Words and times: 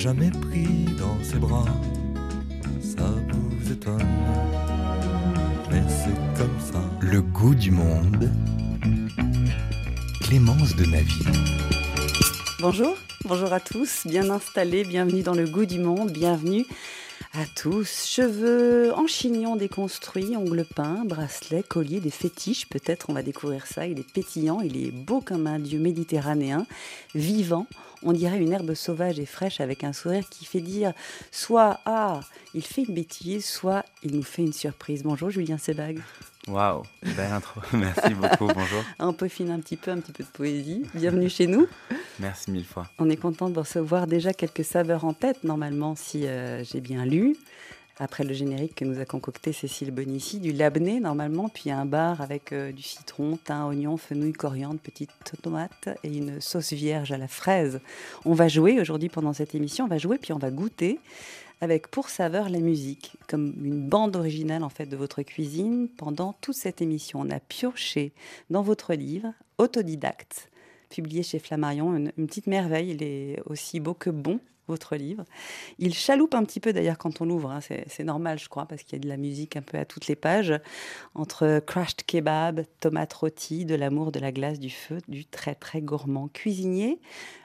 jamais 0.00 0.30
pris 0.30 0.66
dans 0.98 1.22
ses 1.22 1.36
bras. 1.36 1.66
Ça 2.80 3.04
vous 3.04 3.70
étonne, 3.70 3.98
mais 5.70 5.82
c'est 5.88 6.38
comme 6.38 6.58
ça. 6.58 6.80
Le 7.02 7.20
goût 7.20 7.54
du 7.54 7.70
monde. 7.70 8.30
Clémence 10.22 10.74
de 10.74 10.86
Navy. 10.86 11.22
Bonjour, 12.60 12.96
bonjour 13.26 13.52
à 13.52 13.60
tous, 13.60 14.06
bien 14.06 14.30
installés, 14.30 14.84
bienvenue 14.84 15.20
dans 15.22 15.34
le 15.34 15.46
goût 15.46 15.66
du 15.66 15.78
monde, 15.78 16.10
bienvenue 16.10 16.64
à 17.34 17.44
tous. 17.54 18.06
Cheveux 18.06 18.94
en 18.94 19.06
chignon 19.06 19.56
déconstruits, 19.56 20.34
ongles 20.34 20.64
peints, 20.64 21.04
bracelets, 21.04 21.62
colliers, 21.62 22.00
des 22.00 22.10
fétiches, 22.10 22.66
peut-être 22.70 23.10
on 23.10 23.12
va 23.12 23.22
découvrir 23.22 23.66
ça. 23.66 23.86
Il 23.86 23.98
est 23.98 24.10
pétillant, 24.10 24.60
il 24.62 24.82
est 24.82 24.92
beau 24.92 25.20
comme 25.20 25.46
un 25.46 25.58
dieu 25.58 25.78
méditerranéen, 25.78 26.66
vivant. 27.14 27.66
On 28.02 28.12
dirait 28.12 28.38
une 28.38 28.52
herbe 28.52 28.72
sauvage 28.74 29.18
et 29.18 29.26
fraîche 29.26 29.60
avec 29.60 29.84
un 29.84 29.92
sourire 29.92 30.26
qui 30.30 30.46
fait 30.46 30.60
dire 30.60 30.92
soit 31.30 31.80
Ah, 31.84 32.20
il 32.54 32.64
fait 32.64 32.84
une 32.84 32.94
bêtise, 32.94 33.44
soit 33.44 33.84
il 34.02 34.16
nous 34.16 34.22
fait 34.22 34.42
une 34.42 34.54
surprise. 34.54 35.02
Bonjour 35.02 35.28
Julien 35.28 35.58
Sebag. 35.58 36.00
Waouh, 36.48 36.82
belle 37.02 37.32
intro. 37.32 37.60
Merci 37.74 38.14
beaucoup, 38.14 38.46
bonjour. 38.46 38.82
On 38.98 39.12
peaufine 39.12 39.50
un 39.50 39.60
petit 39.60 39.76
peu, 39.76 39.90
un 39.90 39.98
petit 39.98 40.12
peu 40.12 40.24
de 40.24 40.28
poésie. 40.28 40.86
Bienvenue 40.94 41.28
chez 41.28 41.46
nous. 41.46 41.66
Merci 42.18 42.50
mille 42.50 42.64
fois. 42.64 42.88
On 42.98 43.10
est 43.10 43.16
content 43.16 43.50
de 43.50 43.58
recevoir 43.58 44.06
déjà 44.06 44.32
quelques 44.32 44.64
saveurs 44.64 45.04
en 45.04 45.12
tête, 45.12 45.44
normalement, 45.44 45.94
si 45.94 46.26
euh, 46.26 46.64
j'ai 46.64 46.80
bien 46.80 47.04
lu. 47.04 47.36
Après 48.02 48.24
le 48.24 48.32
générique 48.32 48.76
que 48.76 48.86
nous 48.86 48.98
a 48.98 49.04
concocté 49.04 49.52
Cécile 49.52 49.90
Bonici, 49.90 50.40
du 50.40 50.52
labné 50.52 51.00
normalement, 51.00 51.50
puis 51.50 51.70
un 51.70 51.84
bar 51.84 52.22
avec 52.22 52.50
euh, 52.50 52.72
du 52.72 52.82
citron, 52.82 53.36
thym, 53.36 53.66
oignon, 53.66 53.98
fenouil, 53.98 54.32
coriandre, 54.32 54.80
petite 54.80 55.10
tomate 55.42 55.90
et 56.02 56.08
une 56.08 56.40
sauce 56.40 56.72
vierge 56.72 57.12
à 57.12 57.18
la 57.18 57.28
fraise. 57.28 57.78
On 58.24 58.32
va 58.32 58.48
jouer 58.48 58.80
aujourd'hui 58.80 59.10
pendant 59.10 59.34
cette 59.34 59.54
émission, 59.54 59.84
on 59.84 59.88
va 59.88 59.98
jouer 59.98 60.16
puis 60.16 60.32
on 60.32 60.38
va 60.38 60.50
goûter 60.50 60.98
avec 61.60 61.88
pour 61.88 62.08
saveur 62.08 62.48
la 62.48 62.60
musique, 62.60 63.18
comme 63.28 63.52
une 63.62 63.86
bande 63.86 64.16
originale 64.16 64.64
en 64.64 64.70
fait 64.70 64.86
de 64.86 64.96
votre 64.96 65.20
cuisine 65.20 65.86
pendant 65.90 66.32
toute 66.40 66.56
cette 66.56 66.80
émission. 66.80 67.20
On 67.20 67.28
a 67.28 67.38
pioché 67.38 68.14
dans 68.48 68.62
votre 68.62 68.94
livre, 68.94 69.34
autodidacte, 69.58 70.48
publié 70.88 71.22
chez 71.22 71.38
Flammarion, 71.38 71.94
une, 71.94 72.12
une 72.16 72.28
petite 72.28 72.46
merveille. 72.46 72.92
Il 72.92 73.02
est 73.02 73.42
aussi 73.44 73.78
beau 73.78 73.92
que 73.92 74.08
bon 74.08 74.40
votre 74.70 74.96
livre. 74.96 75.24
Il 75.78 75.94
chaloupe 75.94 76.34
un 76.34 76.44
petit 76.44 76.60
peu 76.60 76.72
d'ailleurs 76.72 76.98
quand 76.98 77.20
on 77.20 77.24
l'ouvre, 77.26 77.50
hein. 77.50 77.60
c'est 77.60 78.04
normal 78.04 78.38
je 78.38 78.48
crois, 78.48 78.66
parce 78.66 78.82
qu'il 78.82 78.98
y 78.98 79.00
a 79.00 79.04
de 79.04 79.08
la 79.08 79.16
musique 79.16 79.56
un 79.56 79.62
peu 79.62 79.78
à 79.78 79.84
toutes 79.84 80.06
les 80.06 80.16
pages, 80.16 80.54
entre 81.14 81.60
crushed 81.66 82.02
kebab, 82.06 82.64
tomate 82.80 83.12
rôtie, 83.12 83.64
de 83.64 83.74
l'amour, 83.74 84.12
de 84.12 84.20
la 84.20 84.32
glace, 84.32 84.58
du 84.58 84.70
feu, 84.70 84.98
du 85.08 85.24
très 85.24 85.54
très 85.54 85.80
gourmand. 85.82 86.28
Cuisinier, 86.28 87.00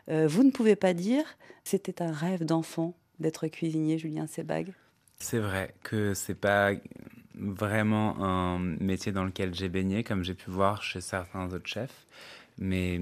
euh, 0.10 0.28
vous 0.28 0.44
ne 0.44 0.52
pouvez 0.52 0.76
pas 0.76 0.94
dire, 0.94 1.24
c'était 1.64 2.02
un 2.02 2.12
rêve 2.12 2.46
d'enfant 2.46 2.96
d'être 3.20 3.48
cuisinier, 3.48 3.98
Julien 3.98 4.28
Sebag? 4.28 4.74
C'est 5.20 5.40
vrai 5.40 5.74
que 5.84 6.14
c'est 6.14 6.36
pas 6.36 6.72
vraiment 7.38 8.24
un 8.24 8.60
métier 8.60 9.12
dans 9.12 9.24
lequel 9.24 9.54
j'ai 9.54 9.70
baigné, 9.70 10.04
comme 10.04 10.24
j'ai 10.24 10.34
pu 10.34 10.50
voir 10.50 10.84
chez 10.84 11.02
certains 11.02 11.52
autres 11.52 11.68
chefs, 11.68 12.06
mais 12.58 13.00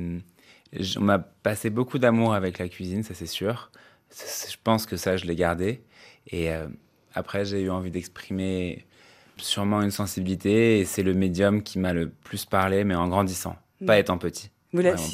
on 0.97 1.02
m'a 1.02 1.19
passé 1.19 1.69
beaucoup 1.69 1.99
d'amour 1.99 2.33
avec 2.33 2.58
la 2.58 2.67
cuisine, 2.69 3.03
ça 3.03 3.13
c'est 3.13 3.27
sûr. 3.27 3.71
Je 4.16 4.55
pense 4.64 4.86
que 4.86 4.95
ça, 4.98 5.17
je 5.17 5.26
l'ai 5.26 5.36
gardé. 5.36 5.82
Et 6.27 6.52
euh, 6.52 6.67
après, 7.14 7.45
j'ai 7.45 7.61
eu 7.61 7.70
envie 7.70 7.92
d'exprimer 7.92 8.86
sûrement 9.37 9.82
une 9.82 9.92
sensibilité, 9.92 10.80
et 10.80 10.86
c'est 10.86 11.04
le 11.04 11.14
médium 11.14 11.64
qui 11.64 11.80
m'a 11.80 11.92
le 11.93 12.10
plus 12.10 12.45
parlé, 12.45 12.83
mais 12.83 12.95
en 12.95 13.08
grandissant, 13.08 13.55
Mm. 13.82 13.86
pas 13.87 13.99
étant 13.99 14.17
petit. 14.17 14.49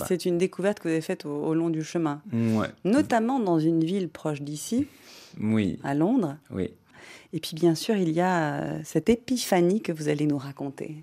C'est 0.07 0.25
une 0.25 0.38
découverte 0.38 0.79
que 0.79 0.84
vous 0.84 0.94
avez 0.94 1.01
faite 1.01 1.25
au, 1.25 1.31
au 1.46 1.53
long 1.53 1.69
du 1.69 1.84
chemin, 1.84 2.22
Ouais. 2.31 2.68
notamment 2.85 3.40
dans 3.40 3.59
une 3.59 3.84
ville 3.84 4.07
proche 4.09 4.41
d'ici, 4.41 4.88
Oui, 5.40 5.79
à 5.84 5.94
Londres. 5.96 6.38
oui. 6.52 6.72
Et 7.34 7.40
puis 7.40 7.52
bien 7.56 7.75
sûr, 7.75 7.96
il 7.96 8.09
y 8.12 8.22
a 8.22 8.53
euh, 8.62 8.79
cette 8.84 9.07
épiphanie 9.09 9.81
que 9.81 9.91
vous 9.91 10.09
allez 10.09 10.25
nous 10.25 10.38
raconter. 10.38 11.02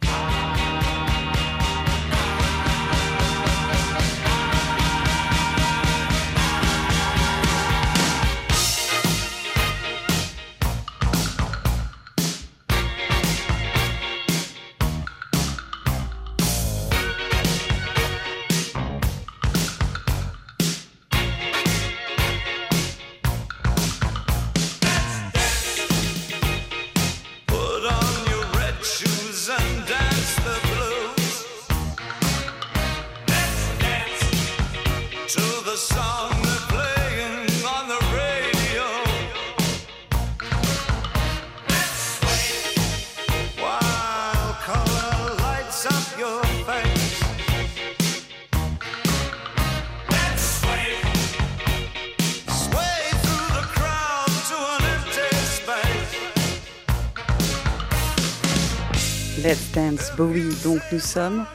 Let's 59.46 59.70
Dance 59.72 60.10
Bowie. 60.16 60.54
Donc 60.64 60.80
nous 60.90 60.98
sommes 60.98 61.46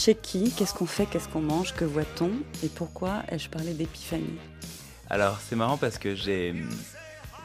chez 0.00 0.14
qui 0.14 0.50
Qu'est-ce 0.52 0.74
qu'on 0.74 0.86
fait 0.86 1.06
Qu'est-ce 1.06 1.28
qu'on 1.28 1.40
mange 1.42 1.74
Que 1.74 1.84
voit-on 1.84 2.30
Et 2.64 2.68
pourquoi 2.68 3.22
ai-je 3.30 3.48
parlé 3.48 3.72
d'épiphanie? 3.74 4.38
Alors, 5.08 5.38
c'est 5.46 5.56
marrant 5.56 5.76
parce 5.76 5.98
que 5.98 6.14
j'ai 6.14 6.54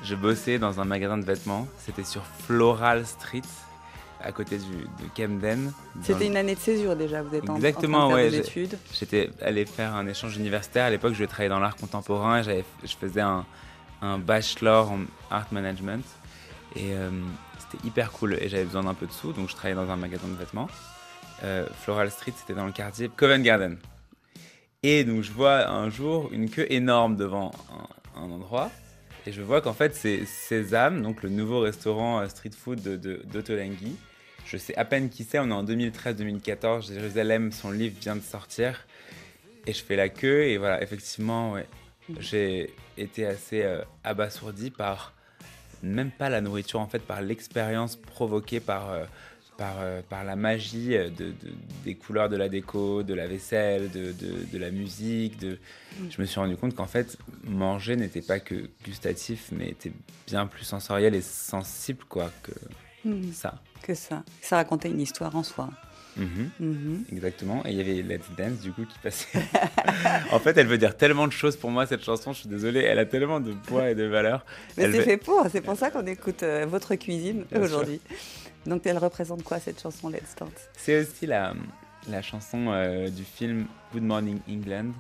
je 0.04 0.14
bossais 0.16 0.60
dans 0.60 0.80
un 0.80 0.86
magasin 0.86 1.18
de 1.18 1.26
vêtements. 1.26 1.68
C'était 1.86 2.04
sur 2.04 2.22
Floral 2.46 3.06
Street, 3.08 3.42
à 4.22 4.32
côté 4.32 4.58
du, 4.58 4.72
de 4.76 5.10
Camden. 5.16 5.72
C'était 6.04 6.20
le- 6.20 6.26
une 6.28 6.38
année 6.38 6.54
de 6.56 6.60
césure 6.60 6.96
déjà, 6.96 7.24
vous 7.24 7.34
êtes 7.36 7.50
en- 7.50 7.56
Exactement, 7.56 8.06
en 8.06 8.10
train 8.10 8.18
de 8.18 8.24
ouais, 8.24 8.30
faire 8.30 8.32
des 8.32 8.38
j'ai- 8.38 8.62
études. 8.62 8.78
J'étais 8.94 9.30
allé 9.42 9.66
faire 9.66 9.96
un 9.96 10.06
échange 10.08 10.38
universitaire. 10.38 10.86
À 10.86 10.90
l'époque, 10.90 11.14
je 11.14 11.24
travaillais 11.26 11.50
dans 11.50 11.60
l'art 11.60 11.76
contemporain. 11.76 12.42
et 12.44 12.64
Je 12.84 12.96
faisais 12.96 13.22
un, 13.22 13.46
un 14.02 14.18
bachelor 14.20 14.92
en 14.92 15.00
art 15.32 15.48
management. 15.52 16.06
Et 16.76 16.94
euh, 16.94 17.10
c'était 17.58 17.88
hyper 17.88 18.12
cool. 18.12 18.36
Et 18.42 18.48
j'avais 18.50 18.66
besoin 18.66 18.84
d'un 18.84 18.94
peu 18.94 19.08
de 19.08 19.12
sous, 19.12 19.32
donc 19.34 19.50
je 19.50 19.56
travaillais 19.56 19.76
dans 19.76 19.90
un 19.90 19.96
magasin 19.98 20.28
de 20.28 20.36
vêtements. 20.36 20.68
Euh, 21.44 21.68
Floral 21.82 22.12
Street, 22.12 22.34
c'était 22.36 22.54
dans 22.54 22.66
le 22.66 22.72
quartier 22.72 23.10
Covent 23.10 23.42
Garden. 23.42 23.78
Et 24.84 25.04
donc, 25.04 25.24
je 25.24 25.32
vois 25.32 25.70
un 25.70 25.90
jour 25.90 26.30
une 26.32 26.50
queue 26.50 26.68
énorme 26.70 27.16
devant 27.16 27.52
un, 28.16 28.22
endroit. 28.22 28.72
Et 29.26 29.32
je 29.32 29.42
vois 29.42 29.62
qu'en 29.62 29.74
fait, 29.74 29.96
c'est 29.96 30.26
Sésame, 30.26 31.02
donc 31.02 31.24
le 31.24 31.30
nouveau 31.30 31.60
restaurant 31.60 32.20
euh, 32.20 32.28
street 32.28 32.52
food 32.58 32.82
d'Ottolenghi. 32.82 33.96
Je 34.46 34.58
sais 34.58 34.76
à 34.76 34.86
peine 34.86 35.10
qui 35.10 35.24
c'est, 35.24 35.40
on 35.40 35.50
est 35.50 35.54
en 35.54 35.64
2013-2014, 35.64 36.94
Jérusalem, 36.94 37.52
son 37.52 37.72
livre 37.72 37.96
vient 38.00 38.16
de 38.16 38.22
sortir. 38.22 38.86
Et 39.66 39.74
je 39.74 39.84
fais 39.84 39.96
la 39.96 40.10
queue, 40.10 40.44
et 40.44 40.58
voilà, 40.58 40.84
effectivement, 40.84 41.56
j'ai 42.20 42.72
été 42.98 43.26
assez 43.26 43.64
euh, 43.64 43.82
abasourdi 44.04 44.70
par, 44.70 45.14
même 45.82 46.12
pas 46.12 46.30
la 46.30 46.42
nourriture, 46.42 46.80
en 46.80 46.88
fait, 46.88 47.00
par 47.00 47.24
l'expérience 47.24 47.96
provoquée 47.96 48.60
par, 48.60 48.94
par, 49.58 49.76
euh, 49.80 50.02
par 50.10 50.24
la 50.24 50.36
magie 50.36 50.96
euh, 50.96 51.10
de, 51.10 51.28
de- 51.28 51.54
des 51.84 51.96
couleurs 51.96 52.30
de 52.30 52.36
la 52.36 52.50
déco, 52.50 53.04
de 53.04 53.14
la 53.14 53.28
vaisselle, 53.28 53.90
de, 53.92 54.58
la 54.58 54.72
musique. 54.72 55.38
De... 55.40 55.58
Je 56.10 56.20
me 56.22 56.26
suis 56.26 56.40
rendu 56.40 56.56
compte 56.58 56.76
qu'en 56.76 56.88
fait, 56.88 57.18
manger 57.46 57.96
n'était 57.96 58.22
pas 58.22 58.40
que 58.40 58.70
gustatif, 58.84 59.50
mais 59.52 59.70
était 59.70 59.92
bien 60.28 60.46
plus 60.48 60.64
sensoriel 60.66 61.16
et 61.16 61.22
sensible, 61.22 62.04
quoi, 62.10 62.32
que 62.44 62.52
Mhm. 63.06 63.32
ça. 63.34 63.62
Que 63.84 63.94
ça. 63.94 64.24
Ça 64.42 64.56
racontait 64.56 64.90
une 64.90 65.00
histoire 65.02 65.36
en 65.36 65.44
soi. 65.44 65.70
Mhm. 66.18 66.50
Mhm. 66.60 67.06
Exactement. 67.12 67.66
Et 67.66 67.72
il 67.72 67.78
y 67.78 67.82
avait 67.82 68.02
Let's 68.02 68.26
Dance, 68.38 68.60
du 68.62 68.72
coup, 68.72 68.86
qui 68.86 68.98
passait. 69.00 69.28
en 70.32 70.40
fait, 70.40 70.58
elle 70.58 70.68
veut 70.68 70.78
dire 70.78 70.96
tellement 70.96 71.28
de 71.28 71.32
choses 71.34 71.56
pour 71.58 71.72
moi, 71.72 71.86
cette 71.86 72.04
chanson. 72.04 72.32
Je 72.34 72.40
suis 72.40 72.50
désolé, 72.50 72.80
elle 72.82 73.00
a 73.00 73.06
tellement 73.06 73.40
de 73.40 73.52
poids 73.54 73.90
et 73.90 73.96
de 73.96 74.04
valeur. 74.06 74.46
Mais 74.78 74.84
c'est 74.84 74.90
veut- 74.92 75.04
fait 75.04 75.18
pour, 75.18 75.46
c'est 75.52 75.62
pour 75.62 75.76
ça 75.76 75.92
qu'on 75.92 76.06
écoute 76.08 76.44
euh, 76.44 76.66
votre 76.68 76.96
cuisine 76.96 77.46
aujourd'hui. 77.60 78.00
Donc 78.66 78.86
elle 78.86 78.98
représente 78.98 79.44
quoi 79.44 79.60
cette 79.60 79.82
chanson 79.82 80.10
Let's 80.10 80.36
Dance? 80.40 80.50
C'est 80.78 81.02
aussi 81.02 81.26
la, 81.28 81.54
la 82.10 82.22
chanson 82.22 82.68
euh, 82.70 83.10
du 83.10 83.24
film 83.24 83.66
Good 83.94 84.04
Morning 84.04 84.40
England. 84.50 84.92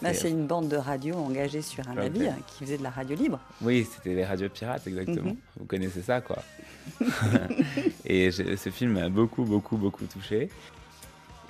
Là, 0.00 0.14
C'est- 0.14 0.20
c'est 0.22 0.30
une 0.30 0.46
bande 0.46 0.68
de 0.68 0.76
radio 0.76 1.14
engagée 1.16 1.62
sur 1.62 1.86
un 1.88 1.92
Ok. 1.92 1.98
navire 1.98 2.34
qui 2.46 2.64
faisait 2.64 2.78
de 2.78 2.82
la 2.84 2.90
radio 2.90 3.16
libre. 3.16 3.40
Oui, 3.62 3.86
c'était 3.90 4.14
les 4.14 4.24
radios 4.24 4.48
pirates, 4.48 4.86
exactement. 4.86 5.30
Mhm. 5.30 5.36
Vous 5.58 5.64
connaissez 5.66 6.02
ça, 6.02 6.20
quoi. 6.20 6.42
et 8.04 8.30
ce 8.30 8.70
film 8.70 8.92
m'a 8.92 9.08
beaucoup, 9.08 9.44
beaucoup, 9.44 9.76
beaucoup 9.76 10.04
touché. 10.06 10.48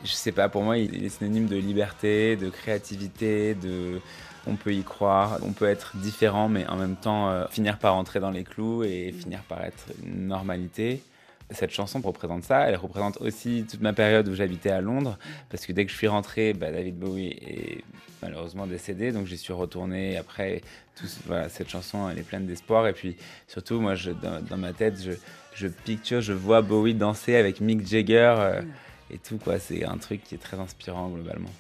je 0.05 0.13
sais 0.13 0.33
pas, 0.33 0.49
pour 0.49 0.63
moi, 0.63 0.79
il 0.79 1.05
est 1.05 1.09
synonyme 1.09 1.47
de 1.47 1.57
liberté, 1.57 2.37
de 2.37 2.51
créativité, 2.51 3.55
de 3.55 4.01
on 4.47 4.55
peut 4.57 4.73
y 4.73 4.83
croire, 4.83 5.39
on 5.43 5.53
peut 5.53 5.67
être 5.69 5.97
différent, 5.97 6.49
mais 6.49 6.67
en 6.69 6.77
même 6.77 6.97
temps 6.97 7.29
euh, 7.29 7.45
finir 7.51 7.79
par 7.79 7.97
entrer 7.97 8.19
dans 8.21 8.31
les 8.31 8.45
clous 8.45 8.83
et 8.85 9.13
finir 9.13 9.43
par 9.43 9.63
être 9.65 9.87
une 10.07 10.29
normalité. 10.29 11.03
Cette 11.51 11.71
chanson 11.71 12.01
représente 12.01 12.45
ça, 12.45 12.69
elle 12.69 12.77
représente 12.77 13.21
aussi 13.21 13.65
toute 13.69 13.81
ma 13.81 13.93
période 13.93 14.29
où 14.29 14.35
j'habitais 14.35 14.71
à 14.71 14.81
Londres, 14.81 15.19
parce 15.49 15.65
que 15.65 15.73
dès 15.73 15.87
que 15.87 15.91
je 15.91 15.97
suis 15.97 16.09
rentré, 16.09 16.53
bah, 16.53 16.71
David 16.71 16.99
Bowie 16.99 17.29
est 17.29 17.85
malheureusement 18.21 18.67
décédé, 18.67 19.13
donc 19.13 19.27
j'y 19.27 19.39
suis 19.39 19.53
retourné. 19.55 20.19
Après, 20.19 20.61
tout, 20.95 21.07
voilà, 21.27 21.49
cette 21.49 21.71
chanson, 21.71 22.09
elle 22.11 22.19
est 22.19 22.23
pleine 22.23 22.47
d'espoir. 22.47 22.87
Et 22.87 22.93
puis 22.93 23.17
surtout, 23.47 23.81
moi, 23.81 23.95
je, 23.95 24.11
dans, 24.11 24.59
ma 24.59 24.73
tête, 24.73 25.03
je, 25.03 25.13
je 25.55 25.69
picture, 25.69 26.21
je 26.21 26.35
vois 26.35 26.61
Bowie 26.61 26.95
danser 26.95 27.37
avec 27.37 27.61
Mick 27.61 27.87
Jagger. 27.87 28.35
Euh, 28.39 28.63
et 29.11 29.19
tout. 29.19 29.39
quoi. 29.39 29.59
C'est 29.59 29.85
un 29.85 29.97
truc 29.99 30.23
qui 30.25 30.35
est 30.35 30.39
très 30.39 30.59
inspirant 30.59 31.09
globalement. 31.09 31.51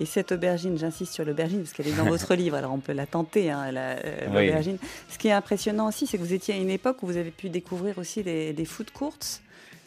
Et 0.00 0.06
cette 0.06 0.32
aubergine, 0.32 0.78
j'insiste 0.78 1.12
sur 1.12 1.24
l'aubergine 1.24 1.60
parce 1.60 1.72
qu'elle 1.72 1.88
est 1.88 1.96
dans 1.96 2.04
votre 2.08 2.34
livre, 2.34 2.56
alors 2.56 2.72
on 2.72 2.78
peut 2.78 2.92
la 2.92 3.06
tenter, 3.06 3.50
hein, 3.50 3.72
euh, 3.74 4.26
l'aubergine. 4.26 4.78
Ce 5.08 5.18
qui 5.18 5.28
est 5.28 5.32
impressionnant 5.32 5.88
aussi, 5.88 6.06
c'est 6.06 6.18
que 6.18 6.22
vous 6.22 6.32
étiez 6.32 6.54
à 6.54 6.56
une 6.56 6.70
époque 6.70 7.02
où 7.02 7.06
vous 7.06 7.16
avez 7.16 7.30
pu 7.30 7.48
découvrir 7.48 7.98
aussi 7.98 8.22
les, 8.22 8.64
food 8.64 8.90
courts. 8.90 9.14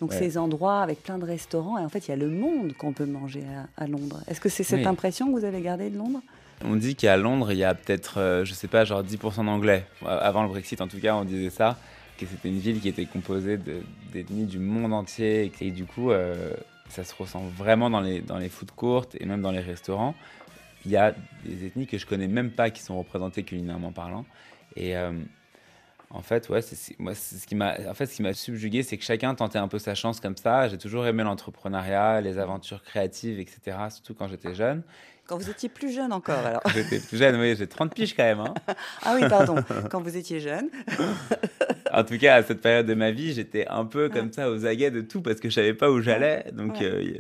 Donc 0.02 0.12
ces 0.12 0.38
endroits 0.38 0.82
avec 0.82 1.02
plein 1.02 1.18
de 1.18 1.24
restaurants, 1.24 1.78
et 1.78 1.82
en 1.86 1.88
fait 1.88 2.08
il 2.08 2.10
y 2.10 2.14
a 2.14 2.18
le 2.18 2.28
monde 2.28 2.74
qu'on 2.74 2.92
peut 2.92 3.06
manger 3.06 3.44
à, 3.78 3.88
Londres. 3.88 4.22
Est-ce 4.28 4.42
que 4.42 4.50
c'est 4.50 4.64
cette 4.64 4.86
impression 4.86 5.32
que 5.32 5.40
vous 5.40 5.46
avez 5.46 5.62
gardée 5.62 5.90
de 5.90 5.98
Londres? 5.98 6.20
On 6.66 6.76
dit 6.76 6.96
qu'à 6.96 7.16
Londres 7.16 7.54
il 7.54 7.60
y 7.60 7.64
a 7.64 7.74
peut-être, 7.74 8.20
euh, 8.20 8.44
je 8.44 8.54
sais 8.54 8.68
pas, 8.68 8.84
genre 8.84 9.02
10% 9.02 9.46
d'anglais. 9.46 9.86
Avant 10.06 10.44
le 10.44 10.50
Brexit 10.50 10.82
en 10.82 10.90
tout 10.90 11.00
cas 11.00 11.16
on 11.16 11.24
disait 11.24 11.50
ça, 11.50 11.78
que 12.18 12.26
c'était 12.26 12.50
une 12.50 12.60
ville 12.60 12.82
qui 12.82 12.90
était 12.90 13.06
composée 13.06 13.58
d'ethnies 14.12 14.46
du 14.46 14.60
monde 14.60 14.92
entier, 14.92 15.52
et 15.62 15.72
du 15.72 15.86
coup 15.86 16.12
euh, 16.12 16.54
ça 16.94 17.04
se 17.04 17.14
ressent 17.16 17.42
vraiment 17.58 17.90
dans 17.90 18.02
les, 18.02 18.22
dans 18.22 18.38
les 18.38 18.50
food 18.50 18.72
courts 18.72 19.08
et 19.20 19.26
même 19.26 19.42
dans 19.42 19.52
les 19.52 19.60
restaurants. 19.60 20.16
Il 20.86 20.92
y 20.92 20.98
a 20.98 21.16
des 21.46 21.66
ethnies 21.66 21.88
que 21.88 21.98
je 21.98 22.06
connais 22.06 22.28
même 22.28 22.52
pas 22.52 22.70
qui 22.70 22.82
sont 22.82 22.98
représentées 22.98 23.44
culinairement 23.44 23.92
parlant. 23.92 24.26
Et 24.76 24.96
euh, 24.96 25.12
en 26.12 26.22
fait, 26.22 26.50
ouais, 26.50 26.62
c'est, 26.62 27.00
moi, 27.00 27.16
ce 27.16 27.46
qui 27.48 27.56
m'a, 27.56 27.76
en 27.90 27.94
fait, 27.94 28.06
ce 28.06 28.16
qui 28.16 28.22
m'a 28.22 28.34
subjugué, 28.34 28.84
c'est 28.84 28.98
que 28.98 29.04
chacun 29.04 29.34
tentait 29.34 29.58
un 29.58 29.68
peu 29.68 29.80
sa 29.80 29.96
chance 29.96 30.20
comme 30.20 30.38
ça. 30.38 30.68
J'ai 30.68 30.78
toujours 30.78 31.08
aimé 31.08 31.24
l'entrepreneuriat, 31.24 32.22
les 32.22 32.38
aventures 32.38 32.84
créatives, 32.84 33.40
etc. 33.40 33.78
Surtout 33.90 34.14
quand 34.14 34.28
j'étais 34.28 34.54
jeune. 34.54 34.84
Quand 35.26 35.38
vous 35.38 35.50
étiez 35.50 35.70
plus 35.70 35.92
jeune 35.92 36.12
encore, 36.12 36.46
alors. 36.46 36.62
J'étais 36.76 37.00
plus 37.00 37.18
jeune, 37.18 37.40
oui, 37.40 37.56
j'ai 37.58 37.66
30 37.66 37.94
piges 37.96 38.14
quand 38.14 38.24
même. 38.24 38.42
Hein. 38.42 38.54
ah 39.04 39.16
oui, 39.16 39.28
pardon. 39.30 39.56
Quand 39.90 40.02
vous 40.02 40.18
étiez 40.18 40.42
jeune. 40.42 40.70
en 41.98 42.04
tout 42.04 42.18
cas, 42.18 42.36
à 42.36 42.44
cette 42.44 42.62
période 42.62 42.86
de 42.86 42.94
ma 42.94 43.12
vie, 43.12 43.34
j'étais 43.34 43.68
un 43.68 43.86
peu 43.86 44.10
comme 44.10 44.32
ça 44.32 44.50
aux 44.50 44.66
aguets 44.66 44.92
de 44.92 45.02
tout 45.02 45.22
parce 45.22 45.40
que 45.40 45.50
je 45.50 45.54
savais 45.54 45.74
pas 45.74 45.92
où 45.92 46.02
j'allais. 46.02 46.46
Donc, 46.54 46.82
euh, 46.82 47.14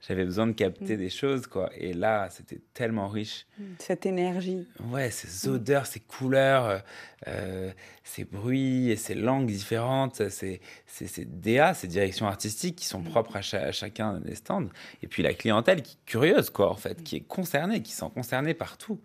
j'avais 0.00 0.24
besoin 0.24 0.46
de 0.46 0.52
capter 0.52 0.94
mm. 0.94 0.98
des 0.98 1.10
choses, 1.10 1.46
quoi. 1.46 1.70
Et 1.76 1.92
là, 1.92 2.28
c'était 2.30 2.60
tellement 2.74 3.08
riche. 3.08 3.46
Mm. 3.58 3.64
Cette 3.78 4.06
énergie. 4.06 4.66
Ouais, 4.90 5.10
ces 5.10 5.48
odeurs, 5.48 5.86
ces 5.86 6.00
couleurs, 6.00 6.82
euh, 7.26 7.72
ces 8.04 8.24
bruits 8.24 8.90
et 8.90 8.96
ces 8.96 9.14
langues 9.14 9.46
différentes, 9.46 10.28
ces, 10.28 10.60
ces, 10.86 11.24
DA, 11.24 11.74
ces 11.74 11.88
directions 11.88 12.26
artistiques 12.26 12.76
qui 12.76 12.86
sont 12.86 13.00
mm. 13.00 13.10
propres 13.10 13.36
à, 13.36 13.72
chacun 13.72 14.20
des 14.20 14.34
stands. 14.34 14.68
Et 15.02 15.06
puis 15.06 15.22
la 15.22 15.34
clientèle 15.34 15.82
qui 15.82 15.94
est 15.94 16.06
curieuse, 16.06 16.50
quoi, 16.50 16.70
en 16.70 16.76
fait, 16.76 17.02
qui 17.02 17.16
est 17.16 17.26
concernée, 17.26 17.82
qui 17.82 17.92
sont 17.92 18.10
concernée 18.10 18.54
partout. 18.54 19.00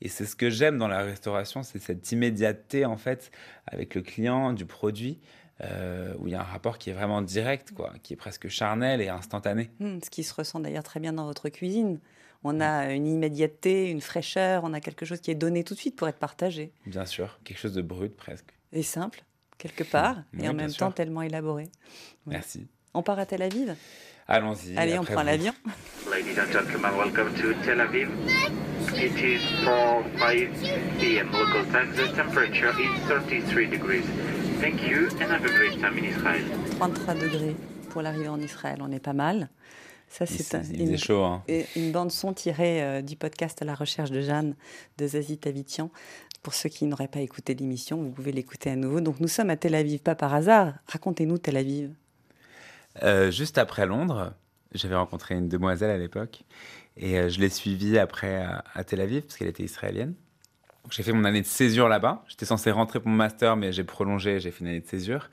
Et 0.00 0.08
c'est 0.08 0.24
ce 0.24 0.36
que 0.36 0.50
j'aime 0.50 0.78
dans 0.78 0.88
la 0.88 1.02
restauration, 1.02 1.64
c'est 1.64 1.80
cette 1.80 2.12
immédiateté, 2.12 2.84
en 2.84 2.96
fait, 2.96 3.32
avec 3.66 3.96
le 3.96 4.02
client, 4.02 4.52
du 4.52 4.66
produit. 4.66 5.18
Euh, 5.60 6.14
où 6.18 6.28
il 6.28 6.32
y 6.32 6.36
a 6.36 6.40
un 6.40 6.44
rapport 6.44 6.78
qui 6.78 6.90
est 6.90 6.92
vraiment 6.92 7.20
direct, 7.20 7.72
quoi, 7.72 7.92
qui 8.04 8.12
est 8.12 8.16
presque 8.16 8.48
charnel 8.48 9.00
et 9.00 9.08
instantané. 9.08 9.70
Hmm, 9.80 9.98
ce 10.04 10.08
qui 10.08 10.22
se 10.22 10.32
ressent 10.32 10.60
d'ailleurs 10.60 10.84
très 10.84 11.00
bien 11.00 11.12
dans 11.12 11.24
votre 11.24 11.48
cuisine. 11.48 11.98
On 12.44 12.60
a 12.60 12.92
une 12.92 13.08
immédiateté, 13.08 13.90
une 13.90 14.00
fraîcheur, 14.00 14.62
on 14.62 14.72
a 14.72 14.80
quelque 14.80 15.04
chose 15.04 15.20
qui 15.20 15.32
est 15.32 15.34
donné 15.34 15.64
tout 15.64 15.74
de 15.74 15.80
suite 15.80 15.96
pour 15.96 16.06
être 16.06 16.18
partagé. 16.18 16.70
Bien 16.86 17.04
sûr, 17.04 17.40
quelque 17.42 17.58
chose 17.58 17.72
de 17.72 17.82
brut 17.82 18.16
presque. 18.16 18.54
Et 18.72 18.84
simple, 18.84 19.24
quelque 19.58 19.82
part, 19.82 20.18
et 20.40 20.48
en 20.48 20.54
même 20.54 20.72
temps 20.72 20.92
tellement 20.92 21.22
élaboré. 21.22 21.68
Merci. 22.26 22.68
On 22.94 23.02
part 23.02 23.18
à 23.18 23.26
Tel 23.26 23.42
Aviv? 23.42 23.74
Allons-y. 24.28 24.76
Allez, 24.76 24.96
on 24.98 25.04
prend 25.04 25.22
l'avion. 25.22 25.54
Ladies 26.10 26.38
and 26.38 26.52
gentlemen, 26.52 26.96
welcome 26.96 27.34
to 27.34 27.54
Tel 27.64 27.80
Aviv. 27.80 28.08
It 28.94 29.16
is 29.20 29.40
4 29.64 30.04
5 30.18 31.00
p.m. 31.00 31.32
local 31.32 31.64
time. 31.72 31.92
The 31.96 32.14
temperature 32.14 32.72
is 32.78 33.00
33 33.08 33.66
degrees. 33.66 34.04
Thank 34.60 34.82
you 34.82 35.06
and 35.20 35.30
have 35.30 35.44
a 35.44 35.48
great 35.48 35.80
time 35.80 35.96
in 35.98 36.04
Israel. 36.04 36.42
33 36.78 37.14
degrés 37.14 37.54
pour 37.90 38.02
l'arrivée 38.02 38.28
en 38.28 38.40
Israël, 38.40 38.78
on 38.80 38.90
est 38.90 38.98
pas 38.98 39.12
mal. 39.12 39.50
Ça, 40.08 40.26
c'est 40.26 40.56
un, 40.56 40.62
une, 40.62 40.98
chaud, 40.98 41.22
hein. 41.22 41.44
une 41.76 41.92
bande 41.92 42.10
son 42.10 42.32
tirée 42.32 42.82
euh, 42.82 43.00
du 43.00 43.14
podcast 43.14 43.62
à 43.62 43.64
la 43.64 43.76
recherche 43.76 44.10
de 44.10 44.20
Jeanne 44.20 44.56
de 44.96 45.06
Zazie 45.06 45.38
Tavitian. 45.38 45.92
Pour 46.42 46.54
ceux 46.54 46.68
qui 46.68 46.86
n'auraient 46.86 47.06
pas 47.06 47.20
écouté 47.20 47.54
l'émission, 47.54 48.02
vous 48.02 48.10
pouvez 48.10 48.32
l'écouter 48.32 48.70
à 48.70 48.74
nouveau. 48.74 49.00
Donc 49.00 49.20
nous 49.20 49.28
sommes 49.28 49.50
à 49.50 49.56
Tel 49.56 49.76
Aviv, 49.76 50.00
pas 50.00 50.16
par 50.16 50.34
hasard. 50.34 50.74
Racontez-nous 50.88 51.38
Tel 51.38 51.56
Aviv. 51.56 51.90
Euh, 53.04 53.30
juste 53.30 53.58
après 53.58 53.86
Londres, 53.86 54.34
j'avais 54.74 54.96
rencontré 54.96 55.36
une 55.36 55.48
demoiselle 55.48 55.90
à 55.90 55.98
l'époque 55.98 56.42
et 56.96 57.16
euh, 57.16 57.28
je 57.28 57.38
l'ai 57.38 57.48
suivie 57.48 57.96
après 57.96 58.44
à 58.74 58.82
Tel 58.82 59.00
Aviv 59.00 59.22
parce 59.22 59.36
qu'elle 59.36 59.48
était 59.48 59.62
israélienne. 59.62 60.14
J'ai 60.90 61.02
fait 61.02 61.12
mon 61.12 61.24
année 61.24 61.42
de 61.42 61.46
césure 61.46 61.88
là-bas. 61.88 62.24
J'étais 62.28 62.46
censé 62.46 62.70
rentrer 62.70 63.00
pour 63.00 63.08
mon 63.08 63.16
master, 63.16 63.56
mais 63.56 63.72
j'ai 63.72 63.84
prolongé, 63.84 64.40
j'ai 64.40 64.50
fait 64.50 64.60
une 64.60 64.68
année 64.68 64.80
de 64.80 64.86
césure. 64.86 65.30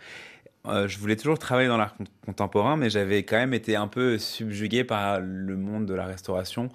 Euh, 0.67 0.87
je 0.87 0.97
voulais 0.97 1.15
toujours 1.15 1.37
travailler 1.37 1.67
dans 1.67 1.77
l'art 1.77 1.95
contemporain, 2.25 2.75
mais 2.75 2.89
j'avais 2.89 3.23
quand 3.23 3.37
même 3.37 3.53
été 3.53 3.75
un 3.75 3.87
peu 3.87 4.17
subjugué 4.17 4.83
par 4.83 5.19
le 5.19 5.55
monde 5.55 5.85
de 5.85 5.93
la 5.93 6.05
restauration. 6.05 6.69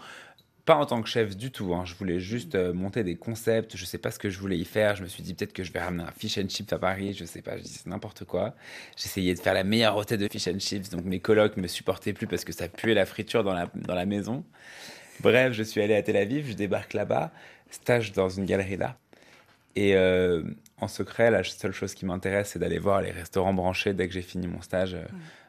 Pas 0.65 0.77
en 0.77 0.87
tant 0.87 1.03
que 1.03 1.09
chef 1.09 1.37
du 1.37 1.50
tout. 1.50 1.75
Hein. 1.75 1.85
Je 1.85 1.94
voulais 1.94 2.21
juste 2.21 2.55
euh, 2.55 2.73
monter 2.73 3.03
des 3.03 3.17
concepts. 3.17 3.77
Je 3.77 3.85
sais 3.85 3.99
pas 3.99 4.11
ce 4.11 4.19
que 4.19 4.31
je 4.31 4.38
voulais 4.38 4.59
y 4.59 4.65
faire. 4.65 4.94
Je 4.94 5.03
me 5.03 5.09
suis 5.09 5.23
dit 5.23 5.35
peut-être 5.35 5.53
que 5.53 5.65
je 5.65 5.73
vais 5.73 5.81
ramener 5.81 6.05
un 6.05 6.12
fish 6.12 6.38
and 6.38 6.49
chips 6.49 6.73
à 6.73 6.79
Paris. 6.79 7.15
Je 7.19 7.25
sais 7.25 7.43
pas. 7.43 7.56
Je 7.56 7.62
dis 7.62 7.81
n'importe 7.87 8.25
quoi. 8.25 8.55
J'essayais 8.97 9.35
de 9.35 9.41
faire 9.41 9.55
la 9.55 9.65
meilleure 9.65 9.94
recette 9.94 10.21
de 10.21 10.29
fish 10.29 10.47
and 10.47 10.61
chips. 10.61 10.91
Donc 10.91 11.05
mes 11.05 11.19
colocs 11.19 11.56
me 11.56 11.67
supportaient 11.67 12.12
plus 12.12 12.29
parce 12.29 12.44
que 12.44 12.53
ça 12.53 12.69
puait 12.69 12.94
la 12.94 13.06
friture 13.06 13.43
dans 13.43 13.55
la 13.94 14.07
maison. 14.07 14.45
Bref, 15.21 15.52
je 15.52 15.62
suis 15.62 15.83
allé 15.83 15.95
à 15.95 16.02
Tel 16.02 16.16
Aviv. 16.16 16.47
Je 16.49 16.54
débarque 16.54 16.95
là-bas 16.95 17.33
stage 17.71 18.12
dans 18.12 18.29
une 18.29 18.45
galerie 18.45 18.77
d'art. 18.77 18.97
Et 19.77 19.95
euh, 19.95 20.43
en 20.81 20.89
secret, 20.89 21.31
la 21.31 21.45
seule 21.45 21.73
chose 21.73 21.95
qui 21.95 22.05
m'intéresse, 22.05 22.50
c'est 22.53 22.59
d'aller 22.59 22.79
voir 22.79 23.03
les 23.03 23.11
restaurants 23.11 23.55
branchés 23.55 23.95
dès 23.95 24.09
que 24.09 24.15
j'ai 24.15 24.23
fini 24.23 24.47
mon 24.47 24.61
stage 24.62 24.95
euh, 24.95 25.05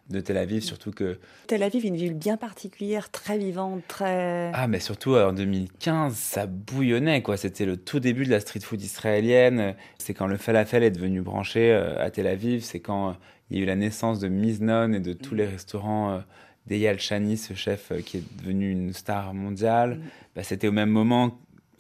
de 0.10 0.20
Tel 0.20 0.38
Aviv, 0.38 0.62
surtout 0.62 0.92
que... 0.92 1.20
Tel 1.48 1.63
Aviv, 1.63 1.86
une 1.86 1.96
ville 1.96 2.13
bien 2.13 2.38
particulière, 2.38 3.10
très 3.10 3.38
vivante, 3.38 3.82
très... 3.88 4.51
Ah, 4.54 4.68
mais 4.68 4.80
surtout 4.80 5.16
en 5.16 5.34
2015, 5.34 6.13
ça 6.13 6.46
bouillonnait, 6.46 7.22
quoi. 7.22 7.38
C'était 7.38 7.66
le 7.66 7.78
tout 7.78 8.00
début 8.00 8.25
de 8.25 8.32
la 8.32 8.40
street 8.40 8.60
food 8.60 8.82
israélienne. 8.82 9.75
C'est 9.98 10.13
quand 10.13 10.28
le 10.28 10.38
falafel 10.38 10.84
est 10.84 10.92
devenu 10.92 11.22
branché 11.22 11.72
euh, 11.72 12.04
à 12.04 12.12
Tel 12.12 12.28
Aviv. 12.28 12.63
C'est 12.63 12.80
quand 12.80 13.16
il 13.50 13.58
y 13.58 13.60
a 13.60 13.63
eu 13.63 13.66
la 13.66 13.75
naissance 13.75 14.20
de 14.20 14.28
Miznon 14.28 14.94
et 14.94 15.00
de 15.00 15.13
tous 15.13 15.36
les 15.36 15.46
restaurants 15.46 16.22
d'Eyal 16.68 17.00
Shani, 17.00 17.38
ce 17.38 17.54
chef 17.54 17.92
qui 18.06 18.18
est 18.18 18.38
devenu 18.38 18.70
une 18.70 18.94
star 18.94 19.34
mondiale. 19.34 19.96
Mm. 19.96 20.01
Bah, 20.36 20.44
c'était 20.44 20.68
au 20.68 20.72
même 20.72 20.90
moment 20.90 21.38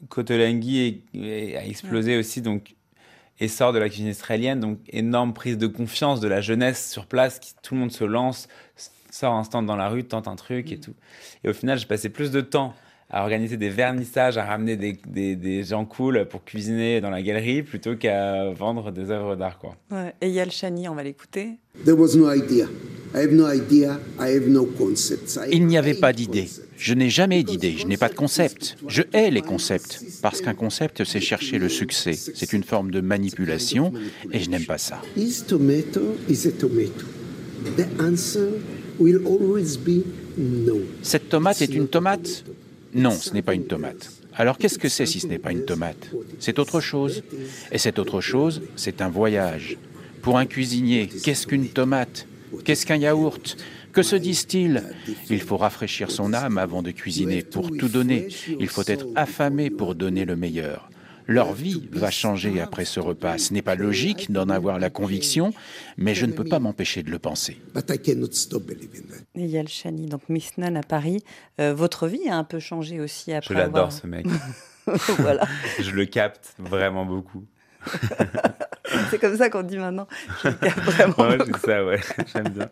Kotolenghi 0.09 1.03
a 1.15 1.65
explosé 1.65 2.17
aussi, 2.17 2.41
donc 2.41 2.75
essor 3.39 3.73
de 3.73 3.79
la 3.79 3.89
cuisine 3.89 4.07
israélienne, 4.07 4.59
donc 4.59 4.79
énorme 4.89 5.33
prise 5.33 5.57
de 5.57 5.67
confiance 5.67 6.19
de 6.19 6.27
la 6.27 6.41
jeunesse 6.41 6.91
sur 6.91 7.05
place, 7.07 7.39
qui, 7.39 7.53
tout 7.61 7.73
le 7.73 7.81
monde 7.81 7.91
se 7.91 8.03
lance, 8.03 8.47
sort 9.09 9.33
un 9.33 9.43
stand 9.43 9.65
dans 9.65 9.75
la 9.75 9.89
rue, 9.89 10.03
tente 10.03 10.27
un 10.27 10.35
truc 10.35 10.71
et 10.71 10.77
mm. 10.77 10.81
tout. 10.81 10.93
Et 11.43 11.49
au 11.49 11.53
final, 11.53 11.77
j'ai 11.77 11.87
passé 11.87 12.09
plus 12.09 12.31
de 12.31 12.41
temps 12.41 12.73
à 13.11 13.23
organiser 13.23 13.57
des 13.57 13.69
vernissages, 13.69 14.37
à 14.37 14.45
ramener 14.45 14.77
des, 14.77 14.97
des, 15.05 15.35
des, 15.35 15.63
gens 15.65 15.83
cool 15.83 16.25
pour 16.29 16.45
cuisiner 16.45 17.01
dans 17.01 17.09
la 17.09 17.21
galerie 17.21 17.61
plutôt 17.61 17.97
qu'à 17.97 18.51
vendre 18.51 18.91
des 18.91 19.11
œuvres 19.11 19.35
d'art. 19.35 19.59
Quoi. 19.59 19.75
Ouais. 19.91 20.13
Et 20.21 20.29
Yal 20.29 20.49
Shani, 20.49 20.87
on 20.87 20.95
va 20.95 21.03
l'écouter. 21.03 21.57
Il 25.51 25.67
n'y 25.67 25.77
avait 25.77 25.93
pas 25.93 26.13
d'idée. 26.13 26.47
Je 26.77 26.93
n'ai 26.93 27.09
jamais 27.09 27.43
d'idée, 27.43 27.75
je 27.77 27.85
n'ai 27.85 27.97
pas 27.97 28.07
de 28.07 28.15
concept. 28.15 28.77
Je 28.87 29.03
hais 29.13 29.29
les 29.29 29.41
concepts, 29.41 30.01
parce 30.21 30.39
qu'un 30.39 30.53
concept, 30.53 31.03
c'est 31.03 31.19
chercher 31.19 31.59
le 31.59 31.67
succès. 31.67 32.13
C'est 32.13 32.53
une 32.53 32.63
forme 32.63 32.91
de 32.91 33.01
manipulation, 33.01 33.91
et 34.31 34.39
je 34.39 34.49
n'aime 34.49 34.65
pas 34.65 34.77
ça. 34.77 35.01
Cette 41.01 41.29
tomate 41.29 41.61
est 41.61 41.75
une 41.75 41.87
tomate? 41.87 42.45
Non, 42.93 43.11
ce 43.11 43.33
n'est 43.33 43.41
pas 43.41 43.53
une 43.53 43.65
tomate. 43.65 44.11
Alors 44.35 44.57
qu'est-ce 44.57 44.79
que 44.79 44.89
c'est 44.89 45.05
si 45.05 45.19
ce 45.19 45.27
n'est 45.27 45.39
pas 45.39 45.51
une 45.51 45.65
tomate? 45.65 46.09
C'est 46.39 46.59
autre 46.59 46.79
chose. 46.79 47.23
Et 47.71 47.77
cette 47.77 47.99
autre 47.99 48.21
chose, 48.21 48.61
c'est 48.75 49.01
un 49.01 49.09
voyage. 49.09 49.77
Pour 50.21 50.37
un 50.37 50.45
cuisinier, 50.45 51.07
qu'est-ce 51.07 51.47
qu'une 51.47 51.67
tomate? 51.67 52.27
Qu'est-ce 52.63 52.85
qu'un 52.85 52.97
yaourt? 52.97 53.57
Que 53.91 54.03
se 54.03 54.15
disent-ils? 54.15 54.83
Il 55.29 55.41
faut 55.41 55.57
rafraîchir 55.57 56.11
son 56.11 56.33
âme 56.33 56.57
avant 56.57 56.81
de 56.81 56.91
cuisiner 56.91 57.41
pour 57.41 57.75
tout 57.75 57.89
donner. 57.89 58.27
Il 58.59 58.67
faut 58.67 58.83
être 58.87 59.07
affamé 59.15 59.69
pour 59.69 59.95
donner 59.95 60.25
le 60.25 60.35
meilleur. 60.35 60.90
Leur 61.31 61.53
vie 61.53 61.87
va 61.93 62.11
changer 62.11 62.59
après 62.59 62.83
ce 62.83 62.99
repas. 62.99 63.37
Ce 63.37 63.53
n'est 63.53 63.61
pas 63.61 63.75
logique 63.75 64.31
d'en 64.31 64.49
avoir 64.49 64.79
la 64.79 64.89
conviction, 64.89 65.53
mais 65.97 66.13
je 66.13 66.25
ne 66.25 66.33
peux 66.33 66.43
pas 66.43 66.59
m'empêcher 66.59 67.03
de 67.03 67.09
le 67.09 67.19
penser. 67.19 67.57
Yal 69.35 69.67
Shani, 69.69 70.07
donc 70.07 70.27
Miss 70.27 70.57
Nun 70.57 70.75
à 70.75 70.83
Paris. 70.83 71.23
Euh, 71.61 71.73
votre 71.73 72.07
vie 72.07 72.27
a 72.27 72.35
un 72.35 72.43
peu 72.43 72.59
changé 72.59 72.99
aussi 72.99 73.31
après 73.31 73.53
Je 73.53 73.59
l'adore 73.59 73.93
ce 73.93 74.07
mec. 74.07 74.25
voilà. 75.19 75.47
je 75.79 75.91
le 75.91 76.05
capte 76.05 76.53
vraiment 76.59 77.05
beaucoup. 77.05 77.45
c'est 79.09 79.19
comme 79.19 79.37
ça 79.37 79.49
qu'on 79.49 79.63
dit 79.63 79.77
maintenant. 79.77 80.07
Je 80.43 80.49
le 80.49 80.53
capte 80.55 80.79
vraiment 80.79 81.29
ouais, 81.29 81.37
beaucoup. 81.37 81.59
c'est 81.61 81.65
ça, 81.65 81.85
ouais. 81.85 81.99
J'aime 82.33 82.49
bien. 82.49 82.69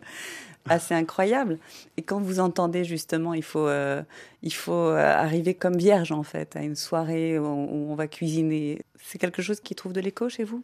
C'est 0.78 0.94
incroyable. 0.94 1.58
Et 1.96 2.02
quand 2.02 2.20
vous 2.20 2.38
entendez 2.38 2.84
justement, 2.84 3.34
il 3.34 3.42
faut, 3.42 3.66
euh, 3.66 4.02
il 4.42 4.52
faut 4.52 4.72
euh, 4.72 4.96
arriver 4.98 5.54
comme 5.54 5.76
vierge 5.76 6.12
en 6.12 6.22
fait 6.22 6.54
à 6.54 6.62
une 6.62 6.76
soirée 6.76 7.38
où 7.38 7.44
on, 7.44 7.94
va 7.94 8.06
cuisiner. 8.06 8.82
C'est 9.02 9.18
quelque 9.18 9.42
chose 9.42 9.60
qui 9.60 9.74
trouve 9.74 9.92
de 9.92 10.00
l'écho 10.00 10.28
chez 10.28 10.44
vous? 10.44 10.62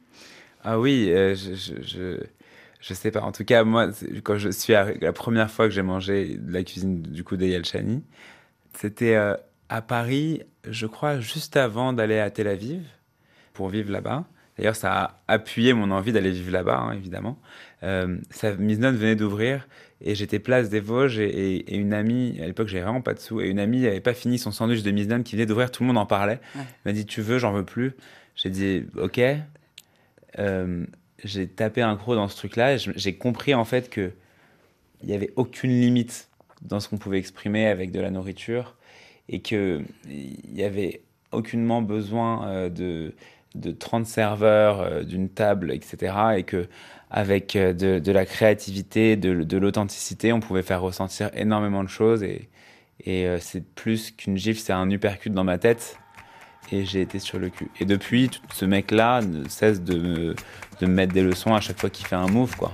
Ah 0.62 0.79
oui, 0.79 1.11
euh, 1.11 1.35
je, 1.35 1.55
je, 1.55 2.21
je, 2.81 2.95
sais 2.95 3.11
pas. 3.11 3.23
En 3.23 3.33
tout 3.33 3.45
cas, 3.45 3.65
moi, 3.65 3.88
quand 4.23 4.37
je 4.37 4.50
suis 4.50 4.75
arri- 4.75 5.00
la 5.00 5.12
première 5.12 5.50
fois 5.50 5.67
que 5.67 5.73
j'ai 5.73 5.83
mangé 5.83 6.37
de 6.37 6.53
la 6.53 6.62
cuisine 6.62 7.03
du 7.03 7.25
coup 7.25 7.37
d'Eyal 7.37 7.65
Chani, 7.65 8.05
c'était 8.75 9.17
à 9.69 9.83
Paris, 9.83 10.43
je 10.65 10.87
crois, 10.87 11.19
juste 11.19 11.57
avant 11.57 11.93
d'aller 11.93 12.19
à 12.19 12.31
Tel 12.31 12.49
Aviv 12.49 12.85
pour 13.55 13.69
vivre 13.69 13.91
là-bas. 13.91 14.25
D'ailleurs, 14.57 14.76
ça 14.76 14.93
a 14.93 15.21
appuyé 15.29 15.75
mon 15.75 15.91
envie 15.91 16.12
d'aller 16.12 16.31
vivre 16.31 16.53
là-bas, 16.53 16.79
hein, 16.79 16.93
évidemment. 16.93 17.38
Euh, 17.87 18.19
ça, 18.31 18.55
Miznon 18.57 18.93
venait 18.93 19.16
d'ouvrir 19.16 19.66
et 20.02 20.14
j'étais 20.14 20.38
place 20.38 20.69
des 20.69 20.81
Vosges 20.81 21.19
et, 21.19 21.25
et- 21.28 21.75
et 21.75 21.76
une 21.76 21.95
amie, 21.95 22.38
à 22.43 22.47
l'époque 22.47 22.69
j'avais 22.69 22.83
vraiment 22.83 23.00
pas 23.00 23.14
de 23.14 23.19
sous, 23.21 23.40
et 23.40 23.49
une 23.49 23.59
amie 23.59 23.81
n'avait 23.81 24.00
pas 24.00 24.12
fini 24.14 24.38
son 24.38 24.50
sandwich 24.50 24.83
de 24.83 24.90
Miznon 24.90 25.23
qui 25.23 25.37
venait 25.37 25.47
d'ouvrir, 25.47 25.71
tout 25.71 25.83
le 25.83 25.87
monde 25.88 25.99
en 25.99 26.05
parlait. 26.07 26.40
Ouais. 26.55 26.62
M'a 26.85 26.93
dit 26.93 27.07
Tu 27.07 27.23
veux, 27.23 27.38
j'en 27.38 27.52
veux 27.52 27.64
plus. 27.64 27.93
J'ai 28.35 28.50
dit 28.50 28.85
Ok. 28.99 29.21
Euh, 30.38 30.85
j'ai 31.25 31.47
tapé 31.49 31.81
un 31.83 31.97
croc 31.97 32.14
dans 32.16 32.28
ce 32.28 32.37
truc-là 32.37 32.75
et 32.75 32.78
j'ai 32.78 33.14
compris 33.16 33.55
en 33.55 33.64
fait 33.64 33.88
que 33.88 34.12
il 35.02 35.09
n'y 35.09 35.14
avait 35.14 35.33
aucune 35.37 35.71
limite 35.71 36.28
dans 36.62 36.81
ce 36.81 36.88
qu'on 36.88 36.99
pouvait 36.99 37.19
exprimer 37.19 37.66
avec 37.66 37.90
de 37.90 38.00
la 38.00 38.11
nourriture 38.11 38.76
et 39.28 39.40
qu'il 39.40 39.85
y 40.55 40.62
avait 40.62 41.02
aucunement 41.33 41.83
besoin 41.83 42.49
euh, 42.49 42.69
de, 42.71 43.14
de 43.55 43.71
30 43.73 44.07
serveurs, 44.07 45.05
d'une 45.05 45.28
table, 45.28 45.73
etc. 45.73 46.14
Et 46.38 46.43
que 46.45 46.66
avec 47.11 47.57
euh, 47.57 47.73
de, 47.73 47.99
de 47.99 48.13
la 48.13 48.27
créativité, 48.27 49.17
de, 49.17 49.43
de 49.43 49.57
l'authenticité, 49.57 50.33
on 50.33 50.41
pouvait 50.41 50.63
faire 50.63 50.83
ressentir 50.83 51.31
énormément 51.35 51.85
de 51.85 51.89
choses. 51.89 52.23
Et, 52.23 52.49
et 53.05 53.27
euh, 53.27 53.39
c'est 53.41 53.65
plus 53.65 54.11
qu'une 54.11 54.37
gifle, 54.37 54.61
c'est 54.61 54.73
un 54.73 54.91
uppercut 54.91 55.31
dans 55.31 55.45
ma 55.45 55.59
tête. 55.59 55.99
Et 56.73 56.85
j'ai 56.85 57.01
été 57.01 57.21
sur 57.21 57.39
le 57.39 57.49
cul. 57.49 57.69
Et 57.79 57.85
depuis, 57.85 58.29
ce 58.53 58.65
mec-là 58.65 59.23
ne 59.23 59.49
cesse 59.49 59.83
de 59.83 59.99
me, 59.99 60.35
de 60.81 60.87
me 60.87 60.93
mettre 60.93 61.13
des 61.13 61.23
leçons 61.23 61.55
à 61.55 61.61
chaque 61.61 61.79
fois 61.79 61.91
qu'il 61.91 62.07
fait 62.07 62.17
un 62.17 62.27
move, 62.27 62.57
quoi. 62.57 62.73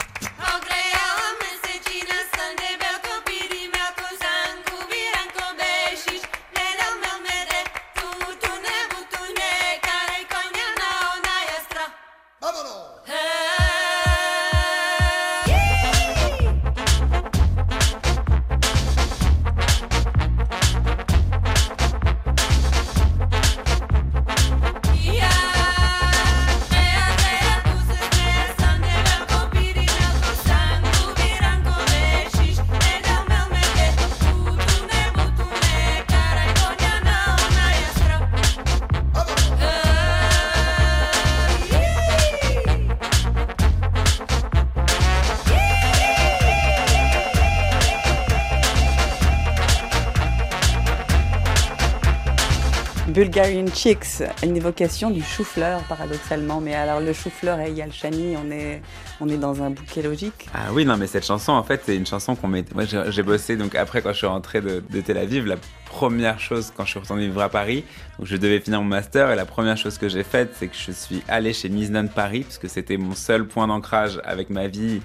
Bulgarian 53.32 53.64
Chicks, 53.74 54.22
une 54.42 54.58
évocation 54.58 55.08
du 55.08 55.22
chou-fleur, 55.22 55.80
paradoxalement. 55.84 56.60
Mais 56.60 56.74
alors, 56.74 57.00
le 57.00 57.14
chou-fleur 57.14 57.58
et 57.60 57.72
Yal 57.72 57.90
Shani, 57.90 58.36
on 58.36 58.50
est, 58.50 58.82
on 59.22 59.28
est 59.30 59.38
dans 59.38 59.62
un 59.62 59.70
bouquet 59.70 60.02
logique. 60.02 60.50
Ah 60.52 60.70
oui, 60.70 60.84
non, 60.84 60.98
mais 60.98 61.06
cette 61.06 61.24
chanson, 61.24 61.52
en 61.52 61.62
fait, 61.62 61.80
c'est 61.86 61.96
une 61.96 62.04
chanson 62.04 62.36
qu'on 62.36 62.48
met. 62.48 62.62
Moi, 62.74 62.84
j'ai 62.84 63.22
bossé, 63.22 63.56
donc 63.56 63.74
après, 63.74 64.02
quand 64.02 64.12
je 64.12 64.18
suis 64.18 64.26
rentré 64.26 64.60
de, 64.60 64.84
de 64.86 65.00
Tel 65.00 65.16
Aviv, 65.16 65.46
la 65.46 65.56
première 65.86 66.38
chose, 66.40 66.74
quand 66.76 66.84
je 66.84 66.90
suis 66.90 66.98
retourné 67.00 67.26
vivre 67.26 67.40
à 67.40 67.48
Paris, 67.48 67.86
donc 68.18 68.26
je 68.26 68.36
devais 68.36 68.60
finir 68.60 68.82
mon 68.82 68.88
master, 68.88 69.30
et 69.30 69.34
la 69.34 69.46
première 69.46 69.78
chose 69.78 69.96
que 69.96 70.10
j'ai 70.10 70.24
faite, 70.24 70.50
c'est 70.58 70.66
que 70.66 70.76
je 70.76 70.92
suis 70.92 71.22
allé 71.26 71.54
chez 71.54 71.70
Miznon 71.70 72.08
Paris, 72.08 72.40
parce 72.40 72.58
que 72.58 72.68
c'était 72.68 72.98
mon 72.98 73.14
seul 73.14 73.46
point 73.46 73.66
d'ancrage 73.66 74.20
avec 74.26 74.50
ma 74.50 74.66
vie 74.66 75.00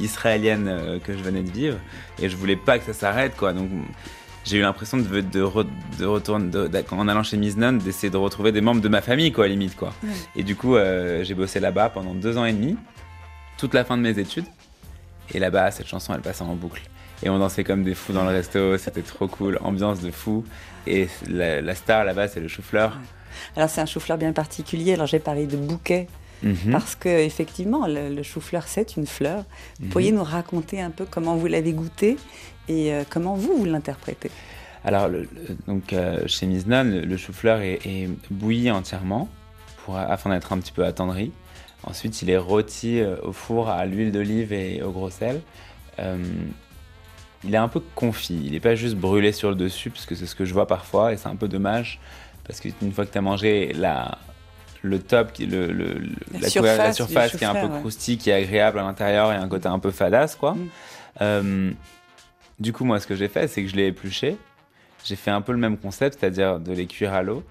israélienne 0.00 0.68
euh, 0.68 0.98
que 1.00 1.12
je 1.12 1.22
venais 1.22 1.42
de 1.42 1.50
vivre, 1.50 1.76
et 2.18 2.30
je 2.30 2.36
voulais 2.38 2.56
pas 2.56 2.78
que 2.78 2.86
ça 2.86 2.94
s'arrête, 2.94 3.36
quoi. 3.36 3.52
Donc, 3.52 3.68
j'ai 4.48 4.58
eu 4.58 4.62
l'impression 4.62 4.96
de, 4.96 5.20
de, 5.20 5.42
re- 5.42 5.66
de 5.98 6.04
retourner, 6.06 6.50
de- 6.50 6.70
en 6.90 7.06
allant 7.08 7.22
chez 7.22 7.36
Miznon, 7.36 7.74
d'essayer 7.74 8.10
de 8.10 8.16
retrouver 8.16 8.50
des 8.52 8.60
membres 8.60 8.80
de 8.80 8.88
ma 8.88 9.00
famille, 9.02 9.30
quoi, 9.32 9.46
limite, 9.48 9.76
quoi. 9.76 9.92
Et 10.34 10.42
du 10.42 10.56
coup, 10.56 10.76
euh, 10.76 11.22
j'ai 11.24 11.34
bossé 11.34 11.60
là-bas 11.60 11.90
pendant 11.90 12.14
deux 12.14 12.36
ans 12.38 12.44
et 12.44 12.52
demi, 12.52 12.76
toute 13.58 13.74
la 13.74 13.84
fin 13.84 13.96
de 13.96 14.02
mes 14.02 14.18
études. 14.18 14.46
Et 15.34 15.38
là-bas, 15.38 15.70
cette 15.70 15.86
chanson, 15.86 16.14
elle 16.14 16.22
passait 16.22 16.42
en 16.42 16.54
boucle. 16.54 16.82
Et 17.22 17.28
on 17.28 17.38
dansait 17.38 17.64
comme 17.64 17.82
des 17.84 17.94
fous 17.94 18.12
dans 18.12 18.22
le 18.24 18.30
resto, 18.30 18.78
c'était 18.78 19.02
trop 19.02 19.26
cool, 19.28 19.58
ambiance 19.62 20.00
de 20.00 20.10
fou. 20.10 20.44
Et 20.86 21.08
la, 21.28 21.60
la 21.60 21.74
star 21.74 22.04
là-bas, 22.04 22.28
c'est 22.28 22.40
le 22.40 22.48
chou-fleur. 22.48 22.96
Alors, 23.56 23.68
c'est 23.68 23.80
un 23.80 23.86
chou-fleur 23.86 24.16
bien 24.18 24.32
particulier. 24.32 24.94
Alors, 24.94 25.06
j'ai 25.06 25.18
parlé 25.18 25.46
de 25.46 25.56
bouquet 25.56 26.06
Mhm. 26.40 26.70
parce 26.70 26.94
que, 26.94 27.08
effectivement, 27.08 27.88
le, 27.88 28.14
le 28.14 28.22
chou-fleur, 28.22 28.62
c'est 28.68 28.96
une 28.96 29.06
fleur. 29.08 29.44
Vous 29.80 29.86
Mhm. 29.86 29.90
pourriez 29.90 30.12
nous 30.12 30.22
raconter 30.22 30.80
un 30.80 30.90
peu 30.90 31.04
comment 31.10 31.34
vous 31.34 31.48
l'avez 31.48 31.72
goûté 31.72 32.16
et 32.68 32.92
euh, 32.92 33.04
comment 33.08 33.34
vous, 33.34 33.56
vous 33.58 33.64
l'interprétez? 33.64 34.30
Alors, 34.84 35.08
le- 35.08 35.28
donc, 35.66 35.92
euh, 35.92 36.20
chez 36.26 36.46
Miznon, 36.46 36.84
le, 36.84 37.00
le 37.00 37.16
chou-fleur 37.16 37.60
est, 37.60 37.80
est 37.84 38.08
bouilli 38.30 38.70
entièrement 38.70 39.28
pour, 39.84 39.96
afin 39.98 40.30
d'être 40.30 40.52
un 40.52 40.58
petit 40.58 40.72
peu 40.72 40.84
attendri. 40.84 41.32
Ensuite, 41.84 42.22
il 42.22 42.30
est 42.30 42.38
rôti 42.38 43.00
euh, 43.00 43.16
au 43.22 43.32
four 43.32 43.68
à 43.68 43.84
l'huile 43.86 44.12
d'olive 44.12 44.52
et 44.52 44.82
au 44.82 44.90
gros 44.90 45.10
sel. 45.10 45.40
Euh, 45.98 46.16
il 47.44 47.54
est 47.54 47.58
un 47.58 47.68
peu 47.68 47.80
confit, 47.94 48.40
il 48.46 48.52
n'est 48.52 48.60
pas 48.60 48.74
juste 48.74 48.96
brûlé 48.96 49.30
sur 49.32 49.50
le 49.50 49.54
dessus, 49.56 49.90
parce 49.90 50.06
que 50.06 50.14
c'est 50.16 50.26
ce 50.26 50.34
que 50.34 50.44
je 50.44 50.52
vois 50.52 50.66
parfois, 50.66 51.12
et 51.12 51.16
c'est 51.16 51.28
un 51.28 51.36
peu 51.36 51.46
dommage, 51.46 52.00
parce 52.44 52.58
qu'une 52.60 52.92
fois 52.92 53.06
que 53.06 53.12
tu 53.12 53.18
as 53.18 53.22
mangé 53.22 53.72
la, 53.74 54.18
le 54.82 54.98
top, 54.98 55.32
le, 55.38 55.68
le- 55.68 56.00
La 56.32 56.40
la, 56.40 56.48
surface 56.48 56.98
la 57.32 57.38
qui 57.38 57.44
est 57.44 57.46
un 57.46 57.54
peu 57.54 57.72
ouais. 57.72 57.78
croustille, 57.78 58.18
qui 58.18 58.30
est 58.30 58.34
agréable 58.34 58.80
à 58.80 58.82
l'intérieur, 58.82 59.32
et 59.32 59.36
un 59.36 59.48
côté 59.48 59.68
un 59.68 59.78
peu 59.78 59.92
fadasse, 59.92 60.34
quoi. 60.34 60.54
Mm. 60.54 60.68
Euh, 61.20 61.70
du 62.60 62.72
coup, 62.72 62.84
moi, 62.84 62.98
ce 63.00 63.06
que 63.06 63.14
j'ai 63.14 63.28
fait, 63.28 63.48
c'est 63.48 63.62
que 63.62 63.68
je 63.68 63.76
l'ai 63.76 63.86
épluché. 63.86 64.36
J'ai 65.04 65.16
fait 65.16 65.30
un 65.30 65.40
peu 65.40 65.52
le 65.52 65.58
même 65.58 65.76
concept, 65.78 66.18
c'est-à-dire 66.18 66.58
de 66.60 66.72
les 66.72 66.86
cuire 66.86 67.14
à 67.14 67.22
l'eau, 67.22 67.42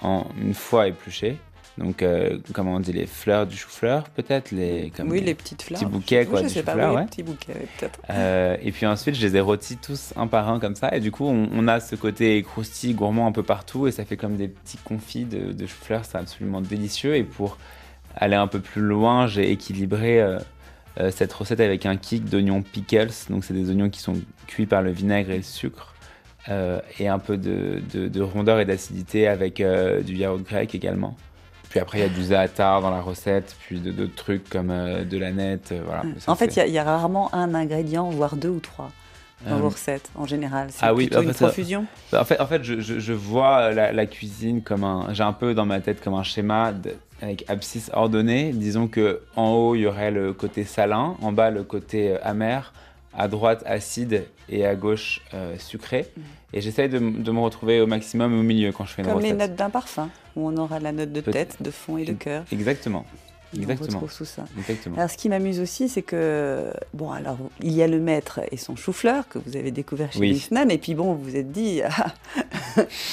en 0.00 0.26
une 0.40 0.54
fois 0.54 0.86
épluchés. 0.88 1.36
Donc, 1.76 2.04
euh, 2.04 2.38
comment 2.52 2.74
on 2.74 2.78
dit, 2.80 2.92
les 2.92 3.06
fleurs 3.06 3.48
du 3.48 3.56
chou-fleur, 3.56 4.04
peut-être 4.10 4.52
les, 4.52 4.92
comme 4.96 5.10
Oui, 5.10 5.18
les- 5.18 5.26
les 5.26 5.34
petites 5.34 5.62
fleurs. 5.64 5.80
petits 5.80 5.90
bouquets, 5.90 6.24
quoi, 6.24 6.40
Je 6.44 6.46
sais 6.46 6.62
pas, 6.62 6.76
oui, 6.76 6.94
ouais. 6.94 7.00
les 7.00 7.06
petits 7.08 7.22
bouquets, 7.24 7.52
peut-être. 7.78 7.98
Euh, 8.10 8.56
et 8.62 8.70
puis 8.70 8.86
ensuite, 8.86 9.16
je 9.16 9.26
les 9.26 9.34
ai 9.34 9.40
rôtis 9.40 9.76
tous 9.76 10.12
un 10.14 10.28
par 10.28 10.48
un 10.48 10.60
comme 10.60 10.76
ça. 10.76 10.94
Et 10.94 11.00
du 11.00 11.10
coup, 11.10 11.24
on, 11.26 11.48
on 11.52 11.66
a 11.66 11.80
ce 11.80 11.96
côté 11.96 12.40
croustillant, 12.44 12.94
gourmand 12.96 13.26
un 13.26 13.32
peu 13.32 13.42
partout. 13.42 13.88
Et 13.88 13.90
ça 13.90 14.04
fait 14.04 14.16
comme 14.16 14.36
des 14.36 14.46
petits 14.46 14.78
confits 14.78 15.24
de, 15.24 15.50
de 15.50 15.66
chou-fleur. 15.66 16.02
C'est 16.04 16.16
absolument 16.16 16.60
délicieux. 16.60 17.16
Et 17.16 17.24
pour 17.24 17.58
aller 18.14 18.36
un 18.36 18.46
peu 18.46 18.60
plus 18.60 18.82
loin, 18.82 19.26
j'ai 19.26 19.50
équilibré 19.50 20.20
euh, 20.22 20.38
euh, 21.00 21.10
cette 21.10 21.32
recette 21.32 21.60
avec 21.60 21.86
un 21.86 21.96
kick 21.96 22.24
d'oignons 22.26 22.62
pickles. 22.62 23.10
Donc, 23.30 23.44
c'est 23.44 23.54
des 23.54 23.68
oignons 23.70 23.90
qui 23.90 24.00
sont 24.00 24.14
cuits 24.46 24.66
par 24.66 24.82
le 24.82 24.90
vinaigre 24.90 25.30
et 25.30 25.36
le 25.38 25.42
sucre. 25.42 25.94
Euh, 26.50 26.78
et 26.98 27.08
un 27.08 27.18
peu 27.18 27.36
de, 27.38 27.80
de- 27.94 28.06
de 28.08 28.20
rondeur 28.20 28.60
et 28.60 28.66
d'acidité 28.66 29.26
avec 29.28 29.60
euh, 29.60 30.02
du 30.02 30.14
yaourt 30.14 30.42
grec 30.42 30.74
également. 30.74 31.16
Puis 31.70 31.80
après, 31.80 31.98
il 31.98 32.02
y 32.02 32.04
a 32.04 32.08
du 32.08 32.22
zaatar 32.22 32.82
dans 32.82 32.90
la 32.90 33.00
recette, 33.00 33.56
puis 33.66 33.80
d'autres 33.80 34.14
trucs 34.14 34.48
comme 34.50 34.68
de 34.68 35.18
la 35.18 35.32
nette. 35.32 35.74
voilà. 35.86 36.02
Ça, 36.18 36.30
En 36.30 36.36
fait, 36.36 36.54
il 36.54 36.56
y, 36.58 36.60
a- 36.60 36.66
il 36.66 36.72
y 36.72 36.78
a 36.78 36.84
rarement 36.84 37.34
un 37.34 37.54
ingrédient, 37.54 38.10
voire 38.10 38.36
deux 38.36 38.50
ou 38.50 38.60
trois 38.60 38.90
dans 39.48 39.56
vos 39.58 39.68
recettes 39.70 40.08
en 40.14 40.24
général. 40.26 40.68
C'est 40.70 40.86
ah 40.86 40.94
oui, 40.94 41.06
plutôt 41.06 41.18
en 41.20 41.22
une 41.22 41.34
fait, 41.34 41.44
profusion. 41.46 41.84
Bah, 42.12 42.20
En 42.20 42.24
fait, 42.24 42.40
en 42.40 42.46
fait 42.46 42.62
je, 42.64 42.80
je- 42.80 42.98
je 42.98 43.12
vois 43.12 43.72
la, 43.72 43.92
la 43.92 44.06
cuisine 44.06 44.62
comme 44.62 44.84
un. 44.84 45.12
J'ai 45.12 45.22
un 45.24 45.32
peu 45.34 45.52
dans 45.54 45.66
ma 45.66 45.80
tête 45.80 46.02
comme 46.02 46.14
un 46.14 46.22
schéma 46.22 46.72
de- 46.72 46.94
avec 47.24 47.48
abscisse 47.48 47.90
ordonnée. 47.92 48.52
Disons 48.52 48.86
que 48.86 49.20
en 49.36 49.52
haut, 49.52 49.74
il 49.74 49.80
y 49.80 49.86
aurait 49.86 50.10
le 50.10 50.32
côté 50.32 50.64
salin, 50.64 51.16
en 51.22 51.32
bas, 51.32 51.50
le 51.50 51.64
côté 51.64 52.12
euh, 52.12 52.18
amer, 52.22 52.72
à 53.16 53.28
droite 53.28 53.62
acide 53.66 54.26
et 54.48 54.66
à 54.66 54.74
gauche 54.74 55.22
euh, 55.32 55.56
sucré. 55.58 56.06
Et 56.52 56.60
j'essaye 56.60 56.88
de, 56.88 56.98
de, 56.98 57.30
me 57.32 57.40
retrouver 57.40 57.80
au 57.80 57.86
maximum 57.86 58.38
au 58.38 58.42
milieu 58.42 58.72
quand 58.72 58.84
je 58.84 58.92
fais 58.92 59.02
une 59.02 59.08
Comme 59.08 59.16
recette. 59.16 59.32
les 59.32 59.36
notes 59.36 59.56
d'un 59.56 59.70
parfum, 59.70 60.08
où 60.36 60.48
on 60.48 60.56
aura 60.56 60.78
la 60.78 60.92
note 60.92 61.12
de 61.12 61.20
tête, 61.20 61.56
de 61.60 61.70
fond 61.70 61.96
et 61.96 62.04
de 62.04 62.12
cœur. 62.12 62.44
Exactement. 62.52 63.04
Exactement. 63.56 63.88
On 63.90 64.00
retrouve 64.00 64.16
tout 64.16 64.24
ça. 64.24 64.44
Exactement. 64.58 64.96
Alors, 64.96 65.10
ce 65.10 65.16
qui 65.16 65.28
m'amuse 65.28 65.60
aussi, 65.60 65.88
c'est 65.88 66.02
que, 66.02 66.70
bon, 66.92 67.10
alors, 67.10 67.38
il 67.60 67.72
y 67.72 67.82
a 67.82 67.86
le 67.86 68.00
maître 68.00 68.40
et 68.50 68.56
son 68.56 68.76
chou-fleur 68.76 69.28
que 69.28 69.38
vous 69.38 69.56
avez 69.56 69.70
découvert 69.70 70.12
chez 70.12 70.18
Oui. 70.20 70.48
Et 70.70 70.78
puis 70.78 70.94
bon, 70.94 71.14
vous 71.14 71.24
vous 71.24 71.36
êtes 71.36 71.52
dit, 71.52 71.82
ah, 71.88 72.12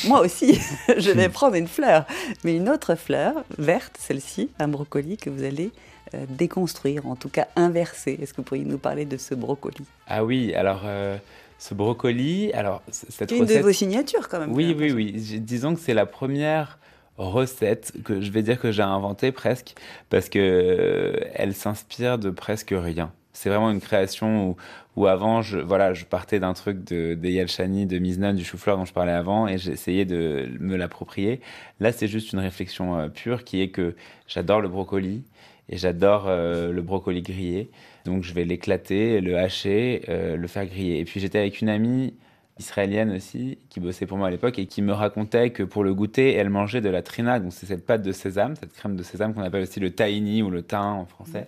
moi 0.08 0.22
aussi, 0.22 0.60
je 0.98 1.12
vais 1.12 1.30
prendre 1.42 1.56
une 1.56 1.68
fleur, 1.68 2.06
mais 2.44 2.56
une 2.56 2.70
autre 2.70 2.96
fleur, 2.96 3.44
verte, 3.58 3.98
celle-ci, 4.00 4.50
un 4.60 4.68
brocoli 4.68 5.18
que 5.18 5.30
vous 5.30 5.44
allez 5.44 5.72
euh, 6.14 6.26
déconstruire, 6.30 7.06
en 7.08 7.16
tout 7.16 7.30
cas 7.30 7.48
inverser. 7.56 8.20
Est-ce 8.22 8.34
que 8.34 8.38
vous 8.38 8.44
pourriez 8.44 8.66
nous 8.66 8.78
parler 8.78 9.06
de 9.06 9.18
ce 9.18 9.36
brocoli? 9.36 9.86
Ah 10.08 10.24
oui, 10.26 10.54
alors 10.56 10.82
euh, 10.86 11.18
ce 11.60 11.74
brocoli, 11.74 12.52
alors 12.54 12.82
cette 12.90 13.30
C'est 13.30 13.36
une 13.36 13.44
recette. 13.44 13.58
de 13.58 13.64
vos 13.64 13.72
signatures 13.72 14.28
quand 14.28 14.40
même. 14.40 14.52
Oui, 14.52 14.76
oui, 14.78 14.92
oui. 14.92 15.12
Disons 15.40 15.76
que 15.76 15.80
c'est 15.82 15.94
la 15.94 16.06
première 16.06 16.80
recette 17.22 17.94
que 18.04 18.22
je 18.22 18.32
vais 18.32 18.42
dire 18.42 18.60
que 18.60 18.72
j'ai 18.72 18.82
inventée 18.82 19.32
presque 19.32 19.76
parce 20.10 20.30
que 20.30 20.40
euh, 20.40 21.30
elle 21.34 21.54
s'inspire 21.54 22.18
de 22.18 22.30
presque 22.30 22.74
rien. 22.76 23.12
C'est 23.34 23.50
vraiment 23.50 23.72
une 23.72 23.80
création 23.80 24.50
où, 24.50 24.56
où 24.98 25.08
avant, 25.08 25.42
je, 25.42 25.60
voilà, 25.60 25.94
je 25.94 26.06
partais 26.06 26.40
d'un 26.40 26.54
truc 26.54 26.84
de 26.84 27.14
d'Eyal 27.14 27.48
Chani, 27.48 27.86
de 27.86 27.98
Miznan, 27.98 28.34
du 28.34 28.44
chou-fleur 28.44 28.78
dont 28.78 28.86
je 28.86 28.94
parlais 28.94 29.14
avant, 29.14 29.48
et 29.48 29.54
essayé 29.54 30.06
de 30.06 30.50
me 30.60 30.76
l'approprier. 30.76 31.40
Là, 31.80 31.92
c'est 31.92 32.08
juste 32.08 32.34
une 32.34 32.40
réflexion 32.40 33.00
euh, 33.00 33.08
pure 33.08 33.44
qui 33.44 33.62
est 33.62 33.70
que 33.70 33.96
j'adore 34.28 34.62
le 34.62 34.68
brocoli 34.68 35.24
et 35.70 35.78
j'adore 35.78 36.26
euh, 36.28 36.72
le 36.72 36.82
brocoli 36.82 37.22
grillé. 37.22 37.72
Donc, 38.06 38.24
je 38.24 38.34
vais 38.34 38.44
l'éclater, 38.44 39.22
le 39.22 39.38
hacher, 39.38 40.02
le 40.08 40.48
faire 40.48 40.66
griller. 40.66 41.00
Et 41.00 41.06
puis, 41.06 41.20
j'étais 41.20 41.38
avec 41.38 41.62
une 41.62 41.70
amie 41.70 42.16
israélienne 42.62 43.12
aussi, 43.12 43.58
qui 43.70 43.80
bossait 43.80 44.06
pour 44.06 44.18
moi 44.18 44.28
à 44.28 44.32
l'époque 44.32 44.58
et 44.60 44.66
qui 44.68 44.82
me 44.82 44.94
racontait 44.94 45.50
que 45.50 45.64
pour 45.64 45.84
le 45.84 45.94
goûter, 45.94 46.34
elle 46.34 46.50
mangeait 46.50 46.82
de 46.82 46.90
la 46.90 47.02
trina, 47.02 47.40
donc 47.40 47.52
c'est 47.54 47.66
cette 47.66 47.86
pâte 47.86 48.02
de 48.04 48.12
sésame, 48.12 48.56
cette 48.56 48.74
crème 48.74 48.96
de 48.96 49.04
sésame 49.04 49.34
qu'on 49.34 49.42
appelle 49.44 49.64
aussi 49.64 49.80
le 49.80 49.90
tahini 49.92 50.42
ou 50.44 50.50
le 50.50 50.62
thym 50.62 50.80
en 51.04 51.06
français, 51.06 51.48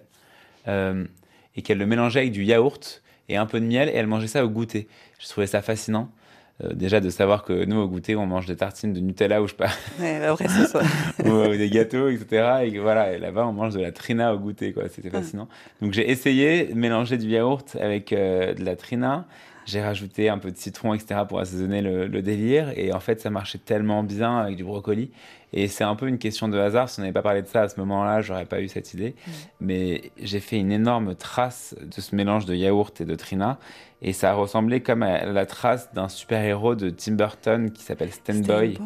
Euh, 0.67 1.05
et 1.55 1.61
qu'elle 1.61 1.77
le 1.77 1.85
mélangeait 1.85 2.21
avec 2.21 2.31
du 2.31 2.43
yaourt 2.43 3.01
et 3.29 3.35
un 3.37 3.45
peu 3.45 3.59
de 3.59 3.65
miel 3.65 3.89
et 3.89 3.93
elle 3.95 4.07
mangeait 4.07 4.27
ça 4.35 4.43
au 4.45 4.49
goûter. 4.49 4.87
Je 5.19 5.27
trouvais 5.27 5.45
ça 5.47 5.61
fascinant. 5.61 6.09
euh, 6.63 6.71
déjà 6.73 6.99
de 7.01 7.09
savoir 7.09 7.43
que 7.43 7.65
nous 7.65 7.77
au 7.77 7.87
goûter 7.87 8.15
on 8.15 8.25
mange 8.27 8.45
des 8.45 8.55
tartines 8.55 8.93
de 8.93 8.99
Nutella 9.01 9.41
ou 9.41 9.47
je 9.47 9.51
sais 9.53 9.57
pas 9.57 9.71
Ouais, 9.99 10.19
soir. 10.67 10.83
ou, 11.25 11.29
ou 11.29 11.57
des 11.57 11.69
gâteaux 11.69 12.07
etc 12.09 12.25
et 12.65 12.71
que 12.71 12.79
voilà 12.79 13.17
là-bas 13.17 13.45
on 13.47 13.53
mange 13.53 13.73
de 13.73 13.81
la 13.81 13.91
trina 13.91 14.33
au 14.35 14.37
goûter 14.39 14.71
quoi 14.71 14.83
c'était 14.87 15.09
fascinant 15.09 15.47
donc 15.81 15.93
j'ai 15.93 16.09
essayé 16.09 16.65
de 16.67 16.75
mélanger 16.75 17.17
du 17.17 17.27
yaourt 17.27 17.75
avec 17.81 18.13
euh, 18.13 18.53
de 18.53 18.63
la 18.63 18.75
trina 18.75 19.25
j'ai 19.65 19.81
rajouté 19.81 20.29
un 20.29 20.37
peu 20.37 20.51
de 20.51 20.57
citron 20.57 20.93
etc 20.93 21.21
pour 21.27 21.39
assaisonner 21.39 21.81
le, 21.81 22.07
le 22.07 22.21
délire 22.21 22.71
et 22.75 22.91
en 22.93 22.99
fait 22.99 23.21
ça 23.21 23.29
marchait 23.29 23.57
tellement 23.59 24.03
bien 24.03 24.37
avec 24.39 24.55
du 24.55 24.63
brocoli 24.63 25.11
et 25.55 25.67
c'est 25.67 25.83
un 25.83 25.95
peu 25.95 26.07
une 26.07 26.17
question 26.17 26.47
de 26.49 26.57
hasard 26.59 26.89
si 26.89 26.99
on 26.99 27.03
n'avait 27.03 27.13
pas 27.13 27.21
parlé 27.21 27.41
de 27.41 27.47
ça 27.47 27.61
à 27.61 27.69
ce 27.69 27.79
moment-là 27.79 28.21
j'aurais 28.21 28.45
pas 28.45 28.59
eu 28.61 28.67
cette 28.67 28.93
idée 28.93 29.15
mais 29.61 30.11
j'ai 30.21 30.39
fait 30.39 30.57
une 30.57 30.71
énorme 30.71 31.15
trace 31.15 31.75
de 31.81 32.01
ce 32.01 32.15
mélange 32.15 32.45
de 32.45 32.55
yaourt 32.55 32.99
et 33.01 33.05
de 33.05 33.15
trina 33.15 33.57
et 34.01 34.11
ça 34.13 34.33
ressemblait 34.33 34.81
comme 34.81 35.01
à 35.03 35.25
la 35.25 35.45
trace 35.45 35.93
d'un 35.93 36.09
super-héros 36.09 36.75
de 36.75 36.89
Tim 36.89 37.13
Burton 37.13 37.71
qui 37.71 37.83
s'appelle 37.83 38.11
Stanboy. 38.11 38.77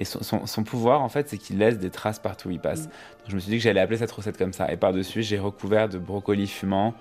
Et 0.00 0.04
son, 0.04 0.22
son- 0.22 0.46
son 0.46 0.62
pouvoir, 0.62 1.00
en 1.02 1.08
fait, 1.08 1.28
c'est 1.28 1.38
qu'il 1.38 1.58
laisse 1.58 1.78
des 1.78 1.90
traces 1.90 2.20
partout 2.20 2.48
où 2.48 2.50
il 2.52 2.60
passe. 2.60 2.82
Mm. 2.82 2.84
Donc, 2.84 3.28
je 3.30 3.34
me 3.34 3.40
suis 3.40 3.50
dit 3.50 3.56
que 3.56 3.62
j'allais 3.64 3.80
appeler 3.80 3.96
cette 3.96 4.12
recette 4.12 4.36
comme 4.38 4.52
ça. 4.52 4.70
Et 4.70 4.76
par-dessus, 4.76 5.22
j'ai 5.24 5.38
recouvert 5.40 5.88
de 5.88 5.98
brocoli 5.98 6.46
fumant, 6.46 6.94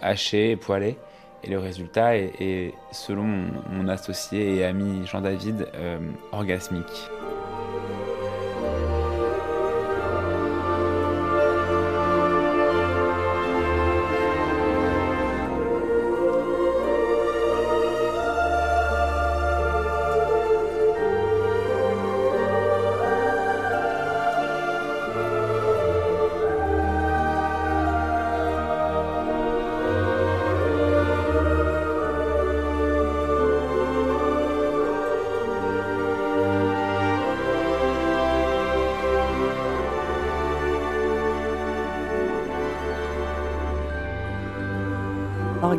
haché 0.00 0.52
et 0.52 0.56
poêlé. 0.56 0.96
Et 1.44 1.50
le 1.50 1.58
résultat 1.58 2.16
est, 2.16 2.72
selon 2.90 3.24
mon, 3.24 3.62
mon 3.70 3.88
associé 3.88 4.56
et 4.56 4.64
ami 4.64 5.06
Jean-David, 5.06 5.68
euh, 5.74 5.98
orgasmique. 6.32 7.10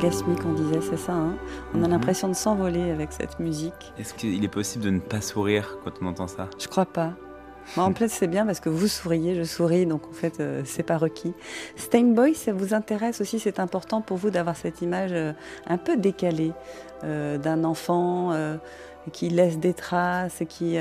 Orgasmique, 0.05 0.45
on 0.45 0.53
disait, 0.53 0.81
c'est 0.81 0.97
ça. 0.97 1.13
hein 1.13 1.35
on 1.73 1.81
a 1.81 1.87
Mhm. 1.87 1.91
l'impression 1.93 2.27
de 2.27 2.35
s'envoler 2.35 2.91
avec 2.91 3.11
cette 3.11 3.39
musique. 3.39 3.91
Est-ce 3.97 4.13
qu'il 4.13 4.43
est 4.43 4.47
possible 4.47 4.83
de 4.85 4.91
ne 4.91 4.99
pas 4.99 5.19
sourire 5.19 5.79
quand 5.83 5.93
on 5.99 6.05
entend 6.05 6.27
ça? 6.27 6.47
Je 6.59 6.67
crois 6.67 6.85
pas. 6.85 7.13
Moi, 7.75 7.87
en 7.87 7.91
fait, 7.95 8.07
c'est 8.09 8.27
bien 8.27 8.45
parce 8.45 8.59
que 8.59 8.69
vous 8.69 8.87
souriez, 8.87 9.33
je 9.33 9.41
souris, 9.41 9.87
donc 9.87 10.05
en 10.07 10.11
fait, 10.13 10.39
euh, 10.39 10.61
c'est 10.63 10.83
pas 10.83 10.99
requis. 10.99 11.33
Steinboy, 11.75 12.35
ça 12.35 12.53
vous 12.53 12.75
intéresse 12.75 13.19
aussi? 13.19 13.39
C'est 13.39 13.59
important 13.59 14.01
pour 14.01 14.17
vous 14.17 14.29
d'avoir 14.29 14.55
cette 14.55 14.83
image 14.83 15.11
euh, 15.11 15.33
un 15.65 15.79
peu 15.79 15.97
décalée 15.97 16.51
euh, 17.03 17.39
d'un 17.39 17.63
enfant 17.63 18.31
euh, 18.31 18.57
qui 19.11 19.29
laisse 19.29 19.57
des 19.57 19.73
traces, 19.73 20.43
qui, 20.47 20.77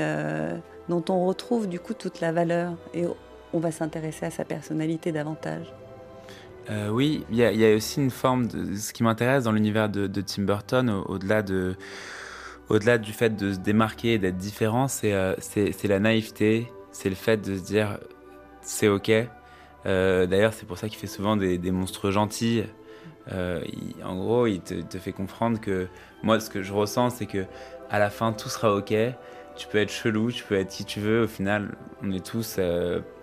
dont 0.87 1.03
on 1.09 1.25
retrouve 1.25 1.67
du 1.67 1.79
coup 1.79 1.95
toute 1.95 2.21
la 2.21 2.31
valeur 2.31 2.73
et 2.93 3.05
on 3.53 3.59
va 3.59 3.71
s'intéresser 3.71 4.27
à 4.27 4.31
sa 4.31 4.45
personnalité 4.45 5.11
davantage? 5.11 5.73
Euh, 6.69 6.89
oui, 6.89 7.23
il 7.29 7.37
y, 7.37 7.43
a- 7.43 7.75
aussi 7.75 8.01
une 8.01 8.09
forme 8.09 8.47
de 8.47 8.75
ce 8.75 8.91
qui 8.91 9.03
m'intéresse 9.03 9.43
dans 9.43 9.51
l'univers 9.51 9.89
de, 9.89 10.07
Tim 10.21 10.43
Burton, 10.43 10.89
au- 10.89 11.03
au-delà 11.13 11.43
de, 11.43 11.75
au-delà 12.69 12.97
du 12.97 13.13
fait 13.13 13.35
de 13.35 13.53
se 13.53 13.59
démarquer 13.59 14.13
et 14.13 14.17
d'être 14.17 14.37
différent, 14.37 14.87
c'est, 14.87 15.13
euh, 15.13 15.35
la 15.83 15.99
naïveté, 15.99 16.71
c'est 16.91 17.09
le 17.09 17.15
fait 17.15 17.37
de 17.37 17.55
se 17.55 17.61
dire 17.63 17.99
c'est 18.61 18.87
ok. 18.87 19.11
Euh, 19.85 20.25
d'ailleurs, 20.25 20.53
c'est 20.53 20.65
pour 20.65 20.77
ça 20.79 20.89
qu'il 20.89 20.97
fait 20.97 21.07
souvent 21.07 21.37
des, 21.37 21.59
monstres 21.71 22.09
gentils. 22.09 22.63
Euh, 23.31 23.63
en 24.03 24.15
gros, 24.15 24.47
il 24.47 24.61
te, 24.61 24.73
te 24.81 24.97
fait 24.97 25.11
comprendre 25.11 25.59
que 25.59 25.87
moi, 26.23 26.39
ce 26.39 26.49
que 26.49 26.63
je 26.63 26.73
ressens, 26.73 27.11
c'est 27.11 27.27
que 27.27 27.45
à 27.91 27.99
la 27.99 28.09
fin, 28.09 28.33
tout 28.33 28.49
sera 28.49 28.73
ok. 28.73 28.93
Tu 29.55 29.67
peux 29.67 29.77
être 29.77 29.91
chelou, 29.91 30.31
tu 30.31 30.43
peux 30.43 30.55
être 30.55 30.69
qui 30.69 30.85
tu 30.85 30.99
veux. 30.99 31.23
Au 31.23 31.27
final, 31.27 31.75
on 32.03 32.11
est 32.11 32.25
tous 32.25 32.59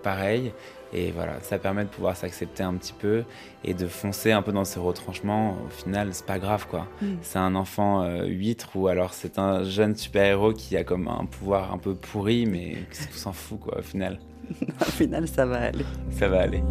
pareils. 0.03 0.53
Et 0.93 1.11
voilà, 1.11 1.41
ça 1.41 1.59
permet 1.59 1.85
de 1.85 1.89
pouvoir 1.89 2.17
s'accepter 2.17 2.63
un 2.63 2.75
petit 2.75 2.93
peu 2.93 3.25
et 3.65 3.73
de 3.73 3.87
foncer 3.87 4.33
un 4.33 4.43
peu 4.43 4.53
dans 4.53 4.65
ses 4.65 4.79
retranchements. 4.79 5.57
Au 5.67 5.71
final, 5.71 6.09
c'est 6.13 6.27
pas 6.27 6.39
grave 6.39 6.67
quoi. 6.69 6.87
Mm. 7.01 7.07
C'est 7.23 7.39
un 7.39 7.55
enfant 7.55 8.03
euh, 8.03 8.27
huître 8.27 8.71
ou 8.75 8.89
alors 8.89 9.15
c'est 9.15 9.39
un 9.39 9.65
jeune 9.65 9.97
super-héros 9.97 10.53
qui 10.53 10.77
a 10.77 10.85
comme 10.85 11.09
un 11.09 11.25
pouvoir 11.25 11.73
un 11.73 11.79
peu 11.79 11.95
pourri, 11.95 12.47
mais 12.47 12.77
on 13.11 13.17
s'en 13.17 13.33
fout 13.33 13.61
quoi. 13.61 13.79
Au 13.79 13.83
final, 13.83 14.19
Au 14.81 14.85
final, 14.85 15.29
ça 15.29 15.47
va 15.47 15.63
aller. 15.63 15.85
ça 16.11 16.29
va 16.29 16.43
aller. 16.43 16.63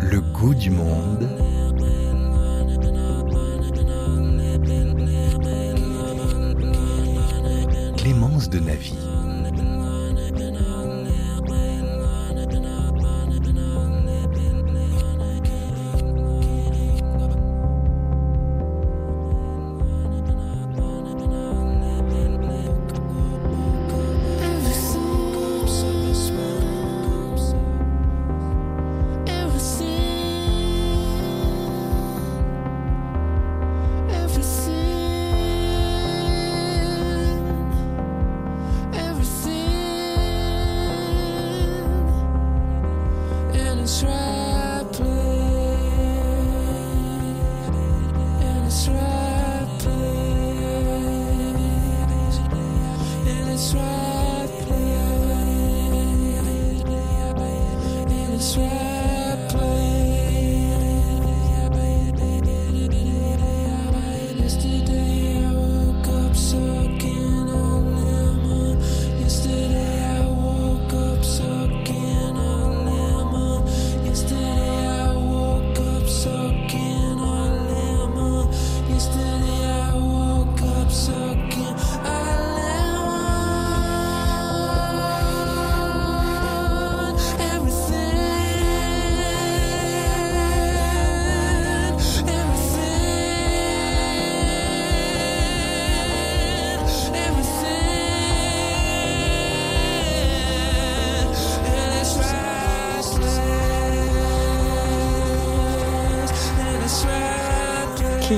Le 0.00 0.20
goût 0.32 0.54
du 0.54 0.70
monde. 0.70 1.28
Clémence 7.96 8.50
de 8.50 8.58
Navy. 8.58 8.96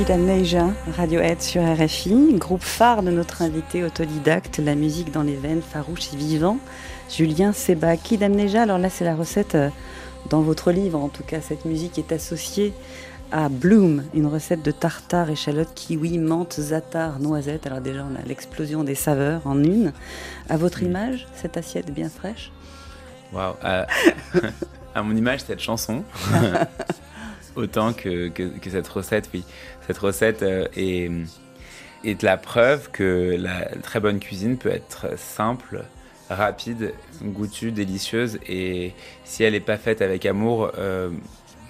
Kid 0.04 0.10
Amnesia, 0.10 0.66
Radiohead 0.98 1.40
sur 1.40 1.62
RFI, 1.62 2.34
groupe 2.34 2.62
phare 2.62 3.02
de 3.02 3.10
notre 3.10 3.40
invité 3.40 3.84
autodidacte, 3.84 4.58
la 4.58 4.74
musique 4.74 5.10
dans 5.10 5.22
les 5.22 5.34
veines, 5.34 5.62
farouche 5.62 6.12
et 6.12 6.16
vivant, 6.16 6.58
Julien 7.08 7.54
Seba. 7.54 7.96
Kid 7.96 8.22
Amnesia, 8.22 8.64
alors 8.64 8.76
là 8.76 8.90
c'est 8.90 9.06
la 9.06 9.14
recette 9.14 9.54
euh, 9.54 9.70
dans 10.28 10.42
votre 10.42 10.72
livre, 10.72 10.98
en 10.98 11.08
tout 11.08 11.22
cas 11.22 11.40
cette 11.40 11.64
musique 11.64 11.98
est 11.98 12.12
associée 12.12 12.74
à 13.32 13.48
Bloom, 13.48 14.04
une 14.12 14.26
recette 14.26 14.62
de 14.62 14.72
tartare, 14.72 15.30
échalote, 15.30 15.72
kiwi, 15.74 16.18
menthe, 16.18 16.60
zatar, 16.60 17.18
noisette. 17.18 17.66
Alors 17.66 17.80
déjà 17.80 18.04
on 18.04 18.14
a 18.14 18.26
l'explosion 18.26 18.84
des 18.84 18.94
saveurs 18.94 19.40
en 19.46 19.58
une. 19.64 19.94
À 20.50 20.58
votre 20.58 20.82
image, 20.82 21.26
cette 21.34 21.56
assiette 21.56 21.90
bien 21.94 22.10
fraîche? 22.10 22.52
Waouh 23.32 23.54
À 24.94 25.02
mon 25.02 25.16
image, 25.16 25.44
cette 25.44 25.60
chanson. 25.60 26.04
autant 27.56 27.92
que, 27.92 28.28
que, 28.28 28.70
cette 28.70 28.88
recette, 28.88 29.30
oui. 29.34 29.44
Cette 29.86 29.98
recette 29.98 30.42
euh, 30.42 30.66
est, 30.76 31.10
est, 32.04 32.22
la 32.22 32.36
preuve 32.36 32.90
que 32.90 33.36
la 33.38 33.66
très 33.82 34.00
bonne 34.00 34.18
cuisine 34.20 34.56
peut 34.56 34.70
être 34.70 35.18
simple, 35.18 35.84
rapide, 36.30 36.94
goûtue, 37.22 37.72
délicieuse, 37.72 38.38
et 38.48 38.92
si 39.24 39.44
elle 39.44 39.52
n'est 39.52 39.60
pas 39.60 39.76
faite 39.76 40.02
avec 40.02 40.26
amour, 40.26 40.72
euh, 40.78 41.10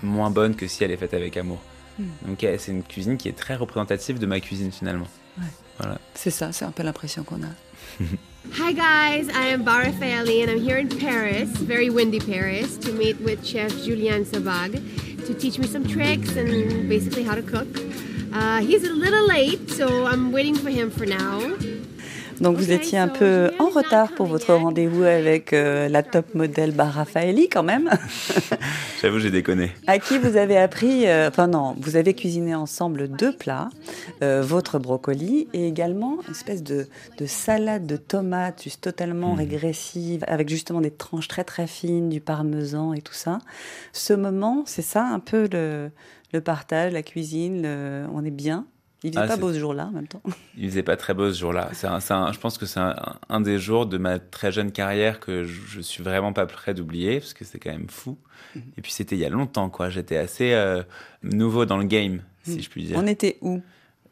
moins 0.03 0.31
bonne 0.31 0.55
que 0.55 0.67
si 0.67 0.85
elle 0.85 0.91
est 0.91 0.97
faite 0.97 1.15
avec 1.15 1.37
amour. 1.37 1.61
Hmm. 1.99 2.09
Donc 2.27 2.39
c'est 2.41 2.73
une 2.73 2.83
cuisine 2.83 3.17
qui 3.17 3.29
est 3.29 3.37
très 3.37 3.55
représentative 3.55 4.19
de 4.19 4.27
ma 4.27 4.41
cuisine 4.41 4.73
finalement. 4.73 5.07
Ouais. 5.39 5.45
Voilà. 5.79 5.99
C'est 6.15 6.31
ça, 6.31 6.53
c'est 6.53 6.65
un 6.65 6.71
peu 6.71 6.83
l'impression 6.83 7.25
qu'on 7.25 7.43
a. 7.43 8.01
Hi 8.53 8.73
guys, 8.73 9.29
I 9.29 9.47
am 9.47 9.65
Bara 9.65 9.91
Faili 9.91 10.43
and 10.43 10.51
I'm 10.51 10.61
here 10.61 10.79
in 10.79 10.89
Paris, 10.89 11.51
very 11.51 11.91
windy 11.91 12.21
Paris, 12.21 12.77
to 12.79 12.93
meet 12.93 13.21
with 13.21 13.45
Chef 13.45 13.71
Julian 13.83 14.25
Sabag. 14.25 15.27
to 15.27 15.35
teach 15.35 15.59
me 15.59 15.67
some 15.67 15.87
tricks 15.87 16.37
and 16.37 16.89
basically 16.89 17.25
how 17.25 17.35
to 17.35 17.43
cook. 17.43 17.67
Uh, 18.33 18.61
he's 18.61 18.85
a 18.85 18.93
little 18.93 19.27
late, 19.27 19.71
so 19.71 20.07
I'm 20.07 20.31
waiting 20.31 20.55
for 20.55 20.71
him 20.71 20.91
for 20.91 21.07
now. 21.07 21.57
Donc 22.41 22.57
vous 22.57 22.73
étiez 22.73 22.99
un 22.99 23.09
peu 23.09 23.51
en 23.59 23.69
retard 23.69 24.13
pour 24.13 24.27
votre 24.27 24.53
rendez-vous 24.55 25.05
avec 25.05 25.53
euh, 25.53 25.89
la 25.89 26.03
top 26.03 26.35
modèle 26.35 26.73
Bar 26.73 26.93
Raffaelli 26.93 27.49
quand 27.49 27.63
même. 27.63 27.91
J'avoue, 29.03 29.19
j'ai 29.19 29.31
déconné. 29.31 29.73
À 29.87 29.99
qui 29.99 30.19
vous 30.19 30.37
avez 30.37 30.57
appris, 30.57 31.07
euh, 31.07 31.29
enfin 31.29 31.47
non, 31.47 31.77
vous 31.79 31.97
avez 31.97 32.15
cuisiné 32.15 32.55
ensemble 32.55 33.09
deux 33.09 33.35
plats, 33.37 33.69
euh, 34.23 34.43
votre 34.43 34.79
brocoli 34.79 35.49
et 35.53 35.69
également 35.69 36.19
une 36.27 36.33
espèce 36.33 36.63
de, 36.63 36.87
salade 37.27 37.87
de 37.87 37.97
tomates 37.97 38.65
juste 38.65 38.83
totalement 38.83 39.35
mmh. 39.35 39.39
régressive 39.39 40.25
avec 40.27 40.49
justement 40.49 40.81
des 40.81 40.91
tranches 40.91 41.29
très 41.29 41.45
très 41.45 41.67
fines, 41.67 42.09
du 42.09 42.21
parmesan 42.21 42.95
et 42.95 43.01
tout 43.01 43.15
ça. 43.15 43.39
Ce 43.93 44.13
moment, 44.13 44.65
c'est 44.67 44.83
ça 44.83 45.07
un 45.07 45.21
peu 45.21 45.49
le, 45.53 45.91
le 46.33 46.41
partage, 46.41 46.93
la 46.93 47.03
cuisine, 47.03 47.67
on 48.13 48.25
est 48.25 48.31
bien? 48.31 48.67
Il 49.05 49.13
faisait 49.13 49.25
ah, 49.25 49.29
pas 49.29 49.37
beau 49.37 49.53
ce 49.53 49.59
jour-là 49.59 49.87
en 49.87 49.91
même 49.91 50.09
temps. 50.09 50.23
Il 50.57 50.69
faisait 50.71 50.83
pas 50.83 50.97
très 50.97 51.13
beau 51.13 51.31
ce 51.31 51.39
jour-là. 51.39 51.69
C'est 51.75 51.87
je 51.87 52.39
pense 52.39 52.57
que 52.57 52.65
c'est 52.65 52.81
un, 52.81 53.41
des 53.43 53.59
jours 53.59 53.85
de 53.85 53.99
ma 53.99 54.19
très 54.19 54.51
jeune 54.51 54.73
carrière 54.73 55.21
que 55.21 55.45
je, 55.45 55.61
je 55.69 55.81
suis 55.81 56.03
vraiment 56.03 56.33
pas 56.33 56.47
prêt 56.47 56.73
d'oublier 56.73 57.21
parce 57.21 57.35
que 57.35 57.45
c'est 57.45 57.59
quand 57.59 57.71
même 57.71 57.91
fou. 57.91 58.17
Mhm. 58.57 58.63
Et 58.79 58.81
puis 58.81 58.93
c'était 58.93 59.15
il 59.15 59.19
y 59.19 59.27
a 59.27 59.29
longtemps 59.29 59.69
quoi. 59.69 59.91
J'étais 59.91 60.17
assez 60.17 60.55
euh, 60.55 60.83
nouveau 61.23 61.67
dans 61.67 61.77
le 61.77 61.85
game, 61.85 62.23
si 62.45 62.53
mhm. 62.53 62.63
je 62.63 62.71
puis 62.71 62.85
dire. 62.85 62.97
On 62.99 63.07
était 63.07 63.37
où? 63.43 63.61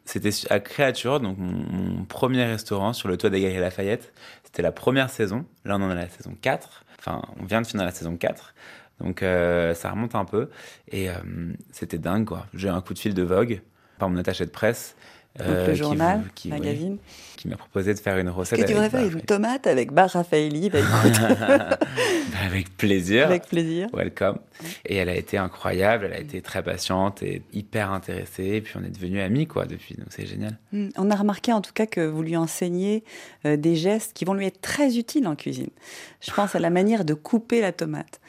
C'était 0.05 0.31
à 0.49 0.59
Créature, 0.59 1.19
donc 1.19 1.37
mon, 1.39 2.03
premier 2.05 2.43
restaurant 2.43 2.93
sur 2.93 3.07
le 3.07 3.17
toit 3.17 3.31
des 3.31 3.41
Galeries 3.41 3.61
Lafayette. 3.61 4.13
C'était 4.43 4.61
la 4.61 4.71
première 4.71 5.09
saison. 5.09 5.45
Là 5.65 5.77
on 5.79 5.81
en 5.81 5.89
est 5.89 5.93
à 5.93 5.95
la 5.95 6.09
saison 6.09 6.35
4. 6.39 6.85
Enfin, 6.99 7.21
on 7.39 7.45
vient 7.45 7.61
de 7.61 7.67
finir 7.67 7.83
la 7.83 7.91
saison 7.91 8.15
4. 8.15 8.53
Donc 8.99 9.23
euh, 9.23 9.73
ça 9.73 9.89
remonte 9.89 10.13
un 10.13 10.25
peu. 10.25 10.49
Et 10.91 11.09
euh, 11.09 11.15
c'était 11.71 11.97
dingue 11.97 12.25
quoi. 12.25 12.45
J'ai 12.53 12.69
un 12.69 12.81
coup 12.81 12.93
de 12.93 12.99
fil 12.99 13.15
de 13.15 13.23
Vogue 13.23 13.61
par 14.03 14.09
mon 14.09 14.17
attaché 14.17 14.43
de 14.43 14.49
presse. 14.49 14.95
Euh, 15.41 15.67
le 15.67 15.73
journal, 15.73 16.21
qui, 16.35 16.49
magazine. 16.49 16.97
qui 17.37 17.47
m'a 17.47 17.55
proposé 17.55 17.95
de 17.95 17.99
faire 17.99 18.19
une 18.19 18.29
recette. 18.29 18.59
Que 18.59 18.65
tu 18.65 18.73
voudrais 18.73 18.91
faire 18.91 19.03
une 19.03 19.21
tomate 19.21 19.65
avec 19.65 19.91
Bar 19.91 20.11
Raffaelli 20.11 20.69
bah, 20.69 20.77
bah, 21.19 21.77
Avec 22.45 22.77
plaisir. 22.77 23.25
Avec 23.25 23.47
plaisir. 23.47 23.87
Welcome. 23.93 24.37
Et 24.85 24.95
elle 24.95 25.09
a 25.09 25.15
été 25.15 25.39
incroyable, 25.39 26.05
elle 26.05 26.13
a 26.13 26.19
été 26.19 26.43
très 26.43 26.61
patiente 26.61 27.23
et 27.23 27.41
hyper 27.51 27.91
intéressée. 27.91 28.43
Et 28.43 28.61
puis 28.61 28.75
on 28.79 28.83
est 28.83 28.91
devenus 28.91 29.23
amis 29.23 29.47
quoi 29.47 29.65
depuis, 29.65 29.95
donc 29.95 30.07
c'est 30.11 30.27
génial. 30.27 30.55
Hmm. 30.71 30.89
On 30.97 31.09
a 31.09 31.15
remarqué 31.15 31.51
en 31.51 31.61
tout 31.61 31.73
cas 31.73 31.87
que 31.87 32.01
vous 32.01 32.21
lui 32.21 32.37
enseignez 32.37 33.03
euh, 33.47 33.57
des 33.57 33.75
gestes 33.75 34.13
qui 34.13 34.25
vont 34.25 34.35
lui 34.35 34.45
être 34.45 34.61
très 34.61 34.99
utiles 34.99 35.27
en 35.27 35.35
cuisine. 35.35 35.71
Je 36.21 36.31
pense 36.31 36.53
à 36.53 36.59
la 36.59 36.69
manière 36.69 37.05
de 37.05 37.15
couper 37.15 37.59
la 37.59 37.71
tomate 37.71 38.19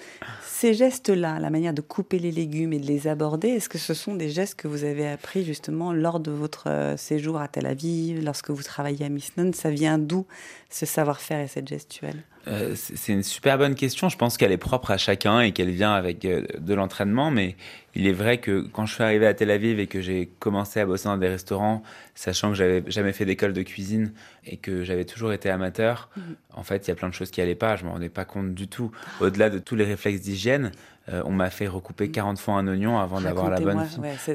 ces 0.64 0.72
gestes-là, 0.72 1.40
la 1.40 1.50
manière 1.50 1.74
de 1.74 1.82
couper 1.82 2.18
les 2.18 2.30
légumes 2.30 2.72
et 2.72 2.78
de 2.78 2.86
les 2.86 3.06
aborder, 3.06 3.48
est-ce 3.48 3.68
que 3.68 3.76
ce 3.76 3.92
sont 3.92 4.14
des 4.14 4.30
gestes 4.30 4.54
que 4.54 4.66
vous 4.66 4.84
avez 4.84 5.06
appris 5.06 5.44
justement 5.44 5.92
lors 5.92 6.20
de 6.20 6.30
votre 6.30 6.68
euh, 6.94 6.96
séjour 6.96 7.40
à 7.40 7.48
Tel 7.48 7.66
Aviv, 7.66 8.24
lorsque 8.24 8.50
vous 8.50 8.62
travaillez 8.62 9.04
à 9.04 9.09
Misnon 9.09 9.52
Ça 9.52 9.70
vient 9.70 9.98
d'où 9.98 10.26
ce 10.70 10.87
savoir-faire 10.87 11.40
et 11.40 11.46
cette 11.46 11.68
gestuelle? 11.68 12.24
Euh, 12.48 12.74
C'est 12.74 13.12
une 13.12 13.22
super 13.22 13.59
bonne 13.59 13.74
question. 13.74 14.09
Je 14.09 14.16
pense 14.16 14.37
qu'elle 14.37 14.52
est 14.52 14.57
propre 14.57 14.90
à 14.90 14.98
chacun 14.98 15.40
et 15.40 15.52
qu'elle 15.52 15.70
vient 15.70 15.94
avec 15.94 16.24
euh, 16.24 16.44
de 16.59 16.74
l'entraînement. 16.74 17.30
Mais 17.30 17.57
il 17.94 18.07
est 18.07 18.12
vrai 18.12 18.38
que 18.38 18.66
quand 18.72 18.87
je 18.87 18.94
suis 18.94 19.02
arrivé 19.02 19.26
à 19.26 19.35
Tel 19.35 19.50
Aviv 19.50 19.78
et 19.78 19.87
que 19.87 20.00
j'ai 20.00 20.30
commencé 20.38 20.80
à 20.80 20.87
bosser 20.87 21.04
dans 21.04 21.16
des 21.16 21.28
restaurants, 21.28 21.83
sachant 22.14 22.50
que 22.50 22.57
j'avais 22.57 22.83
jamais 22.88 23.12
fait 23.12 23.24
d'école 23.24 23.52
de 23.52 23.62
cuisine 23.62 24.12
et 24.46 24.57
que 24.57 24.85
j'avais 24.85 25.04
toujours 25.04 25.33
été 25.33 25.50
amateur, 25.50 26.11
mhm. 26.16 26.37
en 26.54 26.62
fait, 26.62 26.87
il 26.87 26.88
y 26.88 26.92
a 26.92 26.96
plein 26.96 27.09
de 27.09 27.14
choses 27.14 27.30
qui 27.30 27.40
allaient 27.40 27.54
pas. 27.54 27.76
Je 27.76 27.85
me 27.85 27.90
rendais 27.90 28.09
pas 28.09 28.24
compte 28.24 28.54
du 28.54 28.68
tout. 28.68 28.90
Au-delà 29.20 29.50
de 29.50 29.59
tous 29.59 29.76
les 29.76 29.85
réflexes 29.85 30.20
d'hygiène, 30.20 30.72
euh, 31.12 31.22
on 31.26 31.32
m'a 31.32 31.50
fait 31.50 31.66
recouper 31.66 32.10
40 32.10 32.38
fois 32.38 32.54
un 32.54 32.66
oignon 32.66 32.98
avant 32.98 33.20
d'avoir 33.20 33.50
la 33.50 33.60
bonne. 33.60 33.86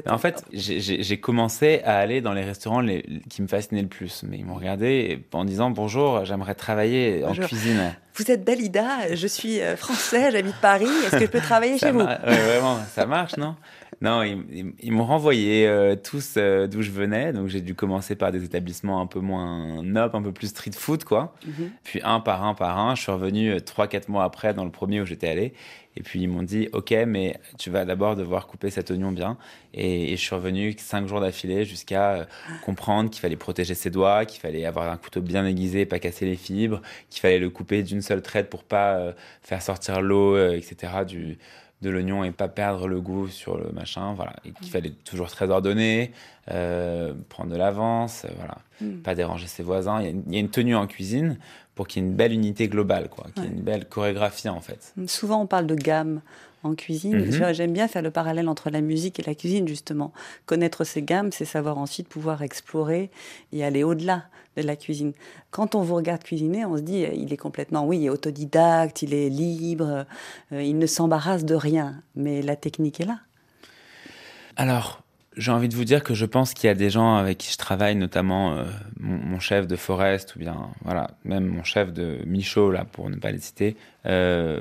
en 0.08 0.18
fait, 0.18 0.44
j'ai 0.52 1.20
commencé 1.20 1.80
à 1.84 1.98
aller 1.98 2.20
dans 2.20 2.32
les 2.32 2.44
restaurants 2.44 2.84
qui 3.28 3.42
me 3.42 3.48
fascinaient 3.48 3.82
le 3.82 3.88
plus. 3.88 4.22
Mais 4.28 4.38
ils 4.38 4.44
m'ont 4.44 4.54
regardé 4.54 5.24
en 5.32 5.44
disant 5.44 5.70
bonjour, 5.70 6.24
j'aimerais 6.24 6.54
travailler 6.54 7.24
en 7.24 7.32
cuisine. 7.34 7.92
Vous 8.14 8.30
êtes 8.30 8.44
Dalida, 8.44 9.14
je 9.14 9.26
suis 9.26 9.60
euh, 9.60 9.76
français, 9.76 10.30
j'habite 10.30 10.56
Paris. 10.60 10.88
Est-ce 11.06 11.16
que 11.16 11.24
je 11.24 11.30
peux 11.30 11.40
travailler 11.40 11.78
chez 11.78 11.90
vous? 11.90 12.00
Vraiment, 12.00 12.78
ça 12.92 13.06
marche, 13.06 13.36
non? 13.36 13.56
Non, 14.00 14.22
ils, 14.22 14.92
m'ont 14.92 15.04
renvoyé 15.04 15.66
euh, 15.66 15.94
tous 15.94 16.34
euh, 16.36 16.66
d'où 16.66 16.80
je 16.80 16.90
venais. 16.90 17.32
Donc 17.32 17.48
j'ai 17.48 17.60
dû 17.60 17.74
commencer 17.74 18.14
par 18.16 18.32
des 18.32 18.44
établissements 18.44 19.00
un 19.00 19.06
peu 19.06 19.20
moins 19.20 19.82
nobles, 19.82 20.16
un 20.16 20.22
peu 20.22 20.32
plus 20.32 20.48
street 20.48 20.72
food, 20.72 21.04
quoi. 21.04 21.34
Mhm. 21.46 21.70
Puis 21.84 22.00
un 22.02 22.20
par 22.20 22.44
un 22.44 22.54
par 22.54 22.78
un, 22.78 22.94
je 22.94 23.02
suis 23.02 23.12
revenu 23.12 23.50
euh, 23.50 23.60
trois, 23.60 23.88
quatre 23.88 24.08
mois 24.08 24.24
après 24.24 24.54
dans 24.54 24.64
le 24.64 24.70
premier 24.70 25.00
où 25.00 25.06
j'étais 25.06 25.28
allé. 25.28 25.52
Et 25.96 26.02
puis 26.02 26.20
ils 26.20 26.28
m'ont 26.28 26.44
dit, 26.44 26.68
ok, 26.72 26.94
mais 27.06 27.38
tu 27.58 27.68
vas 27.68 27.84
d'abord 27.84 28.16
devoir 28.16 28.46
couper 28.46 28.70
cet 28.70 28.90
oignon 28.90 29.12
bien. 29.12 29.36
Et, 29.74 30.16
je 30.16 30.22
suis 30.22 30.34
revenu 30.34 30.74
cinq 30.78 31.06
jours 31.08 31.20
d'affilée 31.20 31.64
jusqu'à 31.64 32.28
comprendre 32.64 33.10
qu'il 33.10 33.20
fallait 33.20 33.36
protéger 33.36 33.74
ses 33.74 33.90
doigts, 33.90 34.24
qu'il 34.24 34.40
fallait 34.40 34.64
avoir 34.64 34.88
un 34.88 34.96
couteau 34.96 35.20
bien 35.20 35.44
aiguisé, 35.44 35.86
pas 35.86 35.98
casser 35.98 36.26
les 36.26 36.36
fibres, 36.36 36.80
qu'il 37.10 37.20
fallait 37.20 37.40
le 37.40 37.50
couper 37.50 37.82
d'une 37.82 38.02
seule 38.02 38.22
traite 38.22 38.48
pour 38.48 38.62
pas 38.62 39.14
faire 39.42 39.60
sortir 39.62 40.00
l'eau, 40.00 40.38
etc. 40.38 41.04
du 41.06 41.38
de 41.82 41.90
l'oignon 41.90 42.24
et 42.24 42.30
pas 42.30 42.48
perdre 42.48 42.88
le 42.88 43.00
goût 43.00 43.28
sur 43.28 43.56
le 43.56 43.70
machin. 43.72 44.12
Voilà, 44.14 44.34
et 44.44 44.52
qu'il 44.52 44.70
fallait 44.70 44.90
toujours 44.90 45.28
très 45.28 45.50
ordonné, 45.50 46.12
euh, 46.50 47.14
prendre 47.28 47.50
de 47.50 47.56
l'avance, 47.56 48.24
euh, 48.24 48.32
voilà, 48.36 48.58
mm. 48.80 49.02
pas 49.02 49.14
déranger 49.14 49.46
ses 49.46 49.62
voisins. 49.62 50.00
Il 50.00 50.32
y, 50.32 50.36
a 50.36 50.40
une, 50.40 50.50
tenue 50.50 50.76
en 50.76 50.86
cuisine 50.86 51.38
pour 51.74 51.88
qu'il 51.88 52.02
y 52.02 52.06
ait 52.06 52.08
une 52.08 52.16
belle 52.16 52.32
unité 52.32 52.68
globale, 52.68 53.08
quoi, 53.08 53.26
qu'il 53.34 53.44
y 53.44 53.46
ait 53.46 53.50
une 53.50 53.62
belle 53.62 53.88
chorégraphie 53.88 54.48
en 54.48 54.60
fait. 54.60 54.94
Souvent 55.06 55.42
on 55.42 55.46
parle 55.46 55.66
de 55.66 55.74
gamme 55.74 56.20
en 56.62 56.74
cuisine. 56.74 57.26
Mhm. 57.26 57.52
J'aime 57.52 57.72
bien 57.72 57.88
faire 57.88 58.02
le 58.02 58.10
parallèle 58.10 58.48
entre 58.48 58.70
la 58.70 58.80
musique 58.80 59.18
et 59.18 59.22
la 59.22 59.34
cuisine, 59.34 59.66
justement. 59.66 60.12
Connaître 60.46 60.84
ces 60.84 61.02
gammes, 61.02 61.32
c'est 61.32 61.44
savoir 61.44 61.78
ensuite 61.78 62.08
pouvoir 62.08 62.42
explorer 62.42 63.10
et 63.52 63.64
aller 63.64 63.82
au-delà 63.82 64.24
de 64.56 64.62
la 64.62 64.76
cuisine. 64.76 65.12
Quand 65.50 65.74
on 65.74 65.82
vous 65.82 65.94
regarde 65.94 66.22
cuisiner, 66.22 66.64
on 66.64 66.76
se 66.76 66.82
dit, 66.82 67.06
il 67.14 67.32
est 67.32 67.36
complètement, 67.36 67.86
oui, 67.86 68.08
autodidacte, 68.08 69.02
il 69.02 69.14
est 69.14 69.28
libre, 69.28 70.06
euh, 70.52 70.62
il 70.62 70.78
ne 70.78 70.86
s'embarrasse 70.86 71.44
de 71.44 71.54
rien. 71.54 72.02
Mais 72.16 72.42
la 72.42 72.56
technique 72.56 73.00
est 73.00 73.06
là. 73.06 73.20
Alors, 74.56 75.02
j'ai 75.36 75.52
envie 75.52 75.68
de 75.68 75.74
vous 75.74 75.84
dire 75.84 76.02
que 76.02 76.14
je 76.14 76.26
pense 76.26 76.54
qu'il 76.54 76.66
y 76.66 76.70
a 76.70 76.74
des 76.74 76.90
gens 76.90 77.16
avec 77.16 77.38
qui 77.38 77.52
je 77.52 77.56
travaille, 77.56 77.94
notamment 77.94 78.56
euh, 78.56 78.64
mon, 78.98 79.38
chef 79.38 79.66
de 79.66 79.76
Forest, 79.76 80.36
ou 80.36 80.40
bien, 80.40 80.68
voilà, 80.82 81.12
même 81.24 81.46
mon 81.46 81.64
chef 81.64 81.92
de 81.92 82.18
Michaud, 82.26 82.70
là, 82.70 82.84
pour 82.84 83.08
ne 83.08 83.16
pas 83.16 83.30
les 83.30 83.38
citer. 83.38 83.76
Euh, 84.06 84.60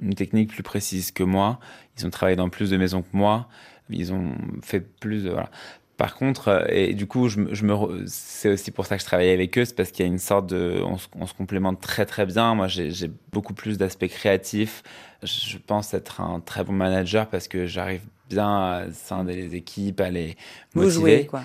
une 0.00 0.14
technique 0.14 0.50
plus 0.50 0.62
précise 0.62 1.10
que 1.10 1.22
moi. 1.22 1.58
Ils 1.98 2.06
ont 2.06 2.10
travaillé 2.10 2.36
dans 2.36 2.48
plus 2.48 2.70
de 2.70 2.76
maisons 2.76 3.02
que 3.02 3.16
moi. 3.16 3.48
Ils 3.90 4.12
ont 4.12 4.34
fait 4.62 4.80
plus 4.80 5.24
de 5.24 5.30
voilà. 5.30 5.50
Par 5.96 6.14
contre, 6.14 6.48
euh, 6.48 6.66
et 6.68 6.92
du 6.92 7.06
coup, 7.06 7.28
je, 7.28 7.40
je 7.52 7.64
me, 7.64 8.04
c'est 8.06 8.50
aussi 8.50 8.70
pour 8.70 8.84
ça 8.84 8.96
que 8.96 9.00
je 9.00 9.06
travaille 9.06 9.30
avec 9.30 9.56
eux, 9.56 9.64
c'est 9.64 9.74
parce 9.74 9.90
qu'il 9.90 10.04
y 10.04 10.08
a 10.08 10.12
une 10.12 10.18
sorte 10.18 10.46
de, 10.46 10.82
on 10.84 10.98
se, 10.98 11.08
on 11.18 11.26
se 11.26 11.32
complémente 11.32 11.80
très 11.80 12.04
très 12.04 12.26
bien. 12.26 12.54
Moi, 12.54 12.68
j'ai, 12.68 13.10
beaucoup 13.32 13.54
plus 13.54 13.78
d'aspects 13.78 14.08
créatifs. 14.08 14.82
Je 15.22 15.56
pense 15.56 15.94
être 15.94 16.20
un 16.20 16.40
très 16.40 16.64
bon 16.64 16.72
manager 16.72 17.28
parce 17.28 17.48
que 17.48 17.66
j'arrive 17.66 18.02
bien 18.28 18.48
à 18.48 18.82
scinder 18.92 19.34
les 19.34 19.54
équipes, 19.54 20.00
à 20.00 20.10
les 20.10 20.36
motiver. 20.74 20.84
Vous 20.84 20.90
jouez 20.90 21.26
quoi 21.26 21.42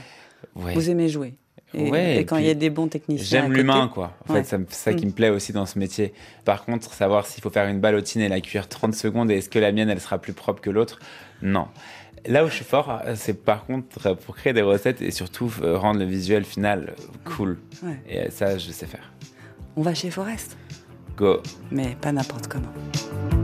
Vous 0.56 0.90
aimez 0.90 1.08
jouer 1.08 1.36
et, 1.74 2.26
quand 2.26 2.38
il 2.38 2.46
y 2.46 2.50
a 2.50 2.54
des 2.54 2.70
bons 2.70 2.88
techniciens. 2.88 3.42
J'aime 3.42 3.54
l'humain, 3.54 3.90
quoi. 3.94 4.14
En 4.28 4.34
fait, 4.34 4.44
c'est 4.44 4.74
ça 4.74 4.94
qui 4.94 5.06
me 5.06 5.12
mm. 5.12 5.14
plaît 5.14 5.30
aussi 5.30 5.54
dans 5.54 5.66
ce 5.66 5.80
métier. 5.80 6.14
Par 6.46 6.66
contre, 6.66 6.94
savoir 6.94 7.26
s'il 7.26 7.42
faut 7.42 7.50
faire 7.50 7.68
une 7.68 7.80
ballotine 7.80 8.22
et 8.22 8.30
la 8.30 8.42
cuire 8.42 8.68
30 8.68 8.94
secondes 8.94 9.32
et 9.32 9.38
est-ce 9.38 9.50
que 9.50 9.60
la 9.60 9.72
mienne, 9.72 9.90
elle 9.90 10.02
sera 10.02 10.18
plus 10.18 10.34
propre 10.34 10.62
que 10.62 10.70
l'autre, 10.70 11.00
non. 11.42 11.68
Là 12.28 12.46
où 12.46 12.48
je 12.48 12.54
suis 12.54 12.66
fort, 12.66 13.02
c'est 13.16 13.44
par 13.44 13.66
contre 13.66 14.14
pour 14.14 14.36
créer 14.36 14.54
des 14.54 14.62
recettes 14.62 15.02
et 15.02 15.10
surtout 15.10 15.52
euh, 15.64 15.78
rendre 15.78 16.00
le 16.00 16.06
visuel 16.06 16.44
final 16.44 16.94
cool. 17.26 17.58
Ouais. 17.82 18.00
Et 18.08 18.20
euh, 18.20 18.30
ça, 18.30 18.58
je 18.58 18.72
sais 18.72 18.86
faire. 18.86 19.12
On 19.76 19.82
va 19.82 19.96
chez 19.96 20.12
Forest, 20.12 20.56
Go. 21.18 21.42
mais 21.72 21.96
pas 22.00 22.12
n'importe 22.12 22.48
comment. 22.48 23.41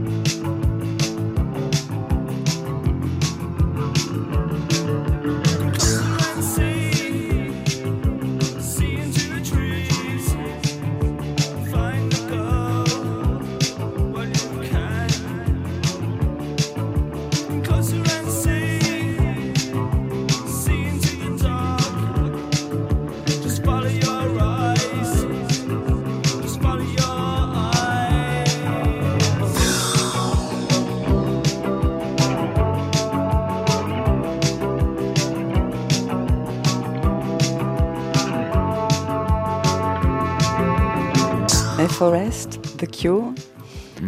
Forest, 41.98 42.60
The 42.78 42.88
Cure. 42.88 43.32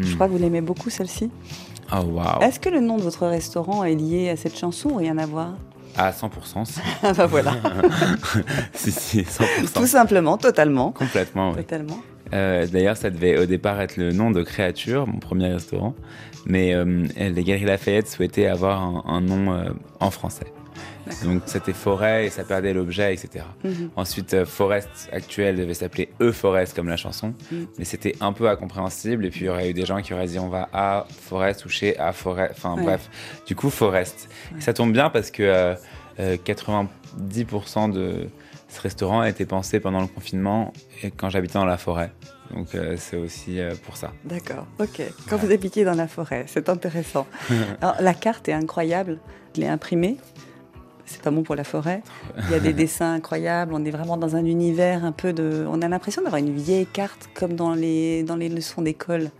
Je 0.01 0.15
crois 0.15 0.29
que 0.29 0.33
vous 0.33 0.39
l'aimez 0.39 0.61
beaucoup 0.61 0.91
celle-ci. 0.91 1.29
Oh 1.93 2.03
waouh. 2.05 2.41
Est-ce 2.41 2.61
que 2.61 2.69
le 2.69 2.79
nom 2.79 2.97
de 2.99 3.03
votre 3.03 3.27
restaurant 3.27 3.83
est 3.83 3.97
lié 3.97 4.29
à 4.31 4.37
cette 4.37 4.57
chanson 4.57 4.91
ou 4.91 4.95
rien 4.99 5.19
à 5.19 5.27
voir 5.27 5.55
À 5.97 6.13
100%, 6.13 6.67
si. 6.67 6.79
Ah 7.03 7.13
bah 7.15 7.27
voilà, 7.27 7.53
si, 8.75 8.93
si, 8.93 9.23
100%. 9.23 9.73
tout 9.75 9.87
simplement, 9.87 10.39
totalement. 10.39 10.93
Complètement, 10.93 11.51
oui. 11.51 11.57
Totalement. 11.57 11.99
Euh, 12.33 12.65
D'ailleurs, 12.69 12.97
ça 12.97 13.11
devait 13.11 13.37
au 13.39 13.47
départ 13.47 13.81
être 13.81 13.97
le 13.97 14.13
nom 14.13 14.31
de 14.31 14.45
Créature, 14.45 15.09
mon 15.09 15.19
premier 15.19 15.49
restaurant. 15.49 15.97
Mais 16.47 16.73
euh, 16.75 17.09
les 17.19 17.43
Galeries 17.43 17.65
Lafayette 17.65 18.09
souhaitaient 18.09 18.47
avoir 18.47 18.81
un, 18.83 19.03
un 19.05 19.21
nom 19.21 19.53
euh, 19.53 19.71
en 19.99 20.13
français. 20.13 20.47
Donc 21.25 21.43
c'était 21.47 21.73
Forêt 21.73 22.27
et 22.27 22.31
ça 22.31 22.45
perdait 22.45 22.73
l'objet, 22.73 23.13
etc. 23.15 23.45
Mhm. 23.65 23.91
Ensuite, 23.97 24.35
euh, 24.35 24.45
Forest 24.47 25.09
actuel 25.13 25.57
devait 25.57 25.75
s'appeler 25.75 26.11
E 26.21 26.33
Forest 26.33 26.75
comme 26.77 26.89
la 26.89 26.97
chanson. 26.97 27.35
Mhm. 27.53 27.67
Mais 27.79 27.85
c'était 27.85 28.15
un 28.21 28.33
peu 28.33 28.49
incompréhensible. 28.49 29.25
Et 29.27 29.31
puis 29.31 29.41
il 29.41 29.47
y 29.47 29.49
aurait 29.49 29.71
eu 29.71 29.75
des 29.75 29.87
gens 29.87 30.01
qui 30.03 30.13
auraient 30.15 30.27
dit 30.27 30.39
on 30.39 30.49
va 30.49 30.69
à 30.73 31.07
Forest 31.11 31.65
ou 31.65 31.69
chez 31.69 31.99
à 31.99 32.13
Forêt. 32.13 32.49
Enfin 32.53 32.75
Ouais. 32.77 32.83
bref, 32.85 33.11
du 33.47 33.55
coup 33.57 33.71
Forest. 33.71 34.29
Et 34.57 34.61
ça 34.61 34.73
tombe 34.73 34.93
bien 34.93 35.11
parce 35.11 35.31
que 35.31 35.43
euh, 35.43 35.75
euh, 36.19 36.37
90% 36.37 37.93
de 37.93 38.29
ce 38.69 38.81
restaurant 38.81 39.21
a 39.21 39.29
été 39.29 39.47
pensé 39.47 39.81
pendant 39.81 40.01
le 40.01 40.07
confinement 40.07 40.73
et 41.03 41.11
quand 41.11 41.29
j'habitais 41.31 41.55
dans 41.59 41.65
la 41.65 41.77
forêt. 41.77 42.13
Donc 42.55 42.75
euh, 42.75 42.95
c'est 42.99 43.17
aussi 43.17 43.61
euh, 43.61 43.75
pour 43.85 43.97
ça. 43.97 44.13
D'accord, 44.25 44.67
ok. 44.79 45.03
Quand 45.29 45.37
vous 45.37 45.51
habitiez 45.53 45.85
dans 45.85 45.95
la 45.95 46.09
forêt, 46.09 46.45
c'est 46.47 46.69
intéressant. 46.69 47.27
Alors, 47.81 47.97
la 48.01 48.15
carte 48.15 48.49
est 48.49 48.53
incroyable. 48.53 49.19
Je 49.57 49.61
l'ai 49.61 49.69
imprimée. 49.69 50.17
C'est 51.11 51.23
pas 51.23 51.31
bon 51.31 51.43
pour 51.43 51.57
la 51.57 51.65
forêt. 51.65 52.03
Il 52.47 52.51
y 52.53 52.55
a 52.55 52.61
des 52.61 52.73
dessins 52.83 53.13
incroyables. 53.15 53.75
On 53.75 53.85
est 53.85 53.91
vraiment 53.91 54.17
dans 54.17 54.37
un 54.37 54.45
univers 54.45 55.05
un 55.05 55.13
peu 55.13 55.33
de. 55.33 55.67
On 55.69 55.83
a 55.83 55.89
l'impression 55.89 56.23
d'avoir 56.23 56.41
une 56.41 56.55
vieille 56.57 56.87
carte 56.87 57.29
comme 57.35 57.55
dans 57.55 57.75
les, 57.75 58.23
dans 58.23 58.37
les 58.37 58.49
leçons 58.49 58.83
d'école. 58.83 59.31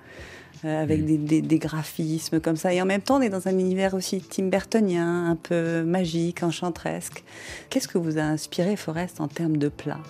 euh, 0.67 0.83
avec 0.83 1.01
Mm. 1.01 1.07
des, 1.07 1.17
des- 1.17 1.43
des 1.43 1.59
graphismes 1.59 2.39
comme 2.39 2.57
ça. 2.57 2.75
Et 2.75 2.83
en 2.83 2.85
même 2.85 3.01
temps, 3.01 3.17
on 3.17 3.23
est 3.23 3.31
dans 3.31 3.49
un 3.49 3.53
univers 3.59 3.95
aussi 3.95 4.21
Tim 4.21 4.49
Burtonien, 4.49 5.31
un 5.31 5.37
peu 5.37 5.83
magique, 5.85 6.43
enchantresque. 6.43 7.25
Qu'est-ce 7.71 7.89
que 7.89 7.97
vous 7.97 8.19
a 8.19 8.23
inspiré 8.23 8.77
Forest 8.77 9.23
en 9.23 9.29
termes 9.29 9.57
de 9.57 9.69
plats? 9.71 10.03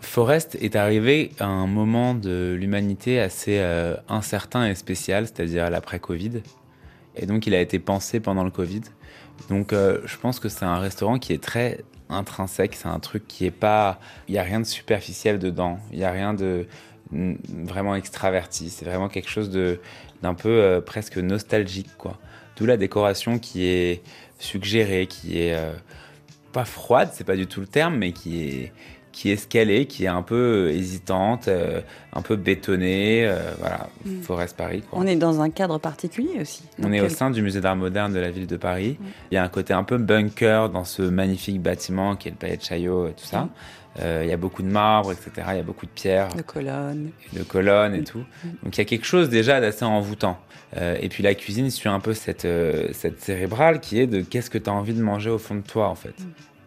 Forest 0.00 0.58
est 0.60 0.76
arrivé 0.76 1.30
à 1.40 1.46
un 1.46 1.66
moment 1.66 2.14
de 2.14 2.54
l'humanité 2.58 3.20
assez 3.20 3.58
euh, 3.58 3.96
incertain 4.08 4.66
et 4.68 4.74
spécial, 4.74 5.26
c'est-à-dire 5.26 5.70
l'après-Covid. 5.70 6.42
Et 7.16 7.24
donc 7.26 7.46
il 7.46 7.54
a 7.54 7.60
été 7.60 7.78
pensé 7.78 8.20
pendant 8.20 8.44
le 8.44 8.50
Covid. 8.50 8.82
Donc 9.48 9.72
euh, 9.72 10.00
je 10.04 10.16
pense 10.16 10.40
que 10.40 10.48
c'est 10.48 10.64
un 10.64 10.78
restaurant 10.78 11.18
qui 11.18 11.32
est 11.32 11.42
très 11.42 11.84
intrinsèque, 12.08 12.74
c'est 12.74 12.88
un 12.88 13.00
truc 13.00 13.26
qui 13.26 13.46
est 13.46 13.50
pas... 13.50 13.98
Il 14.28 14.32
n'y 14.32 14.38
a 14.38 14.42
rien 14.42 14.60
de 14.60 14.66
superficiel 14.66 15.38
dedans, 15.38 15.78
il 15.92 15.98
n'y 15.98 16.04
a 16.04 16.10
rien 16.10 16.34
de 16.34 16.66
vraiment 17.12 17.94
extraverti, 17.94 18.70
c'est 18.70 18.84
vraiment 18.84 19.08
quelque 19.08 19.28
chose 19.28 19.50
d'un 20.22 20.34
peu 20.34 20.48
euh, 20.48 20.80
presque 20.80 21.18
nostalgique, 21.18 21.96
quoi. 21.96 22.18
D'où 22.56 22.66
la 22.66 22.76
décoration 22.76 23.38
qui 23.38 23.66
est 23.66 24.02
suggérée, 24.38 25.06
qui 25.06 25.38
est 25.38 25.54
euh, 25.54 25.72
pas 26.52 26.64
froide, 26.64 27.10
c'est 27.12 27.24
pas 27.24 27.36
du 27.36 27.46
tout 27.46 27.60
le 27.60 27.66
terme, 27.66 27.96
mais 27.96 28.12
qui 28.12 28.42
est 28.42 28.72
qui 29.14 29.30
est 29.30 29.36
scalée, 29.36 29.86
qui 29.86 30.04
est 30.04 30.08
un 30.08 30.22
peu 30.22 30.70
hésitante, 30.72 31.48
euh, 31.48 31.80
un 32.12 32.20
peu 32.20 32.36
bétonnée, 32.36 33.26
euh, 33.26 33.38
voilà, 33.60 33.88
Mm. 34.04 34.20
Forest 34.22 34.56
Paris. 34.56 34.82
Quoi. 34.90 34.98
On 35.00 35.06
est 35.06 35.16
dans 35.16 35.40
un 35.40 35.48
cadre 35.50 35.78
particulier 35.78 36.40
aussi. 36.40 36.64
On 36.82 36.92
est 36.92 37.00
au 37.00 37.04
quel- 37.04 37.10
sein 37.12 37.30
du 37.30 37.40
musée 37.40 37.60
d'art 37.60 37.76
moderne 37.76 38.12
de 38.12 38.18
la 38.18 38.30
ville 38.30 38.46
de 38.46 38.56
Paris. 38.56 38.98
Il 39.30 39.34
y 39.34 39.38
a 39.38 39.42
un 39.44 39.48
côté 39.48 39.72
un 39.72 39.84
peu 39.84 39.96
bunker 39.98 40.68
dans 40.68 40.84
ce 40.84 41.02
magnifique 41.02 41.62
bâtiment 41.62 42.16
qui 42.16 42.28
est 42.28 42.32
le 42.32 42.36
palais 42.36 42.56
de 42.56 42.62
Chaillot 42.62 43.08
et 43.08 43.12
tout 43.12 43.24
ça. 43.24 43.48
Euh, 44.00 44.22
il 44.24 44.28
y 44.28 44.32
a 44.32 44.36
beaucoup 44.36 44.62
de 44.62 44.68
marbre, 44.68 45.12
etc. 45.12 45.30
Il 45.50 45.56
y 45.56 45.60
a 45.60 45.62
beaucoup 45.62 45.86
de 45.86 45.90
pierres, 45.92 46.34
de 46.34 46.42
colonnes. 46.42 47.10
de 47.32 47.42
colonnes 47.44 47.94
et 47.94 48.02
tout. 48.02 48.24
Donc 48.64 48.76
il 48.76 48.78
y 48.78 48.82
a 48.82 48.84
quelque 48.84 49.06
chose 49.06 49.28
déjà 49.28 49.60
d'assez 49.60 49.84
envoûtant. 49.84 50.36
Euh, 50.76 50.96
et 51.00 51.08
puis 51.08 51.22
la 51.22 51.34
cuisine 51.36 51.70
suit 51.70 51.88
un 51.88 52.00
peu 52.00 52.12
cette, 52.14 52.44
euh, 52.46 52.88
cette 52.92 53.20
cérébrale 53.20 53.78
qui 53.78 54.00
est 54.00 54.08
de 54.08 54.22
qu'est-ce 54.22 54.50
que 54.50 54.58
tu 54.58 54.68
as 54.68 54.72
envie 54.72 54.94
de 54.94 55.00
manger 55.02 55.30
au 55.30 55.38
fond 55.38 55.54
de 55.54 55.60
toi 55.60 55.88
en 55.88 55.94
fait. 55.94 56.14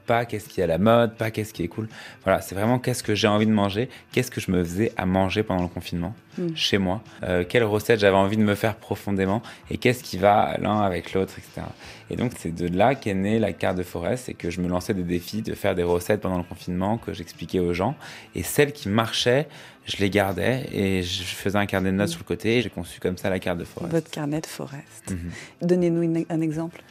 Pas 0.07 0.25
qu'est-ce 0.25 0.49
qui 0.49 0.61
est 0.61 0.63
à 0.63 0.67
la 0.67 0.77
mode, 0.79 1.15
pas 1.15 1.29
qu'est-ce 1.31 1.53
qui 1.53 1.63
est 1.63 1.67
cool. 1.67 1.87
Voilà, 2.23 2.41
c'est 2.41 2.55
vraiment 2.55 2.79
qu'est-ce 2.79 3.03
que 3.03 3.13
j'ai 3.13 3.27
envie 3.27 3.45
de 3.45 3.51
manger, 3.51 3.89
qu'est-ce 4.11 4.31
que 4.31 4.41
je 4.41 4.49
me 4.51 4.63
faisais 4.63 4.91
à 4.97 5.05
manger 5.05 5.43
pendant 5.43 5.61
le 5.63 5.67
confinement 5.69 6.15
Mm. 6.37 6.55
chez 6.55 6.77
moi, 6.77 7.01
euh, 7.23 7.43
quelle 7.47 7.63
recette 7.63 7.99
j'avais 7.99 8.15
envie 8.15 8.37
de 8.37 8.43
me 8.43 8.55
faire 8.55 8.75
profondément 8.75 9.41
et 9.69 9.77
qu'est-ce 9.77 10.03
qui 10.03 10.17
va 10.17 10.55
l'un 10.59 10.79
avec 10.81 11.13
l'autre, 11.13 11.33
etc. 11.37 11.65
Et 12.09 12.15
donc 12.15 12.31
c'est 12.37 12.53
de 12.53 12.67
là 12.67 12.95
qu'est 12.95 13.13
née 13.13 13.39
la 13.39 13.53
carte 13.53 13.77
de 13.77 13.83
Forest 13.83 14.29
et 14.29 14.33
que 14.33 14.49
je 14.49 14.61
me 14.61 14.67
lançais 14.67 14.93
des 14.93 15.03
défis 15.03 15.41
de 15.41 15.53
faire 15.53 15.75
des 15.75 15.83
recettes 15.83 16.21
pendant 16.21 16.37
le 16.37 16.43
confinement 16.43 16.97
que 16.97 17.13
j'expliquais 17.13 17.59
aux 17.59 17.73
gens. 17.73 17.95
Et 18.35 18.43
celles 18.43 18.71
qui 18.71 18.89
marchaient, 18.89 19.47
je 19.85 19.97
les 19.97 20.09
gardais 20.09 20.67
et 20.71 21.03
je 21.03 21.23
faisais 21.23 21.57
un 21.57 21.65
carnet 21.65 21.91
de 21.91 21.97
notes 21.97 22.09
sur 22.09 22.19
le 22.19 22.25
côté 22.25 22.57
et 22.57 22.61
j'ai 22.61 22.69
conçu 22.69 22.99
comme 22.99 23.17
ça 23.17 23.29
la 23.29 23.39
carte 23.39 23.57
de 23.57 23.65
Forest. 23.65 23.91
Votre 23.91 24.09
carnet 24.11 24.41
de 24.41 24.45
Forest. 24.45 25.11
Mhm. 25.11 25.31
Donnez-nous 25.61 26.25
un 26.29 26.41
exemple. 26.41 26.81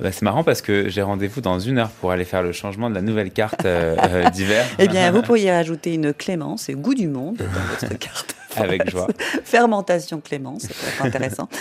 Bah, 0.00 0.12
c'est 0.12 0.22
marrant 0.22 0.44
parce 0.44 0.60
que 0.60 0.88
j'ai 0.88 1.02
rendez-vous 1.02 1.40
dans 1.40 1.58
une 1.58 1.78
heure 1.78 1.88
pour 1.88 2.10
aller 2.10 2.24
faire 2.24 2.42
le 2.42 2.52
changement 2.52 2.90
de 2.90 2.94
la 2.94 3.02
nouvelle 3.02 3.30
carte 3.30 3.64
euh, 3.64 3.96
euh, 3.98 4.30
d'hiver. 4.30 4.64
Eh 4.78 4.88
bien, 4.88 5.10
vous 5.10 5.22
pourriez 5.22 5.50
ajouter 5.50 5.94
une 5.94 6.12
clémence 6.12 6.68
et 6.68 6.74
goût 6.74 6.94
du 6.94 7.08
monde 7.08 7.36
dans 7.38 7.88
votre 7.88 7.98
carte. 7.98 8.36
Avec 8.56 8.90
joie. 8.90 9.06
Fermentation 9.44 10.20
peut 10.20 10.36
être 10.36 11.04
intéressant. 11.04 11.48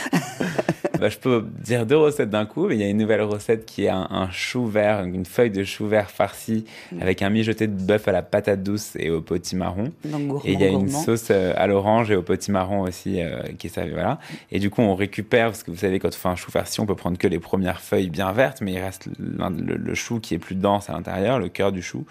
Bah, 0.99 1.10
je 1.10 1.17
peux 1.17 1.45
dire 1.60 1.86
deux 1.86 1.97
recettes 1.97 2.29
d'un 2.29 2.45
coup. 2.45 2.67
mais 2.67 2.75
Il 2.75 2.81
y 2.81 2.84
a 2.84 2.88
une 2.88 2.97
nouvelle 2.97 3.21
recette 3.21 3.65
qui 3.65 3.86
est 3.86 3.89
un, 3.89 4.08
un 4.10 4.29
chou 4.31 4.65
vert, 4.65 5.03
une 5.03 5.25
feuille 5.25 5.51
de 5.51 5.63
chou 5.63 5.88
vert 5.88 6.10
farci 6.10 6.65
avec 7.01 7.21
un 7.21 7.29
mijoté 7.29 7.67
de 7.67 7.73
bœuf 7.73 8.08
à 8.08 8.12
la 8.12 8.21
patate 8.21 8.63
douce 8.63 8.95
et 8.97 9.10
au 9.10 9.21
potimarron. 9.21 9.91
Donc, 10.05 10.27
gourmand, 10.27 10.41
Et 10.45 10.53
il 10.53 10.60
y 10.60 10.63
a 10.63 10.67
une 10.67 10.89
sauce 10.89 11.27
euh, 11.31 11.53
à 11.58 11.67
l'orange 11.67 12.12
et 12.12 12.15
au 12.15 12.21
potimarron 12.21 12.81
aussi 12.81 13.21
euh, 13.21 13.41
qui 13.58 13.67
est 13.67 13.69
servie, 13.69 13.91
voilà. 13.91 14.19
Et 14.51 14.60
du 14.60 14.69
coup, 14.69 14.81
on 14.81 14.95
récupère 14.95 15.47
parce 15.47 15.63
que 15.63 15.71
vous 15.71 15.77
savez 15.77 15.99
quand 15.99 16.10
on 16.10 16.12
fait 16.12 16.29
un 16.29 16.36
chou 16.36 16.51
farci, 16.51 16.79
on 16.79 16.86
peut 16.86 16.95
prendre 16.95 17.17
que 17.17 17.27
les 17.27 17.39
premières 17.39 17.81
feuilles 17.81 18.10
bien 18.10 18.31
vertes, 18.31 18.62
mais 18.62 18.73
il 18.73 18.79
reste 18.79 19.10
le, 19.19 19.75
le 19.75 19.95
chou 19.95 20.19
qui 20.19 20.34
est 20.34 20.39
plus 20.39 20.55
dense 20.55 20.89
à 20.89 20.93
l'intérieur, 20.93 21.39
le 21.39 21.49
cœur 21.49 21.71
du 21.71 21.81
chou, 21.81 22.05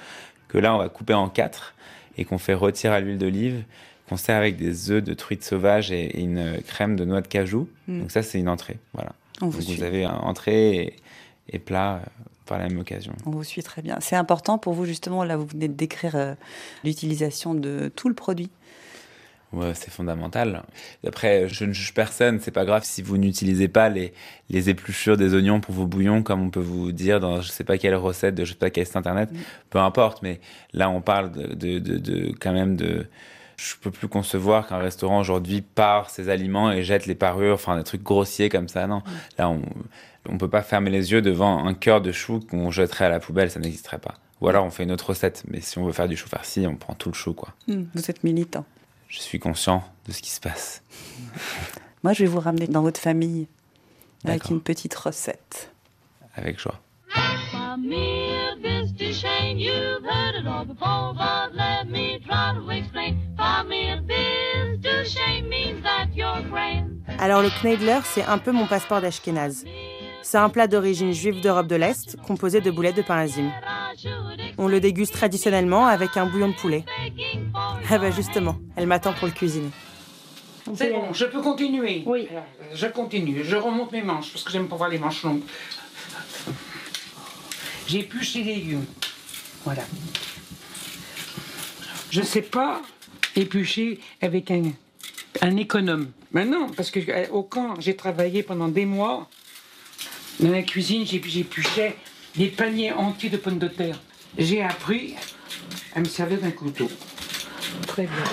que 0.49 0.59
là 0.59 0.75
on 0.75 0.79
va 0.79 0.89
couper 0.89 1.15
en 1.15 1.29
quatre 1.29 1.75
et 2.17 2.25
qu'on 2.25 2.39
fait 2.39 2.55
rôtir 2.55 2.93
à 2.93 3.01
l'huile 3.01 3.19
d'olive, 3.19 3.65
qu'on 4.09 4.17
sert 4.17 4.37
avec 4.37 4.57
des 4.57 4.91
œufs 4.91 5.03
de 5.03 5.15
truite 5.15 5.45
sauvage 5.45 5.91
et, 5.93 6.21
une 6.21 6.61
crème 6.67 6.97
de 6.97 7.05
noix 7.05 7.21
de 7.21 7.29
cajou. 7.29 7.69
Mm. 7.89 8.01
Donc 8.01 8.11
ça, 8.11 8.23
c'est 8.23 8.39
une 8.39 8.49
entrée, 8.49 8.79
voilà. 8.93 9.13
On 9.41 9.47
Donc 9.47 9.55
vous, 9.55 9.63
suit. 9.63 9.77
vous 9.77 9.83
avez 9.83 10.07
entrée 10.07 10.77
et, 10.77 10.97
et 11.51 11.59
plat 11.59 11.95
euh, 11.97 11.99
par 12.47 12.59
la 12.59 12.69
même 12.69 12.79
occasion. 12.79 13.13
On 13.27 13.31
vous 13.31 13.45
suit 13.45 13.63
très 13.63 13.83
bien. 13.83 13.97
C'est 14.01 14.17
important 14.17 14.59
pour 14.59 14.75
vous, 14.75 14.85
justement, 14.85 15.25
là, 15.25 15.37
vous 15.37 15.47
venez 15.47 15.69
de 15.69 15.75
décrire 15.75 16.15
euh, 16.17 16.35
l'utilisation 16.85 17.55
de 17.55 17.91
tout 17.97 18.09
le 18.09 18.15
produit. 18.15 18.51
Ouais, 19.53 19.73
c'est 19.75 19.91
fondamental. 19.91 20.65
Après, 21.07 21.49
je 21.49 21.65
ne 21.65 21.73
juge 21.73 21.95
personne, 21.95 22.41
c'est 22.41 22.51
pas 22.51 22.65
grave 22.65 22.83
si 22.85 23.03
vous 23.03 23.19
n'utilisez 23.19 23.69
pas 23.69 23.89
les, 23.89 24.13
les 24.51 24.69
épluchures 24.69 25.17
des 25.17 25.33
oignons 25.33 25.61
pour 25.61 25.73
vos 25.75 25.87
bouillons, 25.87 26.25
comme 26.25 26.43
on 26.43 26.51
peut 26.51 26.59
vous 26.59 26.91
dire 26.91 27.21
dans 27.21 27.41
je 27.41 27.51
sais 27.51 27.63
pas 27.63 27.79
quelle 27.79 27.95
recette 27.95 28.35
de 28.35 28.45
je 28.45 28.51
sais 28.53 28.59
pas 28.59 28.71
quel 28.71 28.85
site 28.85 28.97
internet, 28.97 29.31
peu 29.71 29.79
importe, 29.79 30.23
mais 30.23 30.41
là 30.73 30.91
on 30.91 31.01
parle 31.01 31.31
de, 31.31 31.55
de, 31.55 31.79
de, 31.79 31.99
de- 31.99 32.35
quand 32.41 32.53
même 32.53 32.75
de. 32.75 33.07
Je 33.57 33.75
peux 33.81 33.91
plus 33.91 34.09
concevoir 34.09 34.67
qu'un 34.69 34.79
restaurant 34.79 35.21
aujourd'hui 35.21 35.61
part 35.63 36.11
ses 36.11 36.29
aliments 36.29 36.71
et 36.73 36.83
jette 36.83 37.07
les 37.07 37.15
parures, 37.15 37.55
enfin 37.55 37.77
des 37.77 37.85
trucs 37.85 38.03
grossiers 38.03 38.49
comme 38.49 38.69
ça, 38.69 38.87
non. 38.87 39.03
Là, 39.39 39.49
on, 39.49 39.63
on 40.29 40.39
peut 40.39 40.49
pas 40.51 40.63
fermer 40.63 40.91
les 40.91 41.13
yeux 41.13 41.23
devant 41.23 41.65
un 41.67 41.75
cœur 41.75 42.01
de 42.01 42.11
chou 42.13 42.41
qu'on 42.41 42.71
jetterait 42.71 43.05
à 43.05 43.09
la 43.11 43.21
poubelle, 43.21 43.51
ça 43.51 43.61
n'existerait 43.61 43.99
pas. 43.99 44.15
Ou 44.41 44.49
alors 44.49 44.65
on 44.65 44.71
fait 44.71 44.83
une 44.83 44.93
autre 44.93 45.11
recette, 45.11 45.45
mais 45.49 45.61
si 45.61 45.79
on 45.79 45.85
veut 45.85 45.93
faire 45.93 46.09
du 46.09 46.17
chou 46.17 46.29
farci, 46.29 46.67
on 46.67 46.77
prend 46.77 46.95
tout 46.95 47.09
le 47.11 47.15
chou, 47.15 47.33
quoi. 47.35 47.51
Hmm, 47.69 47.85
Vous 47.95 48.11
êtes 48.11 48.25
militant. 48.25 48.65
Je 49.09 49.21
suis 49.21 49.39
conscient 49.39 49.85
de 50.07 50.13
ce 50.13 50.21
qui 50.23 50.31
se 50.31 50.41
passe. 50.41 50.83
Moi, 52.03 52.13
je 52.13 52.25
vais 52.25 52.29
vous 52.29 52.41
ramener 52.41 52.67
dans 52.67 52.83
votre 52.83 53.01
famille 53.01 53.47
avec 54.25 54.51
une 54.51 54.61
petite 54.61 54.95
recette. 54.95 55.71
avec 56.35 56.59
joie. 56.59 56.81
Famille 57.53 58.44
bis 59.15 59.23
Duchesne, 59.23 59.59
you've 59.59 60.05
heard 60.05 60.35
it 60.35 60.47
all 60.47 60.65
before, 60.65 61.15
but 61.15 61.55
let 61.55 61.89
me 61.89 62.21
try 62.27 62.55
to 62.55 62.71
explain. 62.71 63.19
Famille 63.37 64.01
bis 64.07 64.79
Duchesne 64.79 65.49
means 65.49 65.83
that 65.83 66.09
you're 66.15 66.43
grand. 66.51 66.91
Alors 67.19 67.43
le 67.43 67.51
Kneidler, 67.51 68.01
c'est 68.05 68.25
un 68.25 68.39
peu 68.39 68.53
mon 68.53 68.67
passeport 68.67 69.01
d'Ashkenaz. 69.01 69.65
C'est 70.23 70.39
un 70.39 70.49
plat 70.49 70.67
d'origine 70.67 71.13
juive 71.13 71.41
d'Europe 71.41 71.67
de 71.67 71.77
l'Est, 71.77 72.17
composé 72.27 72.61
de 72.61 72.71
boulettes 72.71 72.97
de 72.97 73.03
pain 73.03 73.19
azim. 73.19 73.51
On 74.57 74.69
le 74.69 74.81
déguste 74.81 75.13
traditionnellement 75.13 75.87
avec 75.87 76.17
un 76.17 76.27
bouillon 76.27 76.49
de 76.49 76.55
poulet. 76.55 76.85
Ah 77.91 77.99
bah 77.99 78.11
justement, 78.11 78.57
elle 78.77 78.87
m'attend 78.87 79.13
pour 79.13 79.27
le 79.27 79.33
cuisiner. 79.33 79.71
C'est 80.75 80.93
bon, 80.93 81.13
je 81.13 81.27
peux 81.27 81.43
continuer 81.43 82.03
Oui. 82.07 82.27
Alors, 82.31 82.45
je 82.73 82.87
continue, 82.87 83.45
je 83.45 83.57
remonte 83.57 83.93
mes 83.93 84.03
manches 84.03 84.33
parce 84.33 84.43
que 84.43 84.51
j'aime 84.51 84.67
pas 84.67 84.77
voir 84.77 84.89
les 84.89 84.99
manches 84.99 85.23
longues. 85.23 85.43
J'épluche 87.87 88.35
les 88.37 88.45
légumes. 88.45 88.87
Voilà. 89.65 89.83
Je 92.11 92.23
sais 92.23 92.43
pas 92.43 92.81
éplucher 93.37 94.01
avec 94.21 94.51
un, 94.51 94.73
un 95.41 95.57
économe. 95.57 96.11
Maintenant, 96.33 96.69
parce 96.77 96.91
que 96.91 97.01
euh, 97.09 97.27
au 97.33 97.43
camp, 97.43 97.75
j'ai 97.81 97.97
travaillé 97.97 98.43
pendant 98.43 98.69
des 98.69 98.85
mois. 98.87 99.29
Dans 100.41 100.51
la 100.51 100.63
cuisine, 100.63 101.07
j'ai- 101.07 101.23
j'épluchais 101.25 101.97
des 102.37 102.49
paniers 102.49 102.93
entiers 102.93 103.31
de 103.31 103.37
pommes 103.37 103.59
de 103.59 103.69
terre. 103.69 104.01
J'ai 104.37 104.63
appris 104.63 105.15
à 105.95 106.01
me 106.01 106.05
servir 106.07 106.41
d'un 106.41 106.51
couteau. 106.51 106.89
Très 107.87 108.03
bien. 108.03 108.25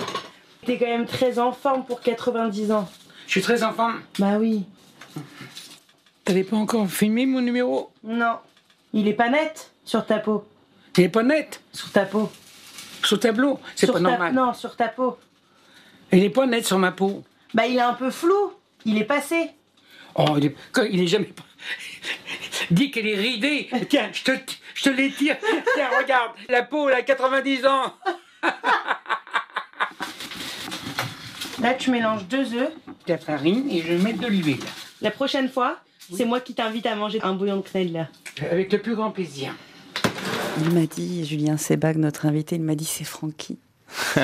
T'es 0.66 0.78
quand 0.78 0.86
même 0.88 1.06
très 1.06 1.40
en 1.40 1.52
forme 1.52 1.86
pour 1.86 2.02
90 2.02 2.72
ans. 2.72 2.90
Je 3.28 3.32
suis 3.32 3.42
très 3.42 3.64
en 3.64 3.72
forme. 3.74 4.02
Bah 4.20 4.38
oui. 4.40 4.64
T'avais 6.26 6.44
pas 6.44 6.58
encore 6.58 6.88
filmé 6.90 7.26
mon 7.26 7.42
numéro? 7.42 7.92
Non. 8.04 8.38
Il 8.94 9.08
est 9.08 9.14
pas 9.14 9.30
net 9.30 9.72
sur 9.86 10.06
ta 10.06 10.18
peau. 10.20 10.44
Il 10.98 11.04
est 11.06 11.10
pas 11.10 11.24
net 11.24 11.62
Sur 11.74 11.92
ta 11.92 12.06
peau. 12.06 12.32
sur 13.04 13.16
le 13.16 13.20
tableau. 13.22 13.60
C'est 13.76 13.86
Sur 13.86 13.94
pas 13.94 14.00
ta- 14.00 14.10
normal. 14.10 14.34
Non, 14.34 14.54
sur 14.54 14.76
ta 14.76 14.88
peau. 14.88 15.18
Il 16.12 16.24
est 16.24 16.30
pas 16.30 16.46
net 16.46 16.66
sur 16.66 16.78
ma 16.78 16.92
peau. 16.92 17.24
Bah 17.54 17.66
il 17.68 17.78
est 17.78 17.82
un 17.82 17.94
peu 17.94 18.12
flou. 18.12 18.54
Il 18.86 18.98
est 18.98 19.06
passé. 19.06 19.52
Oh, 20.16 20.36
il 20.38 20.46
est, 20.48 20.56
il 20.92 21.02
est 21.02 21.08
jamais 21.08 21.26
pas. 21.26 21.44
Dis 22.72 22.92
qu'elle 22.92 23.08
est 23.08 23.16
ridée. 23.16 23.70
Tiens, 23.90 24.10
je 24.12 24.24
te, 24.24 24.32
je 24.76 24.84
te 24.84 24.90
l'étire. 24.90 25.38
Tiens, 25.76 25.90
regarde. 25.98 26.32
La 26.50 26.64
peau, 26.64 26.90
elle 26.90 26.96
a 26.96 27.02
90 27.02 27.66
ans. 27.66 27.94
Là, 31.62 31.74
tu 31.76 31.92
mélanges 31.92 32.26
deux 32.26 32.54
œufs. 32.56 32.72
De 33.08 33.14
la 33.14 33.18
farine 33.18 33.70
et 33.70 33.82
je 33.82 33.88
vais 33.94 33.98
mettre 33.98 34.20
de 34.20 34.28
l'huile. 34.28 34.60
La 35.02 35.12
prochaine 35.12 35.50
fois, 35.50 35.78
c'est 36.16 36.26
moi 36.26 36.40
qui 36.40 36.54
t'invite 36.54 36.86
à 36.86 36.96
manger 36.96 37.20
un 37.24 37.34
bouillon 37.34 37.58
de 37.58 37.62
Kneidler. 37.68 38.04
Avec 38.52 38.72
le 38.72 38.80
plus 38.82 38.96
grand 38.96 39.12
plaisir. 39.12 39.54
Il 40.60 40.74
m'a 40.74 40.86
dit, 40.86 41.26
Julien 41.26 41.58
Sebag, 41.58 41.98
notre 41.98 42.26
invité, 42.26 42.56
il 42.56 42.62
m'a 42.62 42.76
dit 42.76 42.86
c'est 42.86 43.04
Francky. 43.06 43.58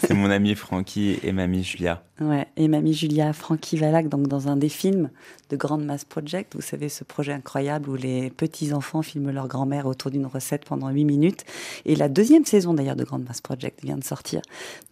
C'est 0.00 0.14
mon 0.14 0.30
ami 0.30 0.54
Francky 0.54 1.18
et 1.22 1.32
mamie 1.32 1.62
Julia. 1.62 2.02
Ouais, 2.20 2.46
et 2.56 2.66
mamie 2.66 2.92
Julia 2.92 3.32
Francky 3.32 3.76
Valac, 3.76 4.08
donc 4.08 4.26
dans 4.26 4.48
un 4.48 4.56
des 4.56 4.68
films 4.68 5.10
de 5.50 5.56
Grand 5.56 5.78
Mass 5.78 6.04
Project, 6.04 6.54
vous 6.54 6.60
savez, 6.60 6.88
ce 6.88 7.04
projet 7.04 7.32
incroyable 7.32 7.88
où 7.88 7.94
les 7.94 8.30
petits-enfants 8.30 9.02
filment 9.02 9.30
leur 9.30 9.46
grand-mère 9.46 9.86
autour 9.86 10.10
d'une 10.10 10.26
recette 10.26 10.64
pendant 10.64 10.88
8 10.88 11.04
minutes. 11.04 11.44
Et 11.84 11.94
la 11.94 12.08
deuxième 12.08 12.44
saison 12.44 12.74
d'ailleurs 12.74 12.96
de 12.96 13.04
Grand 13.04 13.18
Mass 13.18 13.40
Project 13.40 13.80
vient 13.82 13.96
de 13.96 14.04
sortir. 14.04 14.42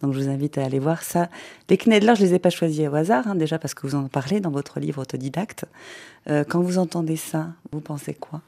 Donc 0.01 0.13
je 0.13 0.19
vous 0.19 0.29
invite 0.29 0.57
à 0.57 0.65
aller 0.65 0.79
voir 0.79 1.03
ça. 1.03 1.29
Les 1.69 1.77
Knedler, 1.77 2.13
je 2.15 2.23
les 2.23 2.33
ai 2.35 2.39
pas 2.39 2.49
choisis 2.49 2.87
au 2.87 2.95
hasard, 2.95 3.27
hein, 3.27 3.35
déjà 3.35 3.59
parce 3.59 3.73
que 3.73 3.85
vous 3.87 3.95
en 3.95 4.07
parlez 4.07 4.39
dans 4.39 4.51
votre 4.51 4.79
livre 4.79 5.01
autodidacte. 5.01 5.65
Euh, 6.29 6.43
quand 6.47 6.61
vous 6.61 6.77
entendez 6.77 7.17
ça, 7.17 7.49
vous 7.71 7.81
pensez 7.81 8.13
quoi? 8.13 8.41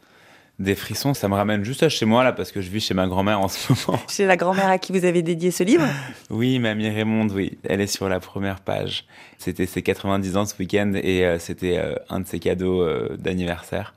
Des 0.58 0.76
frissons, 0.76 1.14
ça 1.14 1.28
me 1.28 1.34
ramène 1.34 1.66
juste 1.66 1.84
à 1.84 1.90
chez 1.90 2.06
moi 2.06 2.24
là 2.24 2.32
parce 2.32 2.54
que 2.54 2.62
je 2.62 2.70
vis 2.70 2.80
chez 2.80 2.94
ma 2.94 3.08
grand-mère 3.08 3.42
en 3.42 3.50
ce 3.50 3.74
moment. 3.88 4.00
Chez 4.10 4.26
la 4.26 4.38
grand-mère 4.38 4.70
à 4.70 4.78
qui 4.78 4.94
vous 4.94 5.04
avez 5.04 5.22
dédié 5.22 5.52
ce 5.52 5.64
livre 5.64 5.86
Oui, 6.30 6.60
mamie 6.60 6.88
Raymonde, 6.88 7.32
oui, 7.34 7.58
elle 7.68 7.82
est 7.82 7.88
sur 7.88 8.08
la 8.08 8.22
première 8.22 8.62
page. 8.62 9.06
C'était 9.38 9.66
ses 9.66 9.82
90 9.82 10.38
ans 10.38 10.46
ce 10.46 10.58
week-end 10.58 10.94
et 10.96 11.26
euh, 11.26 11.40
c'était 11.40 11.78
euh, 11.78 11.96
un 12.10 12.22
de 12.22 12.28
ses 12.28 12.40
cadeaux 12.40 12.82
euh, 12.82 13.18
d'anniversaire. 13.18 13.94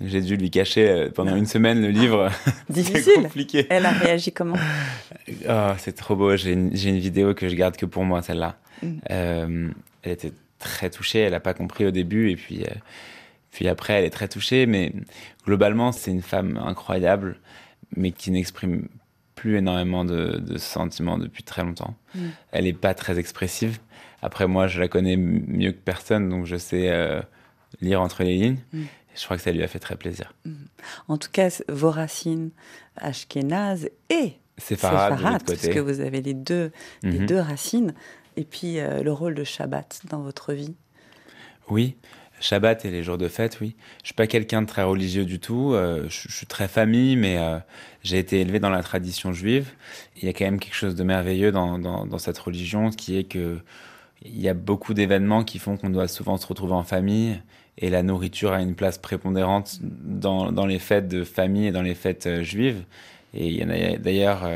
J'ai 0.00 0.20
dû 0.20 0.36
lui 0.36 0.50
cacher 0.50 1.08
pendant 1.14 1.34
une 1.34 1.46
semaine 1.46 1.80
le 1.80 1.88
livre. 1.88 2.30
Difficile. 2.68 3.22
compliqué. 3.22 3.66
Elle 3.68 3.86
a 3.86 3.90
réagi 3.90 4.30
comment 4.30 4.58
Oh, 5.48 5.70
c'est 5.78 5.96
trop 5.96 6.14
beau. 6.14 6.36
J'ai 6.36 6.52
une, 6.52 6.70
vidéo 6.70 7.32
que 7.34 7.48
je 7.48 7.54
garde 7.54 7.76
que 7.76 7.86
pour 7.86 8.04
moi, 8.04 8.20
celle-là. 8.20 8.56
Mm. 8.82 9.70
Elle 10.02 10.12
était 10.12 10.34
très 10.58 10.90
touchée. 10.90 11.20
Elle 11.20 11.32
n'a 11.32 11.40
pas 11.40 11.54
compris 11.54 11.86
au 11.86 11.90
début. 11.92 12.30
Et 12.30 12.36
puis, 12.36 12.66
puis 13.56 13.68
après, 13.68 13.94
elle 13.94 14.04
est 14.04 14.10
très 14.10 14.28
touchée. 14.28 14.66
Mais 14.66 14.92
globalement, 15.46 15.90
c'est 15.90 16.10
une 16.10 16.20
femme 16.20 16.58
incroyable, 16.58 17.40
mais 17.96 18.10
qui 18.12 18.30
n'exprime 18.30 18.86
plus 19.34 19.56
énormément 19.56 20.04
de, 20.04 20.36
de 20.36 20.58
sentiments 20.58 21.16
depuis 21.16 21.42
très 21.42 21.64
longtemps. 21.64 21.94
Mm. 22.14 22.20
Elle 22.52 22.64
n'est 22.64 22.74
pas 22.74 22.92
très 22.92 23.18
expressive. 23.18 23.78
Après, 24.20 24.46
moi, 24.46 24.66
je 24.66 24.78
la 24.78 24.88
connais 24.88 25.16
mieux 25.16 25.72
que 25.72 25.78
personne, 25.78 26.28
donc 26.28 26.44
je 26.44 26.56
sais 26.56 26.90
euh, 26.90 27.22
lire 27.80 28.02
entre 28.02 28.24
les 28.24 28.36
lignes. 28.36 28.58
Mm. 28.74 28.82
Je 29.14 29.24
crois 29.24 29.38
que 29.38 29.42
ça 29.42 29.52
lui 29.52 29.62
a 29.62 29.68
fait 29.68 29.78
très 29.78 29.96
plaisir. 29.96 30.34
En 31.08 31.16
tout 31.16 31.30
cas, 31.32 31.48
vos 31.70 31.90
racines 31.90 32.50
ashkénazes 32.96 33.88
et 34.10 34.34
séfarades, 34.58 35.18
l'autre 35.18 35.46
côté. 35.46 35.56
puisque 35.56 35.78
vous 35.78 36.00
avez 36.00 36.20
les 36.20 36.34
deux, 36.34 36.70
les 37.02 37.20
Mhm. 37.20 37.26
deux 37.26 37.40
racines, 37.40 37.94
et 38.36 38.44
puis 38.44 38.80
euh, 38.80 39.02
le 39.02 39.12
rôle 39.14 39.34
de 39.34 39.44
Shabbat 39.44 40.02
dans 40.10 40.20
votre 40.20 40.52
vie. 40.52 40.74
Oui, 41.70 41.96
Shabbat 42.40 42.84
et 42.84 42.90
les 42.90 43.02
jours 43.02 43.18
de 43.18 43.28
fête, 43.28 43.58
oui. 43.60 43.74
Je 44.02 44.08
suis 44.08 44.14
pas 44.14 44.26
quelqu'un 44.26 44.62
de 44.62 44.66
très 44.66 44.82
religieux 44.82 45.24
du 45.24 45.38
tout. 45.38 45.72
euh, 45.72 46.06
je, 46.08 46.30
suis 46.30 46.46
très 46.46 46.68
famille, 46.68 47.16
mais 47.16 47.38
euh, 47.38 47.58
j'ai 48.02 48.18
été 48.18 48.40
élevé 48.40 48.60
dans 48.60 48.70
la 48.70 48.82
tradition 48.82 49.32
juive. 49.32 49.70
Il 50.16 50.24
y 50.24 50.28
a 50.28 50.32
quand 50.32 50.44
même 50.44 50.60
quelque 50.60 50.74
chose 50.74 50.94
de 50.94 51.04
merveilleux 51.04 51.52
dans, 51.52 51.78
dans, 51.78 52.18
cette 52.18 52.38
religion, 52.38 52.90
qui 52.90 53.16
est 53.18 53.24
que 53.24 53.58
il 54.22 54.40
y 54.40 54.48
a 54.48 54.54
beaucoup 54.54 54.94
d'événements 54.94 55.44
qui 55.44 55.58
font 55.58 55.76
qu'on 55.76 55.90
doit 55.90 56.08
souvent 56.08 56.36
se 56.36 56.46
retrouver 56.46 56.72
en 56.74 56.84
famille. 56.84 57.40
Et 57.78 57.90
la 57.90 58.02
nourriture 58.02 58.52
a 58.52 58.62
une 58.62 58.74
place 58.74 58.98
prépondérante 58.98 59.78
dans, 59.82 60.50
dans 60.50 60.66
les 60.66 60.78
fêtes 60.78 61.08
de 61.08 61.24
famille 61.24 61.66
et 61.66 61.72
dans 61.72 61.82
les 61.82 61.94
fêtes 61.94 62.26
euh, 62.26 62.42
juives. 62.42 62.82
Et 63.34 63.48
il 63.48 63.56
y 63.56 63.64
en 63.64 63.70
a 63.70 63.98
d'ailleurs, 63.98 64.48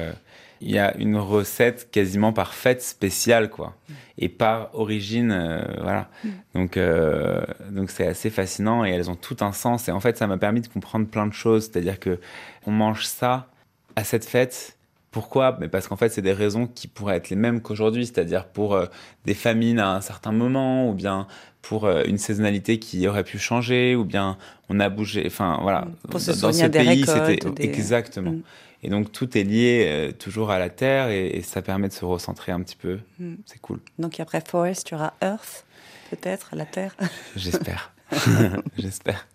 il 0.60 0.70
y 0.70 0.78
a 0.78 0.94
une 0.98 1.16
recette 1.16 1.90
quasiment 1.90 2.32
par 2.32 2.52
fête 2.54 2.82
spéciale, 2.82 3.48
quoi. 3.50 3.74
Et 4.18 4.28
par 4.28 4.68
origine, 4.74 5.32
euh, 5.32 5.62
voilà. 5.80 6.08
Donc, 6.54 6.76
euh, 6.76 7.40
donc 7.70 7.90
c'est 7.90 8.06
assez 8.06 8.28
fascinant 8.28 8.84
et 8.84 8.90
elles 8.90 9.10
ont 9.10 9.14
tout 9.16 9.36
un 9.40 9.52
sens. 9.52 9.88
Et 9.88 9.92
en 9.92 10.00
fait, 10.00 10.18
ça 10.18 10.26
m'a 10.26 10.36
permis 10.36 10.60
de 10.60 10.68
comprendre 10.68 11.06
plein 11.06 11.26
de 11.26 11.32
choses. 11.32 11.64
C'est-à-dire 11.64 11.98
que 11.98 12.18
on 12.66 12.70
mange 12.72 13.06
ça 13.06 13.48
à 13.96 14.04
cette 14.04 14.26
fête. 14.26 14.76
Pourquoi? 15.10 15.56
Mais 15.60 15.68
parce 15.68 15.88
qu'en 15.88 15.96
fait, 15.96 16.10
c'est 16.10 16.22
des 16.22 16.32
raisons 16.34 16.66
qui 16.68 16.86
pourraient 16.86 17.16
être 17.16 17.30
les 17.30 17.36
mêmes 17.36 17.62
qu'aujourd'hui, 17.62 18.06
c'est-à-dire 18.06 18.44
pour 18.46 18.74
euh, 18.74 18.86
des 19.24 19.34
famines 19.34 19.78
à 19.80 19.94
un 19.94 20.00
certain 20.02 20.30
moment, 20.30 20.88
ou 20.88 20.92
bien 20.94 21.26
pour 21.62 21.84
euh, 21.86 22.04
une 22.06 22.18
saisonnalité 22.18 22.78
qui 22.78 23.08
aurait 23.08 23.24
pu 23.24 23.38
changer, 23.38 23.96
ou 23.96 24.04
bien 24.04 24.36
on 24.68 24.78
a 24.78 24.88
bougé. 24.88 25.24
Enfin, 25.26 25.58
voilà. 25.62 25.88
Pour 26.10 26.20
se 26.20 26.30
Dans- 26.32 26.48
Dans 26.48 26.52
ce 26.52 26.66
des 26.66 26.78
pays, 26.78 27.04
c'était 27.06 27.50
des- 27.50 27.64
exactement. 27.64 28.32
Mm. 28.32 28.42
Et 28.82 28.88
donc 28.88 29.12
tout 29.12 29.36
est 29.36 29.44
lié 29.44 29.84
euh, 29.86 30.12
toujours 30.12 30.50
à 30.50 30.58
la 30.58 30.70
terre 30.70 31.08
et, 31.08 31.26
et 31.26 31.42
ça 31.42 31.60
permet 31.60 31.88
de 31.88 31.92
se 31.92 32.04
recentrer 32.04 32.52
un 32.52 32.60
petit 32.62 32.76
peu. 32.76 33.00
Mm. 33.18 33.34
C'est 33.46 33.60
cool. 33.60 33.80
Donc 33.98 34.20
après 34.20 34.40
Forest, 34.40 34.86
tu 34.86 34.94
auras 34.94 35.12
Earth, 35.22 35.66
peut-être, 36.10 36.50
la 36.54 36.64
Terre. 36.64 36.96
J'espère. 37.36 37.92
J'espère. 38.78 39.28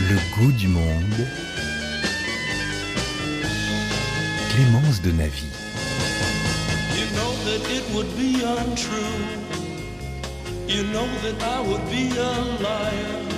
Le 0.00 0.36
goût 0.36 0.52
du 0.52 0.68
monde. 0.68 1.26
Clémence 4.50 5.02
de 5.02 5.10
Navy. 5.12 5.46
You 6.96 7.06
know 7.14 7.32
that 7.44 7.70
it 7.70 7.84
would 7.92 8.08
be 8.16 8.42
untrue. 8.44 9.48
You 10.68 10.84
know 10.84 11.06
that 11.22 11.42
I 11.42 11.60
would 11.60 11.84
be 11.90 12.16
a 12.16 12.62
liar 12.62 13.37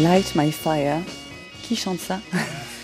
Light 0.00 0.34
My 0.34 0.50
Fire. 0.52 0.98
Qui 1.62 1.76
chante 1.76 2.00
ça? 2.00 2.20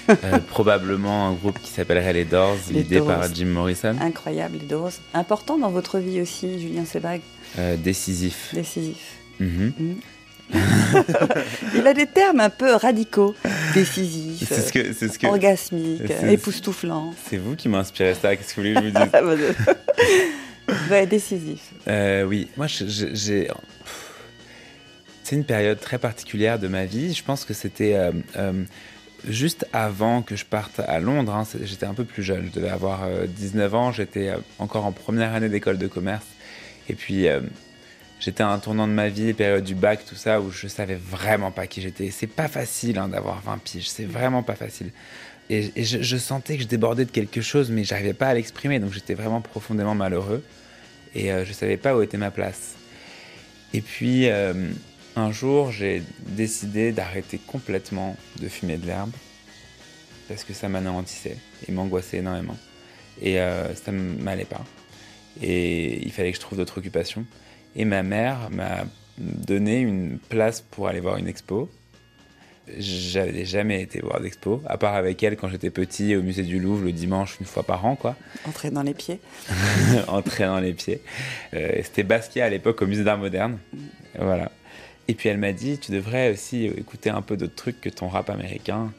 Euh, 0.09 0.39
probablement 0.49 1.29
un 1.29 1.33
groupe 1.33 1.59
qui 1.61 1.71
s'appellerait 1.71 2.13
les 2.13 2.25
Doors, 2.25 2.57
l'idée 2.71 3.01
par 3.01 3.33
Jim 3.35 3.47
Morrison. 3.47 3.97
Incroyable, 4.01 4.59
les 4.61 4.67
Doors. 4.67 4.93
Important 5.15 5.59
dans 5.59 5.71
votre 5.71 5.99
vie 5.99 6.21
aussi, 6.21 6.61
Julien 6.61 6.85
Sebag, 6.85 7.21
Euh, 7.59 7.77
décisif. 7.77 8.51
décisif. 8.55 8.97
Mhm. 9.41 9.73
Il 11.75 11.85
a 11.85 11.93
des 11.93 12.07
termes 12.07 12.39
un 12.39 12.51
peu 12.51 12.73
radicaux. 12.75 13.35
Décisif, 13.75 14.47
C'est 14.49 14.61
ce 14.61 14.73
que- 14.73 14.93
ce 14.93 15.19
que- 15.19 15.27
orgasmique, 15.27 16.03
c'est- 16.07 16.33
époustouflant. 16.35 17.13
C'est 17.29 17.39
vous 17.39 17.57
qui 17.57 17.69
m'inspirez 17.69 18.15
ça, 18.15 18.37
qu'est-ce 18.37 18.55
que 18.55 18.61
vous 18.61 18.69
voulez 18.69 18.75
que 18.93 18.99
je 18.99 19.25
vous 19.25 19.37
dise? 19.37 19.55
Ouais, 20.91 21.07
décisif. 21.07 21.61
Euh, 21.87 22.25
oui, 22.25 22.49
moi 22.57 22.67
j'ai. 22.67 23.49
C'est 25.27 25.35
une 25.35 25.45
période 25.45 25.81
très 25.81 25.99
particulière 25.99 26.61
de 26.61 26.69
ma 26.69 26.85
vie. 26.85 27.13
Je 27.13 27.25
pense 27.25 27.45
que 27.45 27.53
c'était 27.53 27.97
euh, 27.97 28.13
euh, 28.37 28.63
juste 29.27 29.67
avant 29.73 30.23
que 30.23 30.37
je 30.37 30.45
parte 30.45 30.79
à 30.79 31.01
Londres. 31.01 31.35
hein. 31.35 31.43
J'étais 31.65 31.85
un 31.85 31.95
peu 31.95 32.05
plus 32.05 32.23
jeune, 32.23 32.47
je 32.47 32.53
devais 32.53 32.69
avoir 32.69 33.03
euh, 33.03 33.27
19 33.27 33.75
ans. 33.75 33.91
J'étais 33.91 34.29
euh, 34.29 34.37
encore 34.61 34.87
en 34.87 34.93
première 34.93 35.35
année 35.35 35.49
d'école 35.49 35.79
de 35.79 35.89
commerce. 35.89 36.25
Et 36.89 36.95
puis 36.95 37.27
j'étais 38.21 38.45
à 38.45 38.51
un 38.51 38.61
tournant 38.61 38.87
de 38.87 38.93
ma 38.93 39.09
vie, 39.09 39.33
période 39.33 39.65
du 39.65 39.75
bac, 39.75 40.05
tout 40.07 40.15
ça, 40.15 40.41
où 40.41 40.53
je 40.53 40.69
savais 40.69 40.95
vraiment 40.95 41.51
pas 41.51 41.67
qui 41.67 41.83
j'étais. 41.83 42.13
C'est 42.13 42.29
pas 42.29 42.47
facile 42.47 42.97
hein, 42.97 43.09
d'avoir 43.09 43.41
20 43.41 43.59
piges, 43.65 43.91
c'est 43.91 44.05
vraiment 44.05 44.45
pas 44.45 44.55
facile. 44.55 44.93
Et, 45.51 45.73
je, 45.83 46.17
sentais 46.17 46.57
que 46.57 46.63
je 46.63 46.69
débordais 46.69 47.05
de 47.05 47.11
quelque 47.11 47.41
chose, 47.41 47.73
mais 47.73 47.83
j'arrivais 47.83 48.15
pas 48.15 48.29
à 48.29 48.35
l'exprimer, 48.35 48.79
donc 48.79 48.93
j'étais 48.93 49.15
vraiment 49.15 49.41
profondément 49.41 49.97
malheureux. 49.97 50.45
Et 51.17 51.31
je 51.45 51.53
savais 51.53 51.79
pas 51.79 51.97
où 51.97 52.03
était 52.03 52.17
ma 52.17 52.31
place. 52.31 52.77
Et 53.75 53.81
puis, 53.81 54.29
un 55.17 55.33
jour, 55.33 55.73
j'ai 55.73 56.03
décidé 56.21 56.93
d'arrêter 56.93 57.39
complètement 57.39 58.17
de 58.41 58.49
fumer 58.49 58.77
de 58.77 58.87
l'herbe, 58.87 59.11
parce 60.29 60.45
que 60.45 60.53
ça 60.53 60.69
m'anéantissait 60.69 61.39
et 61.67 61.73
m'angoissait 61.73 62.19
énormément. 62.19 62.57
Et 63.23 63.41
euh, 63.41 63.75
ça 63.75 63.93
ne 63.93 64.23
m'allait 64.23 64.45
pas. 64.45 64.65
Et 65.43 66.05
il 66.05 66.13
fallait 66.13 66.31
que 66.31 66.37
je 66.37 66.41
trouve 66.43 66.59
d'autres 66.59 66.79
occupations. 66.79 67.25
Et 67.75 67.85
ma 67.85 68.03
mère 68.03 68.51
m'a 68.51 68.85
donné 69.19 69.81
une 69.81 70.19
place 70.19 70.61
pour 70.61 70.89
aller 70.89 71.01
voir 71.01 71.17
une 71.17 71.29
expo. 71.29 71.71
J'avais 72.79 73.45
jamais 73.45 73.81
été 73.81 74.01
voir 74.01 74.21
d'expo, 74.21 74.61
à 74.67 74.77
part 74.77 74.97
avec 74.97 75.23
elle 75.23 75.37
quand 75.37 75.49
j'étais 75.49 75.71
petit 75.71 76.17
au 76.17 76.23
musée 76.23 76.43
du 76.43 76.59
Louvre 76.59 76.85
le 76.85 76.93
dimanche 76.93 77.37
une 77.39 77.47
fois 77.47 77.63
par 77.63 77.87
an, 77.87 77.95
quoi. 77.95 78.17
Entrer 78.45 78.71
dans 78.71 78.83
les 78.83 78.93
pieds. 78.93 79.21
Entrer 80.09 80.45
dans 80.45 80.59
les 80.59 80.73
pieds. 80.73 81.01
Euh, 81.55 81.81
C'était 81.85 82.03
Basquiat 82.03 82.45
à 82.45 82.49
l'époque 82.51 82.83
au 82.83 82.87
musée 82.87 83.05
d'art 83.05 83.19
moderne. 83.19 83.59
Voilà. 84.19 84.51
Et 85.09 85.15
puis 85.15 85.29
elle 85.29 85.39
m'a 85.39 85.53
dit, 85.53 85.79
tu 85.79 85.93
devrais 85.93 86.33
aussi 86.33 86.67
écouter 86.67 87.11
un 87.11 87.23
peu 87.23 87.37
d'autres 87.37 87.55
trucs 87.55 87.81
que 87.81 87.89
ton 87.89 88.09
rap 88.09 88.29
américain. 88.31 88.93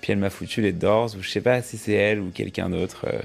Puis 0.00 0.12
elle 0.12 0.18
m'a 0.18 0.30
foutu 0.30 0.60
les 0.62 0.72
Doors, 0.72 1.14
ou 1.16 1.22
je 1.22 1.28
sais 1.30 1.40
pas 1.40 1.62
si 1.62 1.76
c'est 1.78 1.92
elle 1.92 2.20
ou 2.20 2.30
quelqu'un 2.30 2.70
d'autre 2.70 3.06
euh, 3.12 3.18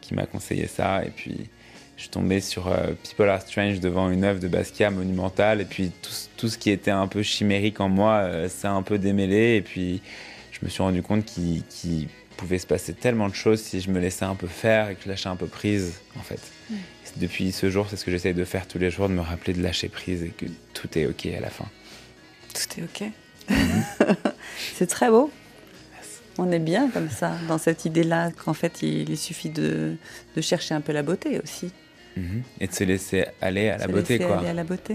qui 0.00 0.14
m'a 0.14 0.26
conseillé 0.26 0.66
ça. 0.66 1.04
Et 1.04 1.10
puis 1.10 1.48
je 1.96 2.02
suis 2.02 2.10
tombé 2.10 2.40
sur 2.40 2.68
euh, 2.68 2.92
People 3.08 3.28
Are 3.28 3.42
Strange 3.42 3.80
devant 3.80 4.10
une 4.10 4.24
œuvre 4.24 4.40
de 4.40 4.48
Basquiat 4.48 4.90
monumentale. 4.90 5.60
Et 5.60 5.64
puis 5.64 5.90
tout, 6.36 6.48
ce- 6.48 6.58
qui 6.58 6.70
était 6.70 6.90
un 6.90 7.06
peu 7.08 7.22
chimérique 7.22 7.80
en 7.80 7.88
moi 7.88 8.20
euh, 8.22 8.48
s'est 8.48 8.66
un 8.68 8.82
peu 8.82 8.98
démêlé. 8.98 9.56
Et 9.56 9.60
puis 9.62 10.00
je 10.52 10.58
me 10.62 10.68
suis 10.70 10.82
rendu 10.82 11.02
compte 11.02 11.24
qu'il 11.24 11.62
qu'il 11.64 12.08
pouvait 12.36 12.58
se 12.58 12.66
passer 12.66 12.94
tellement 12.94 13.28
de 13.28 13.34
choses 13.34 13.60
si 13.60 13.80
je 13.80 13.90
me 13.90 14.00
laissais 14.00 14.24
un 14.24 14.34
peu 14.34 14.46
faire 14.46 14.88
et 14.88 14.94
que 14.94 15.02
je 15.04 15.08
lâchais 15.10 15.28
un 15.28 15.36
peu 15.36 15.46
prise, 15.46 16.00
en 16.18 16.22
fait. 16.22 16.40
Mm. 16.70 16.74
Depuis 17.16 17.52
ce 17.52 17.70
jour, 17.70 17.86
c'est 17.88 17.96
ce 17.96 18.04
que 18.04 18.10
j'essaye 18.10 18.34
de 18.34 18.44
faire 18.44 18.66
tous 18.66 18.78
les 18.78 18.90
jours, 18.90 19.08
de 19.08 19.14
me 19.14 19.20
rappeler 19.20 19.52
de 19.52 19.62
lâcher 19.62 19.88
prise 19.88 20.22
et 20.22 20.28
que 20.30 20.46
tout 20.74 20.98
est 20.98 21.06
OK 21.06 21.26
à 21.26 21.40
la 21.40 21.50
fin. 21.50 21.66
Tout 22.54 22.80
est 22.80 22.82
OK. 22.84 23.10
c'est 24.74 24.86
très 24.86 25.10
beau. 25.10 25.30
On 26.38 26.50
est 26.52 26.60
bien 26.60 26.88
comme 26.88 27.10
ça, 27.10 27.32
dans 27.48 27.58
cette 27.58 27.84
idée-là, 27.84 28.30
qu'en 28.30 28.54
fait, 28.54 28.82
il, 28.82 29.10
il 29.10 29.18
suffit 29.18 29.50
de, 29.50 29.96
de 30.36 30.40
chercher 30.40 30.74
un 30.74 30.80
peu 30.80 30.92
la 30.92 31.02
beauté 31.02 31.40
aussi. 31.42 31.72
Mhm. 32.16 32.42
Et 32.60 32.66
de 32.66 32.72
se 32.72 32.84
laisser 32.84 33.26
aller 33.40 33.68
à 33.68 33.78
la 33.78 33.88
beauté, 33.88 34.18
quoi. 34.18 34.38
aller 34.38 34.48
à 34.48 34.54
la 34.54 34.64
beauté. 34.64 34.94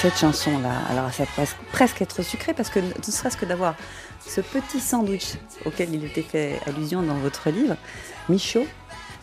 Cette 0.00 0.16
chanson-là, 0.16 0.74
alors 0.90 1.12
ça 1.12 1.24
peut 1.26 1.42
presque 1.72 2.00
être 2.02 2.22
sucré 2.22 2.54
parce 2.54 2.70
que 2.70 2.78
ne 2.78 2.92
serait-ce 3.02 3.36
que 3.36 3.44
d'avoir 3.44 3.74
ce 4.24 4.40
petit 4.40 4.78
sandwich 4.78 5.34
auquel 5.64 5.92
il 5.92 6.04
était 6.04 6.22
fait 6.22 6.60
allusion 6.66 7.02
dans 7.02 7.14
votre 7.14 7.50
livre, 7.50 7.76
Michaud, 8.28 8.66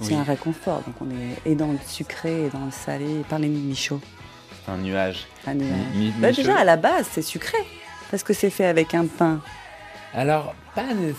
c'est 0.01 0.09
Oui. 0.09 0.15
un 0.15 0.23
réconfort. 0.23 0.81
Donc 0.85 0.95
on 0.99 1.09
est 1.11 1.49
et 1.49 1.55
dans 1.55 1.71
le 1.71 1.77
sucré 1.87 2.47
et 2.47 2.49
dans 2.49 2.65
le 2.65 2.71
salé. 2.71 3.21
Parlez-nous 3.29 3.61
de 3.61 3.67
Michaud. 3.67 4.01
Un 4.67 4.77
nuage. 4.77 5.27
Un 5.47 5.53
nuage. 5.53 5.77
Mi- 5.95 6.11
Bah, 6.17 6.33
déjà 6.33 6.57
à 6.57 6.65
la 6.65 6.75
base, 6.75 7.07
c'est 7.09 7.21
sucré 7.21 7.57
parce 8.11 8.23
que 8.23 8.33
c'est 8.33 8.49
fait 8.49 8.65
avec 8.65 8.93
un 8.93 9.05
pain. 9.05 9.39
Alors, 10.13 10.55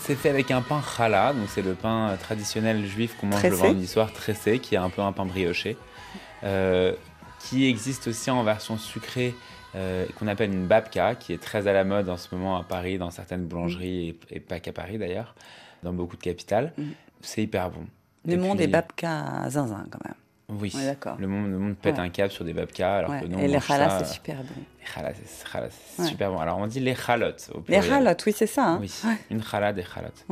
c'est 0.01 0.15
fait 0.15 0.29
avec 0.29 0.51
un 0.51 0.61
pain 0.61 0.81
challah, 0.95 1.33
donc 1.33 1.47
c'est 1.53 1.61
le 1.63 1.73
pain 1.73 2.09
euh, 2.09 2.15
traditionnel 2.17 2.85
juif 2.85 3.15
qu'on 3.19 3.27
mange 3.27 3.41
le 3.43 3.49
vendredi 3.49 3.87
soir, 3.87 4.11
tressé, 4.13 4.59
qui 4.59 4.75
est 4.75 4.79
un 4.79 4.89
peu 4.89 5.01
un 5.01 5.11
pain 5.13 5.25
brioché. 5.25 5.77
Euh, 6.43 6.93
qui 7.39 7.65
existe 7.67 8.07
aussi 8.07 8.29
en 8.31 8.43
version 8.43 8.77
sucrée, 8.77 9.35
euh, 9.75 10.05
qu'on 10.17 10.27
appelle 10.27 10.51
une 10.53 10.65
babka, 10.67 11.15
qui 11.15 11.33
est 11.33 11.41
très 11.41 11.67
à 11.67 11.73
la 11.73 11.83
mode 11.83 12.09
en 12.09 12.17
ce 12.17 12.33
moment 12.33 12.57
à 12.57 12.63
Paris, 12.63 12.97
dans 12.97 13.11
certaines 13.11 13.45
boulangeries, 13.45 14.09
et, 14.09 14.19
et 14.37 14.39
pas 14.39 14.59
qu'à 14.59 14.73
Paris 14.73 14.97
d'ailleurs, 14.97 15.35
dans 15.83 15.93
beaucoup 15.93 16.15
de 16.17 16.21
capitales. 16.21 16.73
Mm. 16.77 16.83
C'est 17.21 17.43
hyper 17.43 17.69
bon. 17.69 17.85
Le 18.25 18.33
Et 18.33 18.37
monde 18.37 18.57
puis- 18.57 18.65
est 18.65 18.67
babka 18.67 19.49
zinzin 19.49 19.85
quand 19.89 20.03
même. 20.05 20.15
Oui, 20.49 20.71
le 21.19 21.27
monde, 21.27 21.51
le 21.51 21.57
monde 21.57 21.75
pète 21.75 21.95
Ouais. 21.97 22.03
un 22.03 22.07
câble 22.09 22.31
sur 22.31 22.45
des 22.45 22.53
babkas, 22.53 22.99
alors 22.99 23.11
Ouais. 23.11 23.19
que 23.19 23.25
nous, 23.25 23.37
Et 23.37 23.49
les 23.49 23.57
halas, 23.67 23.97
c'est 23.99 24.05
euh, 24.05 24.07
super 24.07 24.37
bon. 24.37 24.43
Les 24.79 25.01
halas, 25.03 25.13
c'est 25.25 26.01
Ouais. 26.01 26.07
super 26.07 26.31
bon. 26.31 26.39
Alors 26.39 26.57
on 26.59 26.67
dit 26.67 26.79
les 26.79 26.95
halotes. 27.05 27.49
au 27.53 27.61
Les 27.67 27.91
halotes, 27.91 28.23
oui, 28.25 28.33
c'est 28.33 28.47
ça. 28.47 28.65
hein. 28.65 28.77
Oui, 28.79 28.89
une 29.29 29.43
chala, 29.43 29.73
des 29.73 29.83
halotes. 29.93 30.25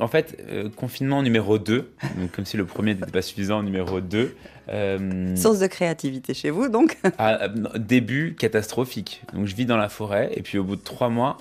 En 0.00 0.08
fait, 0.08 0.44
euh, 0.50 0.68
confinement 0.70 1.22
numéro 1.22 1.56
2, 1.60 1.92
donc 2.18 2.32
comme 2.32 2.46
si 2.46 2.56
le 2.56 2.64
premier 2.66 2.94
n'était 2.94 3.12
pas 3.12 3.22
suffisant, 3.22 3.62
numéro 3.62 4.00
2. 4.00 4.34
euh, 4.70 5.36
Source 5.36 5.60
de 5.60 5.68
créativité 5.68 6.34
chez 6.34 6.50
vous, 6.50 6.68
donc. 6.68 6.98
à- 7.18 7.44
à- 7.44 7.48
début 7.78 8.34
catastrophique. 8.34 9.22
Donc 9.34 9.46
je 9.46 9.54
vis 9.54 9.66
dans 9.66 9.76
la 9.76 9.88
forêt 9.88 10.30
et 10.34 10.42
puis 10.42 10.58
au 10.58 10.64
bout 10.64 10.74
de 10.74 10.82
trois 10.82 11.10
mois, 11.10 11.38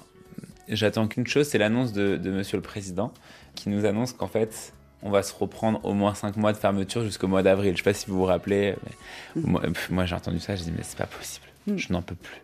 j'attends 0.67 1.07
qu'une 1.07 1.25
chose, 1.25 1.47
c'est 1.47 1.57
l'annonce 1.57 1.93
de, 1.93 2.15
de 2.17 2.29
Monsieur 2.29 2.57
le 2.57 2.63
Président 2.63 3.11
qui 3.55 3.69
nous 3.69 3.85
annonce 3.87 4.13
qu'en 4.13 4.27
fait 4.27 4.71
on 5.01 5.09
va 5.09 5.23
se 5.23 5.33
reprendre 5.33 5.79
au 5.83 5.93
moins 5.93 6.13
cinq 6.13 6.35
mois 6.35 6.51
de 6.53 6.57
fermeture 6.57 7.03
jusqu'au 7.03 7.27
mois 7.27 7.43
d'avril. 7.43 7.71
Je 7.73 7.77
sais 7.77 7.83
pas 7.83 7.93
si 7.93 8.07
vous 8.07 8.17
vous 8.17 8.25
rappelez, 8.25 8.75
mais 9.35 9.43
moi, 9.89 10.05
j'ai 10.05 10.15
entendu 10.15 10.39
ça, 10.39 10.55
je 10.55 10.63
dis 10.63 10.71
mais 10.71 10.83
c'est 10.83 10.97
pas 10.97 11.05
possible, 11.05 11.45
je 11.75 11.91
n'en 11.93 12.01
peux 12.01 12.15
plus. 12.15 12.41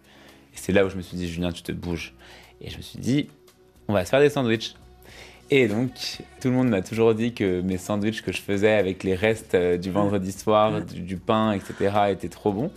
Et 0.53 0.58
c'est 0.58 0.72
là 0.72 0.86
où 0.86 0.89
je 0.89 0.95
me 0.95 1.01
suis 1.01 1.18
dit 1.18 1.28
Julien, 1.28 1.51
tu 1.51 1.64
te 1.64 1.72
bouges. 1.72 2.14
Et 2.62 2.70
je 2.70 2.78
me 2.78 2.82
suis 2.82 2.99
dit 2.99 3.30
on 3.88 3.93
va 3.93 4.06
se 4.06 4.10
faire 4.10 4.20
des 4.20 4.30
sandwichs. 4.30 4.76
Et 5.51 5.68
donc, 5.68 5.91
tout 6.41 6.47
le 6.47 6.56
monde 6.56 6.70
m'a 6.70 6.82
toujours 6.82 7.14
dit 7.14 7.34
que 7.34 7.62
mes 7.62 7.78
sandwichs 7.78 8.24
que 8.24 8.32
je 8.32 8.41
faisais 8.41 8.74
avec 8.74 9.03
les 9.03 9.14
restes 9.14 9.53
euh, 9.53 9.78
du 9.78 9.91
vendredi 9.91 10.32
soir, 10.32 10.82
du, 10.82 11.01
du 11.01 11.18
pain, 11.18 11.51
etc., 11.51 11.93
étaient 12.10 12.30
trop 12.30 12.51
bons. 12.51 12.72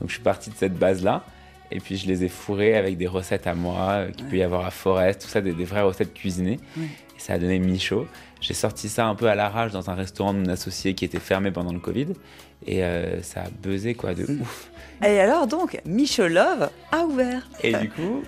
Donc, 0.00 0.08
je 0.08 0.14
suis 0.14 0.22
parti 0.22 0.48
de 0.48 0.54
cette 0.56 0.78
base-là. 0.78 1.24
Et 1.70 1.78
puis, 1.78 1.98
je 1.98 2.06
les 2.06 2.24
ai 2.24 2.28
fourrés 2.28 2.74
avec 2.74 2.96
des 2.96 3.06
recettes 3.06 3.46
à 3.46 3.54
moi, 3.54 3.88
euh, 3.90 4.10
qu'il 4.12 4.26
peut 4.28 4.36
y 4.36 4.42
avoir 4.42 4.64
à 4.64 4.70
Forest, 4.70 5.22
tout 5.22 5.28
ça, 5.28 5.42
des, 5.42 5.52
des 5.52 5.64
vraies 5.66 5.82
recettes 5.82 6.14
cuisinées. 6.14 6.58
Et 6.78 7.20
ça 7.20 7.34
a 7.34 7.38
donné 7.38 7.58
Michaud. 7.58 8.06
J'ai 8.40 8.54
sorti 8.54 8.88
ça 8.88 9.06
un 9.06 9.14
peu 9.14 9.28
à 9.28 9.34
l'arrache 9.34 9.72
dans 9.72 9.90
un 9.90 9.94
restaurant 9.94 10.34
de 10.34 10.40
mon 10.40 10.48
associé 10.48 10.94
qui 10.94 11.04
était 11.04 11.18
fermé 11.18 11.50
pendant 11.50 11.72
le 11.72 11.78
Covid. 11.78 12.08
Et 12.66 12.84
euh, 12.84 13.22
ça 13.22 13.42
a 13.42 13.48
buzzé, 13.50 13.94
quoi, 13.94 14.14
de 14.14 14.24
ouf. 14.24 14.70
Et 15.02 15.18
alors, 15.20 15.46
donc, 15.46 15.80
Michelove 15.84 16.70
a 16.92 17.04
ouvert. 17.04 17.48
Et 17.62 17.74
du 17.74 17.90
coup, 17.90 18.22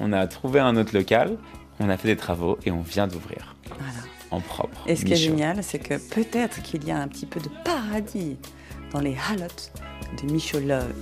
on 0.00 0.12
a 0.12 0.26
trouvé 0.26 0.60
un 0.60 0.76
autre 0.76 0.94
local, 0.94 1.36
on 1.80 1.88
a 1.88 1.96
fait 1.96 2.08
des 2.08 2.16
travaux 2.16 2.58
et 2.64 2.70
on 2.70 2.82
vient 2.82 3.06
d'ouvrir. 3.06 3.56
En 4.30 4.40
propre. 4.40 4.82
Et 4.86 4.96
ce 4.96 5.04
qui 5.04 5.12
est 5.12 5.16
génial, 5.16 5.62
c'est 5.62 5.78
que 5.78 5.94
peut-être 6.12 6.62
qu'il 6.62 6.84
y 6.84 6.90
a 6.90 6.98
un 6.98 7.08
petit 7.08 7.26
peu 7.26 7.40
de 7.40 7.48
paradis 7.64 8.36
dans 8.92 9.00
les 9.00 9.16
halotes 9.30 9.72
de 10.20 10.32
Michelove. 10.32 10.92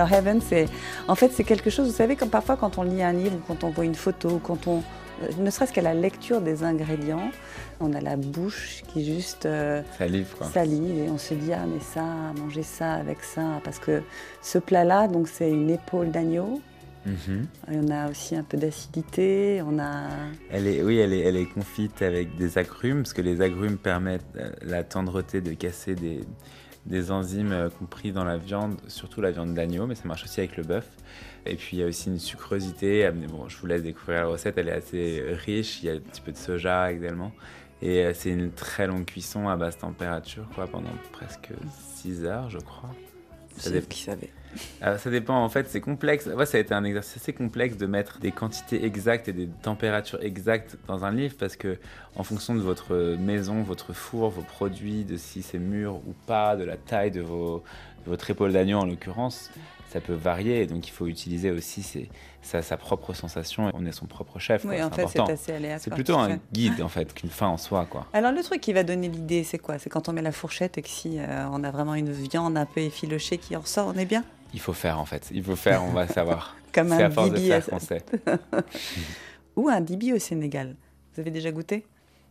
Alors 0.00 0.14
Heaven, 0.14 0.40
c'est 0.40 0.66
en 1.08 1.14
fait 1.14 1.30
c'est 1.30 1.44
quelque 1.44 1.68
chose. 1.68 1.86
Vous 1.86 1.96
savez, 1.96 2.16
comme 2.16 2.30
parfois 2.30 2.56
quand 2.56 2.78
on 2.78 2.84
lit 2.84 3.02
un 3.02 3.12
livre 3.12 3.36
ou 3.36 3.40
quand 3.46 3.64
on 3.64 3.68
voit 3.68 3.84
une 3.84 3.94
photo, 3.94 4.40
quand 4.42 4.66
on 4.66 4.78
euh, 4.78 5.28
ne 5.38 5.50
serait-ce 5.50 5.74
qu'à 5.74 5.82
la 5.82 5.92
lecture 5.92 6.40
des 6.40 6.64
ingrédients, 6.64 7.30
on 7.80 7.92
a 7.92 8.00
la 8.00 8.16
bouche 8.16 8.82
qui 8.88 9.04
juste 9.04 9.44
euh, 9.44 9.82
Salive, 9.98 10.34
quoi. 10.38 10.46
salive 10.46 10.96
et 10.96 11.10
on 11.10 11.18
se 11.18 11.34
dit 11.34 11.52
ah 11.52 11.66
mais 11.70 11.80
ça, 11.80 12.02
manger 12.38 12.62
ça 12.62 12.94
avec 12.94 13.22
ça, 13.22 13.60
parce 13.62 13.78
que 13.78 14.00
ce 14.40 14.56
plat-là, 14.56 15.06
donc 15.06 15.28
c'est 15.28 15.50
une 15.50 15.68
épaule 15.68 16.10
d'agneau. 16.10 16.62
Mhm. 17.04 17.46
Et 17.70 17.76
on 17.76 17.90
a 17.90 18.10
aussi 18.10 18.36
un 18.36 18.42
peu 18.42 18.56
d'acidité, 18.56 19.62
on 19.66 19.78
a 19.78 20.04
Elle 20.50 20.66
est, 20.66 20.82
oui, 20.82 20.96
elle 20.96 21.12
est, 21.12 21.20
elle 21.20 21.36
est 21.36 21.46
confite 21.46 22.00
avec 22.00 22.36
des 22.38 22.56
agrumes, 22.56 23.02
parce 23.02 23.12
que 23.12 23.22
les 23.22 23.42
agrumes 23.42 23.76
permettent 23.76 24.24
euh, 24.36 24.50
la 24.62 24.82
tendreté 24.82 25.42
de 25.42 25.52
casser 25.52 25.94
des, 25.94 26.20
des 26.86 27.10
enzymes 27.10 27.52
euh, 27.52 27.68
compris 27.70 28.12
dans 28.12 28.24
la 28.24 28.36
viande, 28.38 28.76
surtout 28.88 29.20
la 29.20 29.30
viande 29.30 29.54
d'agneau, 29.54 29.86
mais 29.86 29.94
ça 29.94 30.04
marche 30.06 30.24
aussi 30.24 30.40
avec 30.40 30.56
le 30.56 30.62
bœuf. 30.64 30.88
Et 31.46 31.56
puis 31.56 31.76
il 31.76 31.80
y 31.80 31.82
a 31.82 31.86
aussi 31.86 32.08
une 32.08 32.18
sucrosité. 32.18 33.06
euh, 33.06 33.12
Bon, 33.12 33.48
je 33.48 33.56
vous 33.58 33.66
laisse 33.66 33.82
découvrir 33.82 34.20
la 34.22 34.26
recette, 34.26 34.56
elle 34.58 34.68
est 34.68 34.72
assez 34.72 35.22
riche. 35.44 35.82
Il 35.82 35.86
y 35.86 35.90
a 35.90 35.94
un 35.94 36.00
petit 36.00 36.20
peu 36.20 36.32
de 36.32 36.36
soja 36.36 36.90
également. 36.92 37.32
Et 37.82 38.04
euh, 38.04 38.12
c'est 38.14 38.30
une 38.30 38.50
très 38.50 38.86
longue 38.86 39.04
cuisson 39.06 39.48
à 39.48 39.56
basse 39.56 39.78
température, 39.78 40.46
quoi, 40.54 40.66
pendant 40.66 40.90
presque 41.12 41.48
6 41.96 42.24
heures, 42.24 42.50
je 42.50 42.58
crois. 42.58 42.90
Chef 43.58 43.72
dép- 43.72 43.88
qui 43.88 44.02
savait. 44.02 44.30
Alors, 44.80 44.98
ça 44.98 45.10
dépend, 45.10 45.36
en 45.44 45.48
fait, 45.48 45.68
c'est 45.68 45.80
complexe. 45.80 46.26
Moi, 46.26 46.46
ça 46.46 46.56
a 46.58 46.60
été 46.60 46.72
un 46.74 46.84
exercice 46.84 47.16
assez 47.22 47.32
complexe 47.32 47.76
de 47.76 47.86
mettre 47.86 48.18
des 48.18 48.32
quantités 48.32 48.84
exactes 48.84 49.28
et 49.28 49.32
des 49.32 49.46
températures 49.62 50.22
exactes 50.22 50.76
dans 50.86 51.04
un 51.04 51.12
livre 51.12 51.34
parce 51.38 51.56
que, 51.56 51.78
en 52.16 52.22
fonction 52.22 52.54
de 52.54 52.60
votre 52.60 53.16
maison, 53.18 53.62
votre 53.62 53.92
four, 53.92 54.30
vos 54.30 54.42
produits, 54.42 55.04
de 55.04 55.16
si 55.16 55.42
c'est 55.42 55.58
mûr 55.58 55.96
ou 55.96 56.14
pas, 56.26 56.56
de 56.56 56.64
la 56.64 56.76
taille 56.76 57.10
de, 57.10 57.20
vos, 57.20 57.62
de 58.04 58.10
votre 58.10 58.30
épaule 58.30 58.52
d'agneau 58.52 58.78
en 58.78 58.86
l'occurrence, 58.86 59.50
ça 59.90 60.00
peut 60.00 60.14
varier. 60.14 60.66
Donc, 60.66 60.88
il 60.88 60.92
faut 60.92 61.06
utiliser 61.06 61.50
aussi 61.50 61.82
ses- 61.82 62.08
sa, 62.42 62.62
sa 62.62 62.76
propre 62.76 63.12
sensation. 63.12 63.70
On 63.74 63.84
est 63.84 63.92
son 63.92 64.06
propre 64.06 64.38
chef. 64.38 64.64
Oui, 64.64 64.76
quoi, 64.76 64.86
en 64.86 64.90
fait, 64.90 64.94
c'est 65.08 65.18
important. 65.18 65.32
assez 65.34 65.52
aléatoire, 65.52 65.80
C'est 65.80 65.94
plutôt 65.94 66.16
un 66.16 66.38
guide, 66.52 66.80
en 66.82 66.88
fait, 66.88 67.12
qu'une 67.12 67.30
fin 67.30 67.48
en 67.48 67.56
soi, 67.58 67.86
quoi. 67.90 68.06
Alors 68.12 68.32
le 68.32 68.42
truc 68.42 68.60
qui 68.60 68.72
va 68.72 68.82
donner 68.82 69.08
l'idée, 69.08 69.44
c'est 69.44 69.58
quoi? 69.58 69.78
C'est 69.78 69.90
quand 69.90 70.08
on 70.08 70.12
met 70.12 70.22
la 70.22 70.32
fourchette 70.32 70.78
et 70.78 70.82
que 70.82 70.88
si 70.88 71.18
euh, 71.18 71.46
on 71.52 71.62
a 71.64 71.70
vraiment 71.70 71.94
une 71.94 72.10
viande 72.10 72.56
un 72.56 72.66
peu 72.66 72.80
effilochée 72.80 73.38
qui 73.38 73.54
en 73.56 73.60
ressort, 73.60 73.88
on 73.94 73.98
est 73.98 74.06
bien? 74.06 74.24
Il 74.54 74.60
faut 74.60 74.72
faire, 74.72 74.98
en 74.98 75.04
fait. 75.04 75.28
Il 75.32 75.42
faut 75.44 75.56
faire, 75.56 75.82
on 75.84 75.90
va 75.92 76.06
savoir. 76.18 76.56
Comme 76.72 76.92
un 76.92 76.98
à 76.98 77.10
force 77.10 77.30
de 77.30 77.34
bibi 77.36 77.48
faire 77.48 77.58
à- 77.66 77.70
qu'on 77.70 77.78
sait. 77.78 78.04
Ou 79.56 79.68
un 79.68 79.80
dibi 79.80 80.12
au 80.12 80.18
Sénégal. 80.18 80.76
Vous 81.14 81.20
avez 81.20 81.30
déjà 81.30 81.50
goûté? 81.50 81.86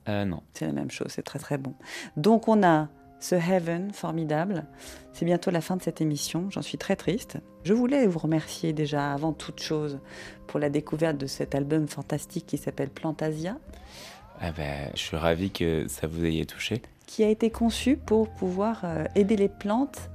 Euh, 0.08 0.26
non. 0.26 0.42
C'est 0.54 0.66
la 0.66 0.72
même 0.72 0.90
chose, 0.92 1.08
c'est 1.10 1.22
très 1.24 1.40
très 1.40 1.58
bon. 1.58 1.74
Donc 2.18 2.48
on 2.48 2.64
a 2.64 2.88
ce 3.20 3.36
Heaven 3.36 3.92
formidable. 3.92 4.66
C'est 5.14 5.26
bientôt 5.26 5.52
la 5.52 5.60
fin 5.62 5.76
de 5.76 5.82
cette 5.84 6.00
émission, 6.00 6.48
j'en 6.50 6.62
suis 6.62 6.78
très 6.78 6.96
triste. 6.96 7.38
Je 7.64 7.74
voulais 7.74 8.08
vous 8.08 8.20
remercier 8.20 8.72
déjà 8.72 9.12
avant 9.12 9.34
toute 9.34 9.62
chose 9.62 10.00
pour 10.48 10.60
la 10.60 10.70
découverte 10.70 11.18
de 11.18 11.28
cet 11.28 11.54
album 11.54 11.88
fantastique 11.90 12.46
qui 12.48 12.58
s'appelle 12.58 12.90
Plantasia, 12.90 13.58
Ah 14.40 14.52
ben, 14.54 14.90
je 14.94 15.00
suis 15.00 15.18
ravi 15.18 15.52
que 15.52 15.86
ça 15.90 16.08
vous 16.08 16.24
ait 16.26 16.46
touché. 16.46 16.82
qui 17.06 17.24
a 17.26 17.30
été 17.30 17.50
conçu 17.52 17.98
pour 17.98 18.30
pouvoir 18.30 18.82
euh, 18.86 19.04
aider 19.16 19.36
les 19.36 19.50
plantes 19.50 20.10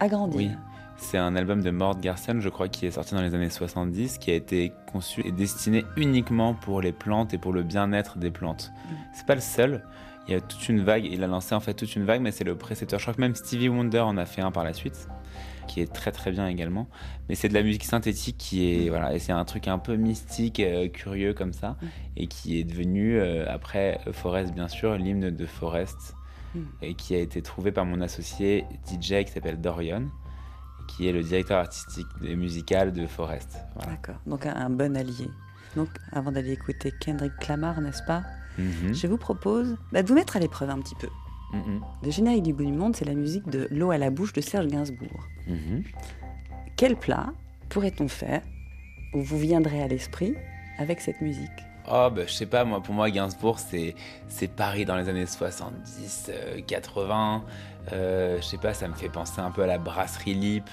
à 0.00 0.08
grandir. 0.08 0.36
Oui, 0.36 0.50
c'est 0.98 1.18
un 1.18 1.36
album 1.36 1.62
de 1.62 1.70
Mort 1.70 1.98
Garson, 2.00 2.38
je 2.40 2.48
crois, 2.48 2.68
qui 2.68 2.86
est 2.86 2.90
sorti 2.90 3.14
dans 3.14 3.22
les 3.22 3.34
années 3.34 3.50
70, 3.50 4.18
qui 4.18 4.30
a 4.30 4.34
été 4.34 4.72
conçu 4.92 5.22
et 5.26 5.32
destiné 5.32 5.84
uniquement 5.96 6.54
pour 6.54 6.80
les 6.80 6.92
plantes 6.92 7.32
et 7.34 7.38
pour 7.38 7.52
le 7.52 7.62
bien-être 7.62 8.18
des 8.18 8.30
plantes. 8.30 8.72
C'est 9.14 9.26
pas 9.26 9.34
le 9.34 9.40
seul. 9.40 9.84
Il 10.26 10.32
y 10.32 10.34
a 10.34 10.40
toute 10.40 10.68
une 10.68 10.80
vague. 10.82 11.06
Il 11.06 11.24
a 11.24 11.26
lancé 11.26 11.54
en 11.54 11.60
fait 11.60 11.72
toute 11.74 11.94
une 11.96 12.04
vague, 12.04 12.20
mais 12.20 12.32
c'est 12.32 12.44
le 12.44 12.56
précepteur. 12.56 12.98
Je 12.98 13.04
crois 13.04 13.14
que 13.14 13.20
même 13.20 13.34
Stevie 13.34 13.68
Wonder 13.68 14.00
en 14.00 14.16
a 14.18 14.26
fait 14.26 14.42
un 14.42 14.50
par 14.50 14.64
la 14.64 14.72
suite. 14.74 15.08
qui 15.68 15.82
est 15.82 15.92
très 15.92 16.12
très 16.12 16.30
bien 16.30 16.46
également. 16.48 16.88
Mais 17.28 17.34
c'est 17.34 17.50
de 17.50 17.52
la 17.54 17.62
musique 17.62 17.84
synthétique 17.84 18.36
qui 18.38 18.72
est 18.72 18.88
voilà, 18.88 19.14
et 19.14 19.18
c'est 19.18 19.32
un 19.32 19.44
truc 19.44 19.68
un 19.68 19.78
peu 19.78 19.96
mystique, 19.96 20.60
euh, 20.60 20.88
curieux 20.88 21.34
comme 21.34 21.52
ça, 21.52 21.76
Mm. 21.82 21.86
et 22.16 22.26
qui 22.26 22.58
est 22.58 22.64
devenu 22.64 23.18
euh, 23.20 23.44
après 23.52 24.00
Forest 24.12 24.54
bien 24.54 24.66
sûr 24.68 24.96
l'hymne 24.96 25.28
de 25.30 25.44
Forest, 25.44 26.14
Mm. 26.54 26.60
et 26.80 26.94
qui 26.94 27.14
a 27.14 27.18
été 27.18 27.42
trouvé 27.42 27.70
par 27.70 27.84
mon 27.84 28.00
associé 28.00 28.64
DJ 28.86 29.24
qui 29.26 29.32
s'appelle 29.32 29.60
Dorian, 29.60 30.04
qui 30.88 31.08
est 31.08 31.12
le 31.12 31.22
directeur 31.22 31.58
artistique 31.58 32.08
et 32.24 32.34
musical 32.34 32.92
de 32.92 33.06
Forest. 33.06 33.58
Voilà. 33.76 33.92
D'accord. 33.92 34.20
Donc 34.26 34.46
un, 34.46 34.54
un 34.56 34.70
bon 34.70 34.96
allié. 34.96 35.30
Donc 35.76 35.88
avant 36.12 36.32
d'aller 36.32 36.52
écouter 36.52 36.92
Kendrick 37.00 37.46
Lamar, 37.46 37.80
n'est-ce 37.80 38.02
pas 38.02 38.22
Mhm. 38.58 38.94
Je 38.94 39.06
vous 39.06 39.16
propose 39.16 39.76
bah, 39.92 40.02
de 40.02 40.08
vous 40.08 40.14
mettre 40.14 40.36
à 40.36 40.40
l'épreuve 40.40 40.70
un 40.70 40.80
petit 40.80 40.96
peu. 40.96 41.08
Mhm. 41.52 41.80
Le 42.02 42.10
générique 42.10 42.42
du 42.42 42.52
goût 42.52 42.64
du 42.64 42.72
monde, 42.72 42.94
c'est 42.94 43.04
la 43.04 43.14
musique 43.14 43.48
de 43.48 43.68
L'eau 43.70 43.90
à 43.90 43.98
la 43.98 44.10
bouche 44.10 44.32
de 44.32 44.40
Serge 44.40 44.66
Gainsbourg. 44.66 45.26
Mhm. 45.46 45.84
Quel 46.76 46.96
plat 46.96 47.32
pourrait-on 47.68 48.08
faire 48.08 48.42
ou 49.14 49.22
vous 49.22 49.38
viendrez 49.38 49.82
à 49.82 49.88
l'esprit 49.88 50.34
avec 50.78 51.00
cette 51.00 51.20
musique? 51.20 51.48
Oh, 51.90 52.10
bah, 52.14 52.22
je 52.26 52.32
sais 52.32 52.46
pas, 52.46 52.64
moi, 52.64 52.82
pour 52.82 52.94
moi, 52.94 53.10
Gainsbourg, 53.10 53.58
c'est, 53.58 53.94
c'est 54.28 54.48
Paris 54.48 54.84
dans 54.84 54.96
les 54.96 55.08
années 55.08 55.24
70, 55.24 56.26
euh, 56.28 56.60
80. 56.66 57.44
Euh, 57.92 58.36
je 58.38 58.42
sais 58.42 58.58
pas, 58.58 58.74
ça 58.74 58.88
me 58.88 58.94
fait 58.94 59.08
penser 59.08 59.40
un 59.40 59.50
peu 59.50 59.62
à 59.62 59.66
la 59.66 59.78
brasserie 59.78 60.34
Lip. 60.34 60.64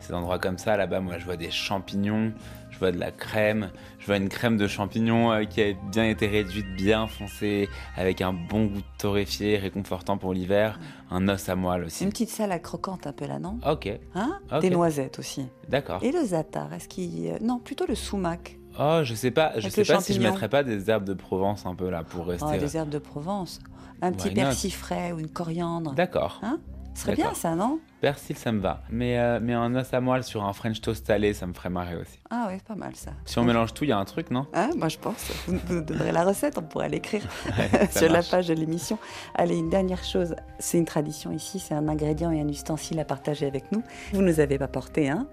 Ces 0.00 0.12
endroits 0.14 0.40
comme 0.40 0.58
ça, 0.58 0.76
là-bas, 0.76 0.98
moi, 0.98 1.18
je 1.18 1.24
vois 1.24 1.36
des 1.36 1.52
champignons, 1.52 2.32
je 2.70 2.78
vois 2.80 2.90
de 2.90 2.98
la 2.98 3.12
crème, 3.12 3.70
je 4.00 4.06
vois 4.06 4.16
une 4.16 4.28
crème 4.28 4.56
de 4.56 4.66
champignons 4.66 5.30
euh, 5.30 5.44
qui 5.44 5.62
a 5.62 5.74
bien 5.92 6.04
été 6.08 6.26
réduite, 6.26 6.66
bien 6.74 7.06
foncée, 7.06 7.68
avec 7.96 8.20
un 8.20 8.32
bon 8.32 8.64
goût 8.66 8.80
torréfié, 8.98 9.58
réconfortant 9.58 10.18
pour 10.18 10.34
l'hiver. 10.34 10.80
Un 11.12 11.28
os 11.28 11.48
à 11.48 11.54
moelle 11.54 11.84
aussi. 11.84 12.02
Une 12.02 12.10
petite 12.10 12.30
salade 12.30 12.62
croquante 12.62 13.06
un 13.06 13.12
peu 13.12 13.26
là, 13.28 13.38
non? 13.38 13.60
Ok, 13.64 13.88
Hein? 14.16 14.40
Ok. 14.52 14.60
Des 14.62 14.70
noisettes 14.70 15.20
aussi. 15.20 15.46
d'accord. 15.68 16.00
Et 16.02 16.10
le 16.10 16.24
zatar, 16.24 16.72
est-ce 16.72 16.88
qu'il... 16.88 17.28
euh, 17.28 17.38
Non, 17.40 17.60
plutôt 17.60 17.86
le 17.86 17.94
sumac. 17.94 18.58
Oh, 18.80 19.02
je 19.04 19.14
sais 19.14 19.30
pas, 19.30 19.52
je 19.56 19.66
Avec 19.66 19.72
sais 19.72 19.84
pas 19.84 20.00
si 20.00 20.14
je 20.14 20.20
mettrais 20.20 20.48
pas 20.48 20.64
des 20.64 20.90
herbes 20.90 21.04
de 21.04 21.12
Provence 21.14 21.64
un 21.66 21.74
peu 21.76 21.90
là 21.90 22.02
pour 22.02 22.26
rester. 22.26 22.46
Oh, 22.52 22.58
des 22.58 22.76
herbes 22.76 22.88
de 22.88 22.98
Provence. 22.98 23.60
Un 24.02 24.12
petit 24.12 24.30
persil 24.30 24.72
frais 24.72 25.12
ou 25.12 25.20
une 25.20 25.30
coriandre. 25.30 25.94
D'accord. 25.94 26.40
Hein? 26.42 26.58
Ce 26.94 27.02
serait 27.02 27.14
bien 27.14 27.32
ça, 27.34 27.54
non? 27.54 27.80
Persil, 28.00 28.36
ça 28.36 28.52
me 28.52 28.60
va. 28.60 28.82
Mais, 28.90 29.18
euh, 29.18 29.38
mais 29.40 29.54
un 29.54 29.74
os 29.74 29.94
à 29.94 30.00
moelle 30.00 30.24
sur 30.24 30.44
un 30.44 30.52
French 30.52 30.80
toast 30.80 31.06
salé, 31.06 31.32
ça 31.32 31.46
me 31.46 31.54
ferait 31.54 31.70
marrer 31.70 31.96
aussi. 31.96 32.18
Ah 32.30 32.48
ouais, 32.48 32.58
pas 32.66 32.74
mal 32.74 32.94
ça. 32.96 33.12
Si 33.24 33.38
on 33.38 33.44
mélange 33.44 33.72
tout, 33.72 33.84
il 33.84 33.90
y 33.90 33.92
a 33.92 33.98
un 33.98 34.04
truc, 34.04 34.30
non? 34.30 34.46
Hein, 34.52 34.70
moi 34.76 34.88
je 34.88 34.98
pense. 34.98 35.32
Vous 35.46 35.58
nous 35.70 35.80
donnerez 35.80 36.12
la 36.12 36.24
recette, 36.24 36.58
on 36.58 36.62
pourra 36.62 36.88
l'écrire 36.88 37.22
Ouais, 37.58 37.88
sur 37.90 38.10
la 38.10 38.22
page 38.22 38.48
de 38.48 38.54
l'émission. 38.54 38.98
Allez, 39.34 39.56
une 39.56 39.70
dernière 39.70 40.04
chose, 40.04 40.34
c'est 40.58 40.78
une 40.78 40.84
tradition 40.84 41.30
ici, 41.32 41.60
c'est 41.60 41.74
un 41.74 41.88
ingrédient 41.88 42.30
et 42.30 42.40
un 42.40 42.48
ustensile 42.48 43.00
à 43.00 43.04
partager 43.04 43.46
avec 43.46 43.72
nous. 43.72 43.82
Vous 44.12 44.22
nous 44.22 44.40
avez 44.40 44.58
pas 44.58 44.68
porté 44.68 45.08
hein? 45.08 45.28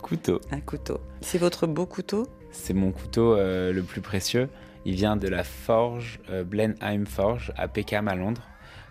Couteau. 0.00 0.40
un 0.50 0.60
couteau. 0.60 0.98
C'est 1.20 1.38
votre 1.38 1.66
beau 1.66 1.86
couteau? 1.86 2.26
C'est 2.52 2.74
mon 2.74 2.90
couteau 2.90 3.34
euh, 3.34 3.72
le 3.72 3.82
plus 3.82 4.00
précieux. 4.00 4.48
Il 4.84 4.94
vient 4.94 5.16
de 5.16 5.28
la 5.28 5.44
forge 5.44 6.18
euh, 6.30 6.44
Blenheim 6.44 7.06
Forge 7.06 7.52
à 7.56 7.68
Peckham 7.68 8.08
à 8.08 8.14
Londres. 8.14 8.42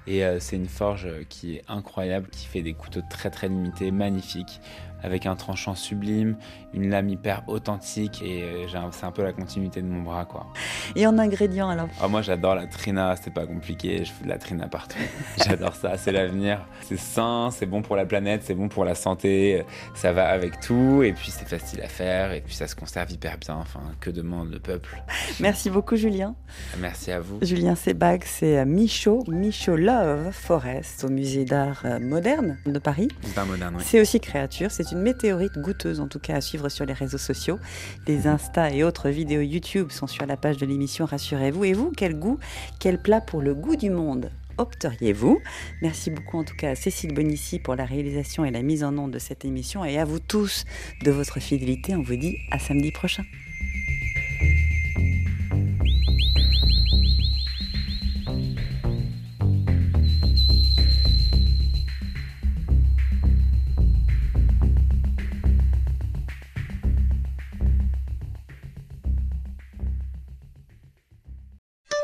Et 0.08 0.26
euh, 0.26 0.39
c'est 0.39 0.56
une 0.56 0.68
forge 0.68 1.06
euh, 1.06 1.24
qui 1.28 1.58
est 1.58 1.64
incroyable, 1.68 2.28
qui 2.30 2.48
fait 2.48 2.62
des 2.62 2.74
couteaux 2.74 3.04
très 3.10 3.30
très 3.30 3.50
limités, 3.50 3.92
magnifiques, 3.92 4.60
avec 5.04 5.26
un 5.26 5.36
tranchant 5.36 5.76
sublime, 5.76 6.36
une 6.74 6.89
lame 6.89 7.10
hyper 7.10 7.43
authentique. 7.47 8.22
Et 8.24 8.43
euh, 8.43 8.89
c'est 8.91 9.06
un 9.06 9.12
peu 9.12 9.24
la 9.24 9.34
continuité 9.34 9.82
de 9.82 9.88
mon 9.88 10.02
bras, 10.02 10.26
quoi. 10.26 10.47
Et 10.95 11.06
en 11.08 11.18
ingrédients 11.18 11.70
alors? 11.70 11.88
Ah, 12.02 12.08
moi 12.08 12.22
j'adore 12.22 12.56
la 12.56 12.68
trina, 12.68 13.16
c'est 13.22 13.34
pas 13.34 13.45
compliqué, 13.45 14.04
je 14.06 14.12
fais 14.12 14.24
de 14.24 14.30
la 14.30 14.38
trina 14.38 14.68
partout. 14.68 14.97
J'adore 15.45 15.76
ça, 15.76 15.97
c'est 15.97 16.12
l'avenir. 16.12 16.66
C'est 16.82 16.99
sain, 16.99 17.49
c'est 17.52 17.66
bon 17.66 17.82
pour 17.82 17.95
la 17.95 18.06
planète, 18.06 18.43
c'est 18.43 18.54
bon 18.54 18.70
pour 18.70 18.86
la 18.86 18.95
santé, 18.95 19.64
ça 19.93 20.12
va 20.12 20.30
avec 20.30 20.60
tout, 20.60 21.04
et 21.04 21.14
puis 21.14 21.32
c'est 21.32 21.47
facile 21.47 21.82
à 21.82 21.88
faire, 21.88 22.32
et 22.32 22.41
puis 22.41 22.56
ça 22.56 22.68
se 22.68 22.76
conserve 22.76 23.12
hyper 23.12 23.38
bien. 23.38 23.56
Enfin, 23.56 23.82
que 23.99 24.10
demande 24.10 24.52
le 24.52 24.60
peuple 24.60 25.04
Merci 25.39 25.70
beaucoup 25.70 25.95
Julien. 25.95 26.36
Merci 26.80 27.12
à 27.12 27.20
vous. 27.20 27.39
Julien 27.41 27.76
Sebag, 27.76 28.24
c'est 28.26 28.66
Michaud, 28.66 29.24
Michaud 29.28 29.76
Love 29.76 30.32
Forest 30.32 31.04
au 31.04 31.10
musée 31.10 31.45
d'art 31.45 31.82
euh, 31.86 31.99
moderne 31.99 32.58
de 32.66 32.80
Paris. 32.80 33.08
C'est 33.24 33.45
moderne, 33.45 33.76
oui. 33.78 33.84
C'est 33.86 34.02
aussi 34.02 34.20
créature, 34.20 34.72
c'est 34.72 34.91
une 34.92 35.02
météorite 35.02 35.58
goûteuse 35.58 36.00
en 36.00 36.08
tout 36.08 36.20
cas 36.20 36.36
à 36.36 36.42
suivre 36.42 36.70
sur 36.70 36.86
les 36.86 36.94
réseaux 36.94 37.18
sociaux. 37.18 37.60
Les 38.08 38.28
Insta 38.28 38.72
et 38.72 38.84
autres 38.84 39.10
vidéos 39.10 39.42
YouTube 39.42 39.92
sont 39.92 40.08
sur 40.08 40.26
la 40.26 40.38
page 40.38 40.58
de 40.58 40.66
l'émission, 40.66 41.06
rassurez-vous. 41.06 41.66
Et 41.66 41.74
vous, 41.74 41.92
quel 41.96 42.18
goût, 42.18 42.39
quel 42.80 43.02
plat 43.02 43.22
pour 43.22 43.42
le 43.42 43.54
goût 43.54 43.76
du 43.76 43.89
monde 43.89 44.32
opteriez-vous? 44.58 45.39
Merci 45.82 46.12
beaucoup 46.12 46.38
en 46.38 46.44
tout 46.44 46.56
cas 46.56 46.72
à 46.72 46.76
Cécile 46.76 47.14
Bonici 47.14 47.58
pour 47.58 47.76
la 47.76 47.86
réalisation 47.86 48.46
et 48.46 48.52
la 48.52 48.62
mise 48.62 48.84
en 48.84 48.96
onde 48.98 49.12
de 49.12 49.20
cette 49.20 49.44
émission 49.44 49.84
et 49.84 49.98
à 49.98 50.06
vous 50.06 50.20
tous 50.20 50.66
de 51.04 51.10
votre 51.10 51.39
fidélité. 51.39 51.96
On 51.96 52.04
vous 52.04 52.16
dit 52.16 52.38
à 52.52 52.60
samedi 52.60 52.92
prochain. 52.92 53.24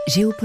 Géopolitique. 0.07 0.37